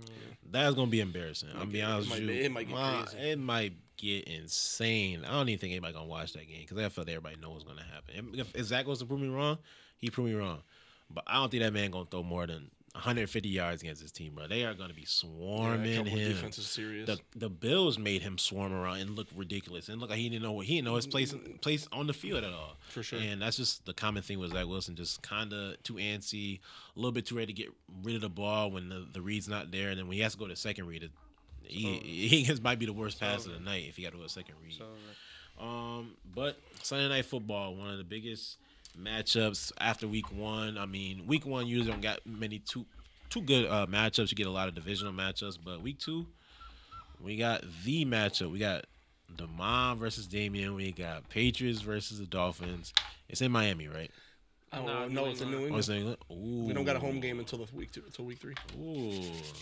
[0.50, 1.48] That's gonna be embarrassing.
[1.58, 2.42] I'm be- be honest with be- you.
[2.42, 3.28] it might get Uh, crazy.
[3.30, 5.24] It might get insane.
[5.24, 7.64] I don't even think anybody gonna watch that game because I feel like everybody knows
[7.64, 8.38] what's gonna happen.
[8.38, 9.56] If, if Zach goes to prove me wrong,
[9.96, 10.62] he prove me wrong.
[11.10, 14.34] But I don't think that man gonna throw more than 150 yards against his team,
[14.34, 14.46] bro.
[14.46, 16.36] They are gonna be swarming of him.
[17.06, 20.42] The the Bills made him swarm around and look ridiculous and look like he didn't
[20.42, 22.76] know what he didn't know his place place on the field at all.
[22.90, 23.18] For sure.
[23.18, 26.60] And that's just the common thing was Zach Wilson, just kind of too antsy,
[26.94, 27.72] a little bit too ready to get
[28.02, 30.32] rid of the ball when the, the read's not there, and then when he has
[30.32, 31.10] to go to second read, it,
[31.62, 34.18] he he just might be the worst pass of the night if he got to
[34.18, 34.74] go to second read.
[34.76, 34.84] So,
[35.64, 38.58] Um, but Sunday night football, one of the biggest
[38.98, 40.78] matchups after week one.
[40.78, 42.86] I mean, week one usually don't got many too
[43.30, 44.30] too good uh, matchups.
[44.30, 46.26] You get a lot of divisional matchups, but week two,
[47.20, 48.50] we got the matchup.
[48.50, 48.84] We got
[49.34, 50.74] Demond versus Damian.
[50.74, 52.92] We got Patriots versus the Dolphins.
[53.28, 54.10] It's in Miami, right?
[54.74, 55.74] Oh Nah, no, New it's in New England.
[55.74, 55.78] Oh, England.
[55.78, 56.18] it's in England?
[56.30, 56.66] Ooh.
[56.66, 58.54] We don't got a home game until the week two, until week three.
[58.80, 59.10] Ooh.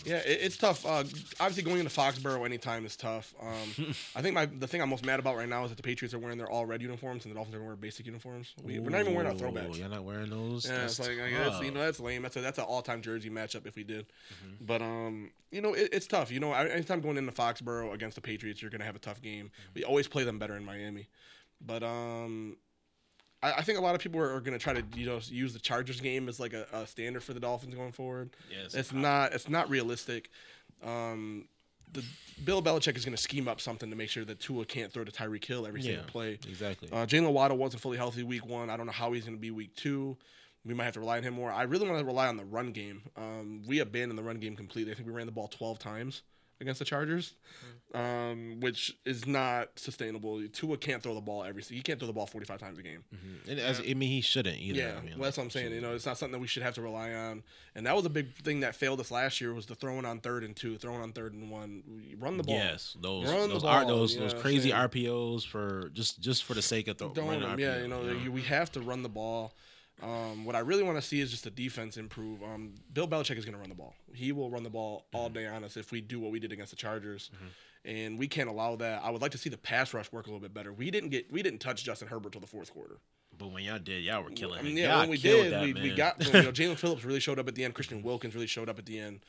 [0.05, 0.85] Yeah, it, it's tough.
[0.85, 1.03] Uh,
[1.39, 3.33] obviously, going into Foxborough anytime is tough.
[3.41, 5.83] Um, I think my the thing I'm most mad about right now is that the
[5.83, 8.53] Patriots are wearing their all red uniforms and the Dolphins are wearing basic uniforms.
[8.63, 9.77] We, we're not even wearing our throwbacks.
[9.77, 10.65] You're not wearing those.
[10.65, 11.63] Yeah, That's it's like I guess, tough.
[11.63, 12.21] you know that's lame.
[12.21, 14.05] That's a, that's an all time jersey matchup if we did.
[14.07, 14.65] Mm-hmm.
[14.65, 16.31] But um, you know it, it's tough.
[16.31, 19.45] You know, anytime going into Foxborough against the Patriots, you're gonna have a tough game.
[19.47, 19.71] Mm-hmm.
[19.75, 21.09] We always play them better in Miami,
[21.59, 22.55] but um.
[23.41, 25.19] I I think a lot of people are, are going to try to you know
[25.25, 28.31] use the Chargers game as like a, a standard for the Dolphins going forward.
[28.49, 28.73] Yes.
[28.73, 30.29] It's not it's not realistic.
[30.83, 31.47] Um,
[31.93, 32.03] the
[32.43, 35.03] Bill Belichick is going to scheme up something to make sure that Tua can't throw
[35.03, 36.39] to Tyreek Hill every yeah, single play.
[36.47, 36.89] Exactly.
[36.91, 38.69] Uh, Jalen Waddle wasn't fully healthy week one.
[38.69, 40.17] I don't know how he's going to be week two.
[40.63, 41.51] We might have to rely on him more.
[41.51, 43.01] I really want to rely on the run game.
[43.17, 44.91] Um, we abandoned the run game completely.
[44.91, 46.21] I think we ran the ball 12 times
[46.61, 47.33] against the Chargers,
[47.93, 50.41] um, which is not sustainable.
[50.53, 51.61] Tua can't throw the ball every.
[51.63, 53.03] He can't throw the ball 45 times a game.
[53.49, 54.79] and as, I mean, he shouldn't either.
[54.79, 55.73] Yeah, I mean, well, that's what I'm saying.
[55.73, 57.43] You know, it's not something that we should have to rely on.
[57.75, 60.19] And that was a big thing that failed us last year was the throwing on
[60.19, 61.83] third and two, throwing on third and one.
[62.19, 62.55] Run the ball.
[62.55, 64.71] Yes, those Run those, are, ball, those those crazy?
[64.71, 67.41] RPOs for just just for the sake of throwing.
[67.41, 67.59] Them.
[67.59, 69.53] Yeah, you know, you- we have to run the ball.
[70.03, 72.41] Um, what I really want to see is just the defense improve.
[72.43, 73.93] Um, Bill Belichick is going to run the ball.
[74.13, 75.33] He will run the ball all Mm-hmm.
[75.35, 77.29] day on us if we do what we did against the Chargers,
[77.85, 79.01] and we can't allow that.
[79.03, 80.73] I would like to see the pass rush work a little bit better.
[80.73, 82.97] We didn't get we didn't touch Justin Herbert till the fourth quarter.
[83.37, 84.65] But when y'all did, y'all were killing I him.
[84.65, 87.39] mean, yeah, when we did, that, we, we got you know Jaelan Phillips really showed
[87.39, 87.73] up at the end.
[87.73, 89.21] Christian Wilkins really showed up at the end.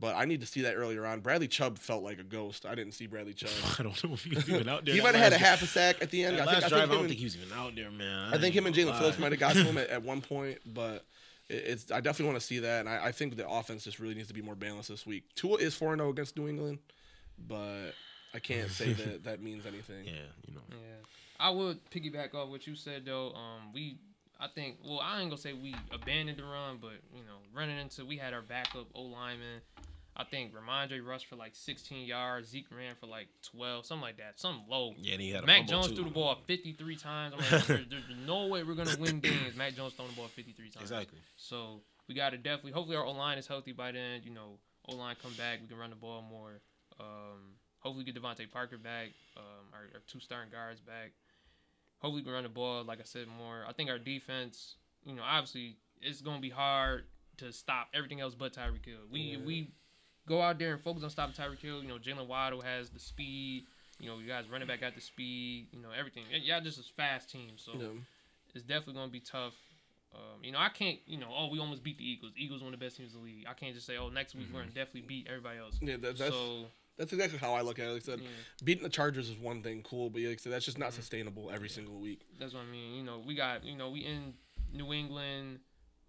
[0.00, 1.20] But I need to see that earlier on.
[1.20, 2.64] Bradley Chubb felt like a ghost.
[2.64, 3.50] I didn't see Bradley Chubb.
[3.78, 4.94] I don't know if he was even out there.
[4.96, 6.36] he might have had a half a sack at the end.
[6.36, 7.90] I think, last I drive, think I don't and- think he was even out there,
[7.90, 8.32] man.
[8.32, 10.58] I think him and Jaelan Phillips might have got to him at, at one point,
[10.66, 11.04] but
[11.48, 14.14] it's I definitely want to see that, and I, I think the offense just really
[14.14, 15.24] needs to be more balanced this week.
[15.34, 16.78] Tua is four zero against New England,
[17.48, 17.92] but
[18.34, 20.04] I can't say that that means anything.
[20.04, 20.12] Yeah,
[20.46, 20.60] you know.
[20.70, 20.76] Yeah,
[21.40, 23.32] I would piggyback off what you said though.
[23.32, 23.96] Um, we,
[24.40, 27.78] I think, well, I ain't gonna say we abandoned the run, but you know, running
[27.78, 29.60] into we had our backup O lineman.
[30.16, 32.48] I think Rhamondre rushed for like 16 yards.
[32.48, 34.92] Zeke ran for like 12, something like that, something low.
[34.98, 35.94] Yeah, and he had a Mac Jones too.
[35.94, 37.34] threw the ball 53 times.
[37.34, 39.56] I'm like, there's, there's no way we're gonna win games.
[39.56, 40.82] Mac Jones throwing the ball 53 times.
[40.82, 41.18] Exactly.
[41.36, 42.72] So we got to definitely.
[42.72, 44.22] Hopefully our O line is healthy by then.
[44.24, 44.58] You know,
[44.88, 45.60] O line come back.
[45.60, 46.60] We can run the ball more.
[46.98, 49.08] Um, hopefully get DeVante Parker back.
[49.36, 51.12] Um, our, our two starting guards back.
[52.00, 52.84] Hopefully we can run the ball.
[52.84, 53.64] Like I said, more.
[53.68, 54.76] I think our defense.
[55.04, 57.04] You know, obviously it's gonna be hard
[57.38, 58.98] to stop everything else but Tyreek Hill.
[59.10, 59.70] We if we
[60.28, 61.82] go out there and focus on stopping Tyreek Hill.
[61.82, 63.64] You know, Jalen Waddle has the speed.
[63.98, 65.68] You know, you guys running back got the speed.
[65.72, 66.24] You know, everything.
[66.44, 67.52] Y'all just a fast team.
[67.56, 67.90] So know,
[68.54, 69.54] it's definitely going to be tough.
[70.14, 72.32] Um, you know, I can't, you know, oh, we almost beat the Eagles.
[72.36, 73.44] Eagles one of the best teams in the league.
[73.48, 75.78] I can't just say, oh, next week we're going to definitely beat everybody else.
[75.82, 76.64] yeah, that, that's so,
[76.98, 77.92] that's exactly how I look at it.
[77.92, 78.28] Like I said, yeah,
[78.64, 80.96] beating the Chargers is one thing, cool, but like I said, that's just not Mm-hmm.
[80.96, 82.20] sustainable every single week.
[82.38, 82.94] that's what I mean.
[82.94, 84.34] You know, we got, you know, we in
[84.72, 85.60] New England.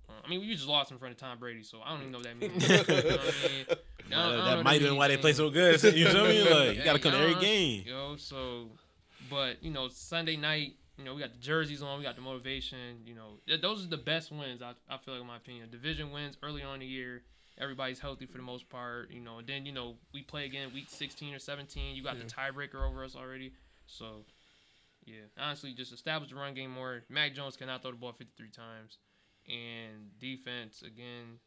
[0.09, 2.11] Uh, I mean, we just lost in front of Tom Brady, so I don't even
[2.11, 2.67] know what that means.
[2.69, 3.65] you know what I mean?
[3.69, 3.79] I don't-
[4.11, 5.81] I don't know that might have been why they play so good.
[5.95, 6.41] You feel me?
[6.49, 7.47] Like you gotta come to every don't know.
[7.47, 7.83] game.
[7.85, 8.69] Yo, so,
[9.29, 12.21] but you know, Sunday night, you know, we got the jerseys on, we got the
[12.23, 12.97] motivation.
[13.05, 14.63] You know, those are the best wins.
[14.63, 17.21] I, I feel like, in my opinion, division wins early on in the year.
[17.59, 19.11] Everybody's healthy for the most part.
[19.11, 21.95] You know, and then you know we play again week 16 or 17.
[21.95, 23.53] You got the tiebreaker over us already.
[23.85, 24.23] So,
[25.05, 27.03] yeah, honestly, just establish the run game more.
[27.09, 28.97] Mac Jones cannot throw the ball 53 times,
[29.47, 31.39] and defense again.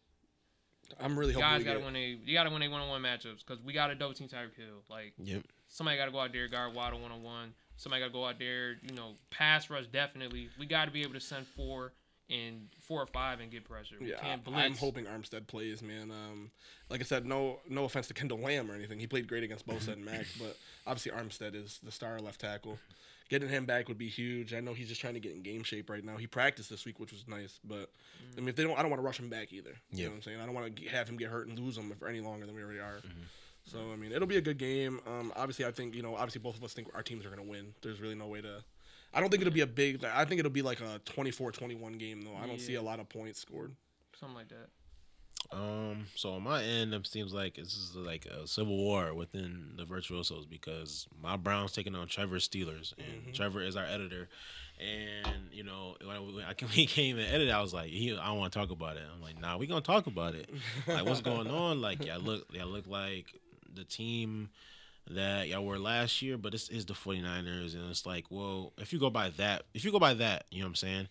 [1.00, 2.80] I'm really hoping Guys got to get, win a you got to win a one
[2.80, 4.82] on one matchups because we got to double team Tyreek Hill.
[4.90, 5.44] Like Yep.
[5.68, 7.54] somebody got to go out there guard Waddle one on one.
[7.76, 10.50] Somebody got to go out there, you know, pass rush definitely.
[10.58, 11.92] We got to be able to send four
[12.32, 13.96] and four or five and get pressure.
[14.00, 14.58] We Yeah, can't blitz.
[14.58, 16.10] I, am hoping Armstead plays, man.
[16.10, 16.50] Um,
[16.88, 18.98] like I said, no no offense to Kendall Lamm or anything.
[18.98, 20.56] He played great against Bosa and Mack, but
[20.86, 22.78] obviously Armstead is the star left tackle.
[23.28, 24.52] Getting him back would be huge.
[24.52, 26.16] I know he's just trying to get in game shape right now.
[26.18, 27.90] He practiced this week, which was nice, but
[28.36, 29.70] I mean, if they don't, I don't want to rush him back either.
[29.90, 30.04] You Yeah.
[30.04, 30.40] know what I'm saying?
[30.40, 32.54] I don't want to have him get hurt and lose him for any longer than
[32.54, 32.96] we already are.
[32.98, 33.22] Mm-hmm.
[33.64, 35.00] So I mean, it'll be a good game.
[35.06, 37.42] Um, obviously, I think you know, obviously both of us think our teams are going
[37.42, 37.72] to win.
[37.80, 38.62] There's really no way to.
[39.14, 40.04] I don't think it'll be a big.
[40.04, 42.36] I think it'll be like a 24-21 game though.
[42.42, 43.74] I don't see a lot of points scored.
[44.18, 44.68] something like that.
[45.50, 46.06] Um.
[46.14, 49.84] So on my end, it seems like this is like a civil war within the
[49.84, 54.28] virtuosos because my Browns taking on Trevor Steelers, and Trevor is our editor.
[54.80, 58.26] And you know, when I, when we came and edited, I was like, he, I
[58.28, 59.02] don't want to talk about it.
[59.12, 60.48] I'm like, nah, we gonna talk about it.
[60.86, 61.80] Like, what's going on?
[61.80, 63.26] Like, y'all look, y'all look like
[63.74, 64.48] the team
[65.10, 68.92] that y'all were last year, but this is the 49ers, and it's like, well, if
[68.92, 71.08] you go by that, if you go by that, you know what I'm saying,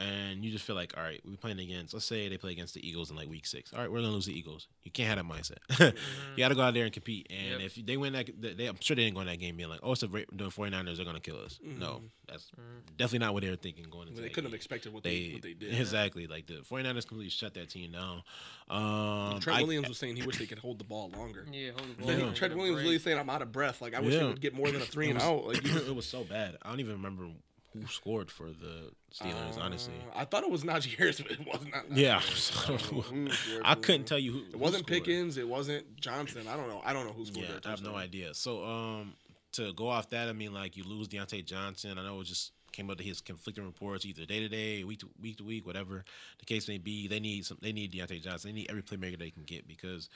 [0.00, 1.92] and you just feel like, all right, we're playing against.
[1.92, 3.72] Let's say they play against the Eagles in like week six.
[3.72, 4.66] All right, we're gonna lose the Eagles.
[4.82, 5.58] You can't have that mindset.
[5.90, 6.32] Mm-hmm.
[6.36, 7.26] you got to go out there and compete.
[7.30, 7.70] And Yep.
[7.76, 9.80] if they win that, they, I'm sure they didn't go in that game being like,
[9.82, 10.96] oh, it's the Ra- the 49ers.
[10.96, 11.58] They're gonna kill us.
[11.62, 12.06] No, mm-hmm.
[12.28, 12.78] that's mm-hmm.
[12.96, 14.20] definitely not what they were thinking going into.
[14.22, 15.78] They couldn't have expected what they, what they did.
[15.78, 18.22] exactly like the 49ers completely shut that team down.
[18.68, 21.44] Um, Trent I- Williams was saying he wished they could hold the ball longer.
[21.50, 22.06] Yeah, hold the ball.
[22.06, 23.82] Then he- and Trent Williams was really saying, "I'm out of breath.
[23.82, 24.20] Like I wish Yeah.
[24.20, 26.24] he would get more than a three It and was- out." Like it was so
[26.24, 26.56] bad.
[26.62, 27.26] I don't even remember
[27.72, 29.58] who scored for the Steelers.
[29.58, 31.88] honestly, Uh, I thought it was Najee Harris, but it was not.
[31.88, 32.20] Najee yeah,
[32.64, 34.38] I don't know who scored I couldn't tell you who.
[34.50, 35.36] It wasn't Pickens.
[35.36, 36.46] It wasn't Johnson.
[36.48, 36.80] I don't know.
[36.84, 37.58] I don't know who scored Yeah.
[37.64, 38.34] I have no idea.
[38.34, 39.14] So, um,
[39.52, 41.98] to go off that, I mean, like you lose Diontae Johnson.
[41.98, 45.00] I know it just came up to his conflicting reports, either day to day, week
[45.00, 46.04] to week to week, whatever
[46.38, 47.08] the case may be.
[47.08, 47.58] They need some.
[47.60, 48.50] They need Diontae Johnson.
[48.50, 50.08] They need every playmaker they can get because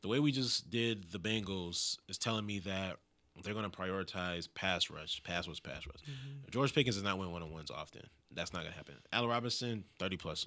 [0.00, 2.96] the way we just did the Bengals is telling me that
[3.42, 6.02] they're going to prioritize pass rush, pass rush, pass rush.
[6.02, 6.50] Mm-hmm.
[6.50, 8.02] George Pickens does not win one on ones often.
[8.34, 8.94] That's not going to happen.
[9.12, 10.46] Allen Robinson, thirty plus.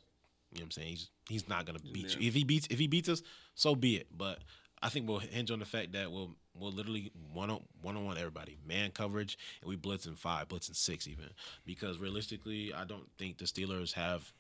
[0.52, 0.88] You know what I'm saying?
[0.90, 2.28] He's he's not going to beat you.
[2.28, 3.22] If he beats if he beats us,
[3.56, 4.08] so be it.
[4.16, 4.40] But
[4.82, 8.06] I think we'll hinge on the fact that we'll we'll literally one on one on
[8.06, 11.30] one everybody, man coverage, and we blitz in five, blitz in six even.
[11.66, 14.32] Because realistically, I don't think the Steelers have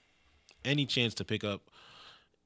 [0.65, 1.69] any chance to pick up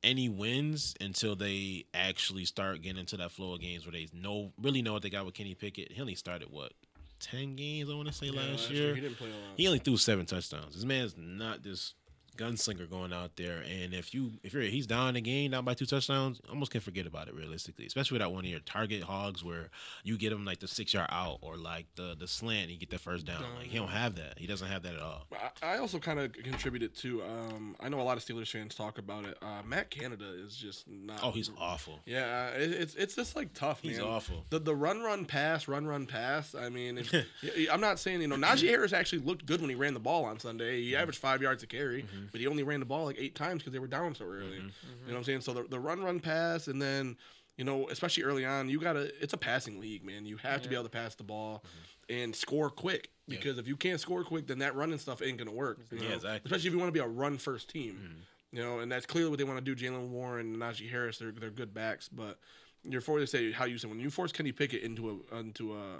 [0.05, 4.53] any wins until they actually start getting into that flow of games where they know
[4.61, 5.91] really know what they got with Kenny Pickett.
[5.91, 6.71] He only started what
[7.19, 8.93] ten games I want to say Yeah, last year.
[8.95, 9.57] he didn't play a lot.
[9.57, 10.75] He only threw seven touchdowns.
[10.75, 11.93] This man's not this
[12.37, 13.63] gunslinger going out there.
[13.67, 16.71] And if you if you're he's down in the game, down by two touchdowns, almost
[16.71, 17.85] can forget about it realistically.
[17.85, 19.69] Especially without one of your target hogs where
[20.03, 22.77] you get him like the six yard out or like the the slant and you
[22.77, 23.43] get the first down.
[23.57, 24.37] Like he don't have that.
[24.37, 25.25] He doesn't have that at all.
[25.33, 27.23] I- I also kind of contributed to.
[27.23, 29.37] Um, I know a lot of Steelers fans talk about it.
[29.41, 31.19] Uh, Matt Canada is just not.
[31.23, 31.99] Oh, he's awful.
[32.05, 33.79] Yeah, it, it's it's just like tough.
[33.81, 34.07] He's man.
[34.07, 34.45] awful.
[34.49, 36.53] The the run run pass run run pass.
[36.55, 37.11] I mean, if,
[37.43, 39.99] y- I'm not saying you know Najee Harris actually looked good when he ran the
[39.99, 40.81] ball on Sunday.
[40.83, 42.24] He averaged five yards a carry, Mm-hmm.
[42.31, 44.55] But he only ran the ball like eight times because they were down so early.
[44.55, 44.69] You know
[45.07, 45.41] what I'm saying?
[45.41, 47.17] So the the run run pass and then.
[47.57, 49.13] You know, especially early on, you gotta.
[49.23, 50.25] It's a passing league, man.
[50.25, 52.23] You have to be able to pass the ball Mm-hmm.
[52.23, 53.11] and score quick.
[53.29, 55.79] Because if you can't score quick, then that running stuff ain't gonna work.
[55.89, 56.15] you Yeah, know?
[56.15, 56.29] exactly.
[56.39, 56.45] Mm-hmm.
[56.47, 58.17] Especially if you want to be a run first team.
[58.51, 59.73] You know, and that's clearly what they want to do.
[59.73, 62.39] Jaylen Warren and Najee Harris, they're they're good backs, but
[62.83, 65.75] you're forced to say how you said when you force Kenny Pickett into a into
[65.77, 65.99] a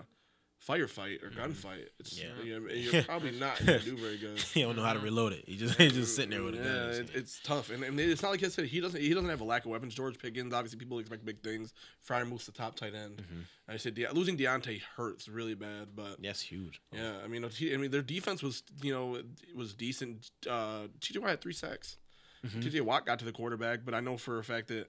[0.67, 2.47] firefight or gunfight, it's Mm-hmm.
[2.47, 2.53] Yeah.
[2.53, 4.39] you know, you're probably not gonna do very good.
[4.39, 5.43] He don't know how to reload it.
[5.47, 6.89] He just he's just sitting there with a Yeah, gun.
[7.01, 9.41] it, it's tough, and, and it's not like I said he doesn't he doesn't have
[9.41, 9.93] a lack of weapons.
[9.93, 11.73] George Pickens, obviously, people expect big things.
[12.07, 13.17] Freiermuth to top tight end.
[13.17, 13.39] Mm-hmm.
[13.71, 16.81] I said De- losing Diontae hurts really bad, but That's huge.
[16.91, 16.99] bro.
[17.01, 19.17] yeah, I mean, I mean, their defense was, you know,
[19.55, 20.29] was decent.
[20.49, 21.97] Uh, TJ Watt had three sacks.
[22.45, 22.59] Mm-hmm.
[22.59, 24.87] TJ Watt got to the quarterback, but I know for a fact that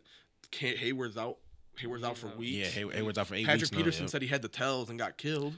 [0.53, 1.39] Heyward's out.
[1.81, 2.75] Heyward's out for weeks.
[2.77, 4.11] Yeah, Heyward's out for eight Patrick weeks now, Peterson yep.
[4.11, 5.55] said he had the tells and got killed.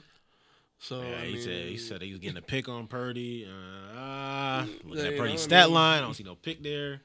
[0.79, 3.47] So Yeah, I he mean, said he said he was getting a pick on Purdy.
[3.99, 7.01] Uh, looking Yeah, at Purdy's I stat mean- line, I don't see no pick there.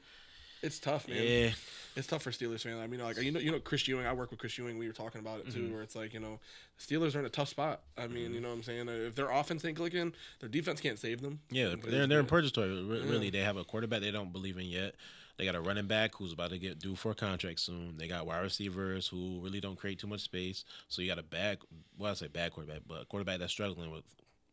[0.61, 1.17] it's tough, man.
[1.21, 1.49] Yeah,
[1.97, 2.79] It's tough for Steelers fans.
[2.81, 4.05] I mean, like you know, you know, Chris Ewing.
[4.05, 4.77] I work with Chris Ewing.
[4.77, 5.73] We were talking about it too, Mm-hmm.
[5.73, 6.39] where it's like you know,
[6.79, 7.81] Steelers are in a tough spot.
[7.97, 8.87] I mean, you know what I'm saying?
[8.89, 11.39] If their offense ain't clicking, their defense can't save them.
[11.51, 12.81] yeah, they're they're in purgatory.
[12.83, 14.95] Re- Really, they have a quarterback they don't believe in yet.
[15.37, 17.97] They got a running back who's about to get due for a contract soon.
[17.97, 20.63] They got wide receivers who really don't create too much space.
[20.87, 21.59] So you got a bad,
[21.97, 24.03] well, I say bad quarterback, but quarterback that's struggling with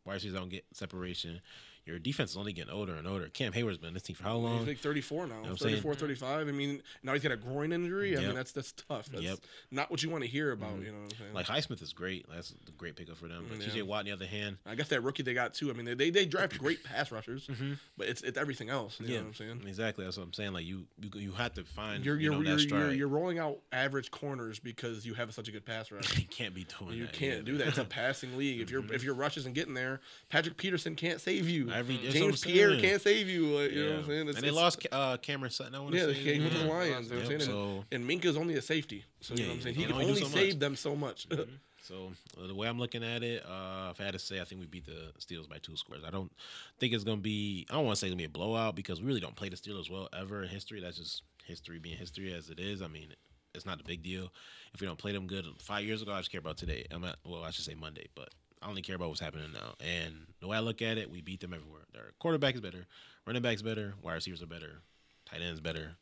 [0.05, 1.41] wide receivers don't get separation.
[1.85, 3.29] Your defense is only getting older and older.
[3.29, 4.59] Cam Heyward's been in this team for how long?
[4.61, 5.41] He's like 34 now.
[5.41, 6.49] what I'm 34, 35.
[6.49, 8.17] I mean, now he's got a groin injury.
[8.17, 9.09] I mean, that's that's tough.
[9.11, 9.35] That's Yep.
[9.35, 9.77] Mm-hmm.
[9.77, 10.71] not what you want to hear about.
[10.71, 10.83] Mm-hmm.
[10.85, 11.35] You know what I'm saying?
[11.35, 12.27] Like Highsmith is great.
[12.33, 13.47] That's a great pickup for them.
[13.49, 13.83] But mm, Yeah.
[13.83, 15.71] TJ Watt, on the other hand, I guess that rookie they got too.
[15.71, 17.73] I mean, they they, they draft great pass rushers, mm-hmm.
[17.97, 19.01] but it's it's everything else.
[19.01, 19.63] You know what I'm saying?
[19.67, 20.05] exactly.
[20.05, 20.53] That's what I'm saying.
[20.53, 23.41] Like you, you, you have to find You're you you're, know, you're, you're you're rolling
[23.41, 26.17] out average corners because you have such a good pass rush.
[26.19, 26.97] you can't be doing that.
[26.97, 27.13] You that.
[27.13, 27.43] can't yeah.
[27.43, 27.69] do that.
[27.69, 28.61] It's a passing league.
[28.61, 29.05] If your if mm-hmm.
[29.05, 31.72] your rush isn't getting there, Patrick Peterson can't save you.
[31.75, 32.83] Every- James Pierre saying.
[32.83, 33.47] can't save you.
[33.47, 34.21] Like, You know what I'm saying?
[34.29, 35.75] It's- and they lost uh, Cameron Sutton.
[35.75, 36.13] I want to Yeah, say.
[36.15, 36.65] they came with the.
[36.67, 37.09] Lions.
[37.09, 37.51] You know what I'm saying?
[37.51, 39.75] so- and, and Minkah's only a safety, so you know what I'm he saying.
[39.77, 41.27] He can can only do only so save them so much.
[41.85, 44.45] So uh, the way I'm looking at it, uh, if I had to say, I
[44.45, 46.05] think we beat the Steelers by two scores.
[46.07, 46.31] I don't
[46.79, 47.67] think it's gonna be.
[47.69, 49.49] I don't want to say it's gonna be a blowout because we really don't play
[49.49, 50.81] the Steelers well ever in history.
[50.81, 52.83] That's just history being history as it is.
[52.83, 53.09] I mean,
[53.53, 54.33] it's not a big deal
[54.75, 55.45] if we don't play them good.
[55.59, 56.87] Five years ago, I just care about today.
[56.93, 57.17] I'm not.
[57.27, 58.29] Well, I should say Monday, but
[58.63, 59.75] I only care about what's happening now.
[59.81, 61.83] And the way I look at it, we beat them everywhere.
[61.93, 62.87] Their quarterback is better,
[63.27, 64.81] running back's better, wide receivers are better,
[65.27, 65.97] tight ends better,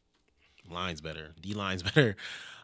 [0.71, 2.17] line's better, D line's better.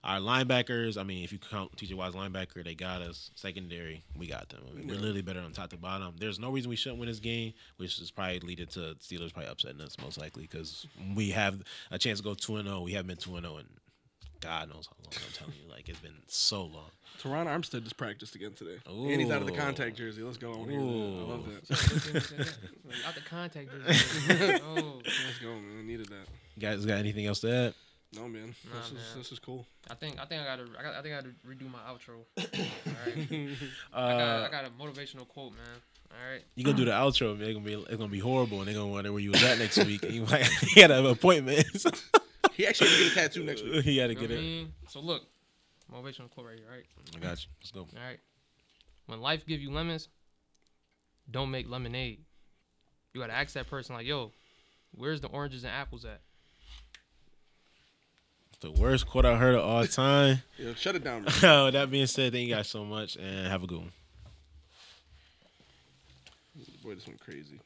[0.05, 3.33] Our linebackers, I mean, if you count TJ Watt's linebacker, they got us.
[3.35, 4.61] Secondary, we got them.
[4.71, 6.15] I mean, We're literally better on top to bottom.
[6.17, 9.51] There's no reason we shouldn't win this game, which is probably leading to Steelers probably
[9.51, 10.87] upsetting us most likely because
[11.17, 11.61] we have
[11.91, 12.83] a chance to go two and zero.
[12.83, 13.67] We haven't been two and zero in
[14.41, 15.13] God knows how long.
[15.15, 16.91] I'm telling you, like it's been so long.
[17.23, 20.23] Terron Armstead just practiced again today, and he's out of the contact jersey.
[20.23, 20.53] Let's go.
[20.53, 20.79] I, wanna that.
[20.79, 22.57] I love that.
[23.07, 23.69] Out the contact.
[23.71, 24.61] jersey.
[24.67, 25.79] oh, Let's go, man.
[25.81, 26.27] I needed that.
[26.57, 27.75] You guys got anything else to add?
[28.15, 28.55] No, man.
[28.71, 29.03] Nah, this is man.
[29.17, 29.67] this is cool.
[29.91, 32.25] I think I think I gotta I, got, I think I gotta redo my outro.
[32.37, 33.49] All right.
[33.93, 35.61] I, Uh, got, I got a motivational quote, man.
[36.11, 36.43] All right.
[36.55, 37.37] you gonna do the outro?
[37.37, 39.43] Man, it's gonna be it's gonna be horrible, and they're gonna wonder where you was
[39.43, 40.03] at next week.
[40.05, 41.67] And you might he had an appointment.
[42.57, 43.73] He actually had to get a tattoo next week.
[43.85, 44.43] he had to You get what I it.
[44.43, 44.73] mean?
[44.89, 45.23] So look,
[45.93, 46.65] motivational quote right here.
[46.69, 46.85] All right.
[47.15, 47.49] I got you.
[47.61, 47.81] Let's go.
[47.81, 48.19] All right.
[49.07, 50.09] When life give you lemons,
[51.31, 52.21] don't make lemonade.
[53.13, 54.33] You gotta ask that person like, yo,
[54.95, 56.21] where's the oranges and apples at?
[58.61, 60.43] The worst quote I heard of all time.
[60.59, 61.33] Yo, shut it down, man.
[61.43, 63.93] Oh, that being said, thank you guys so much, and have a good one.
[66.83, 67.61] Boy, this went crazy.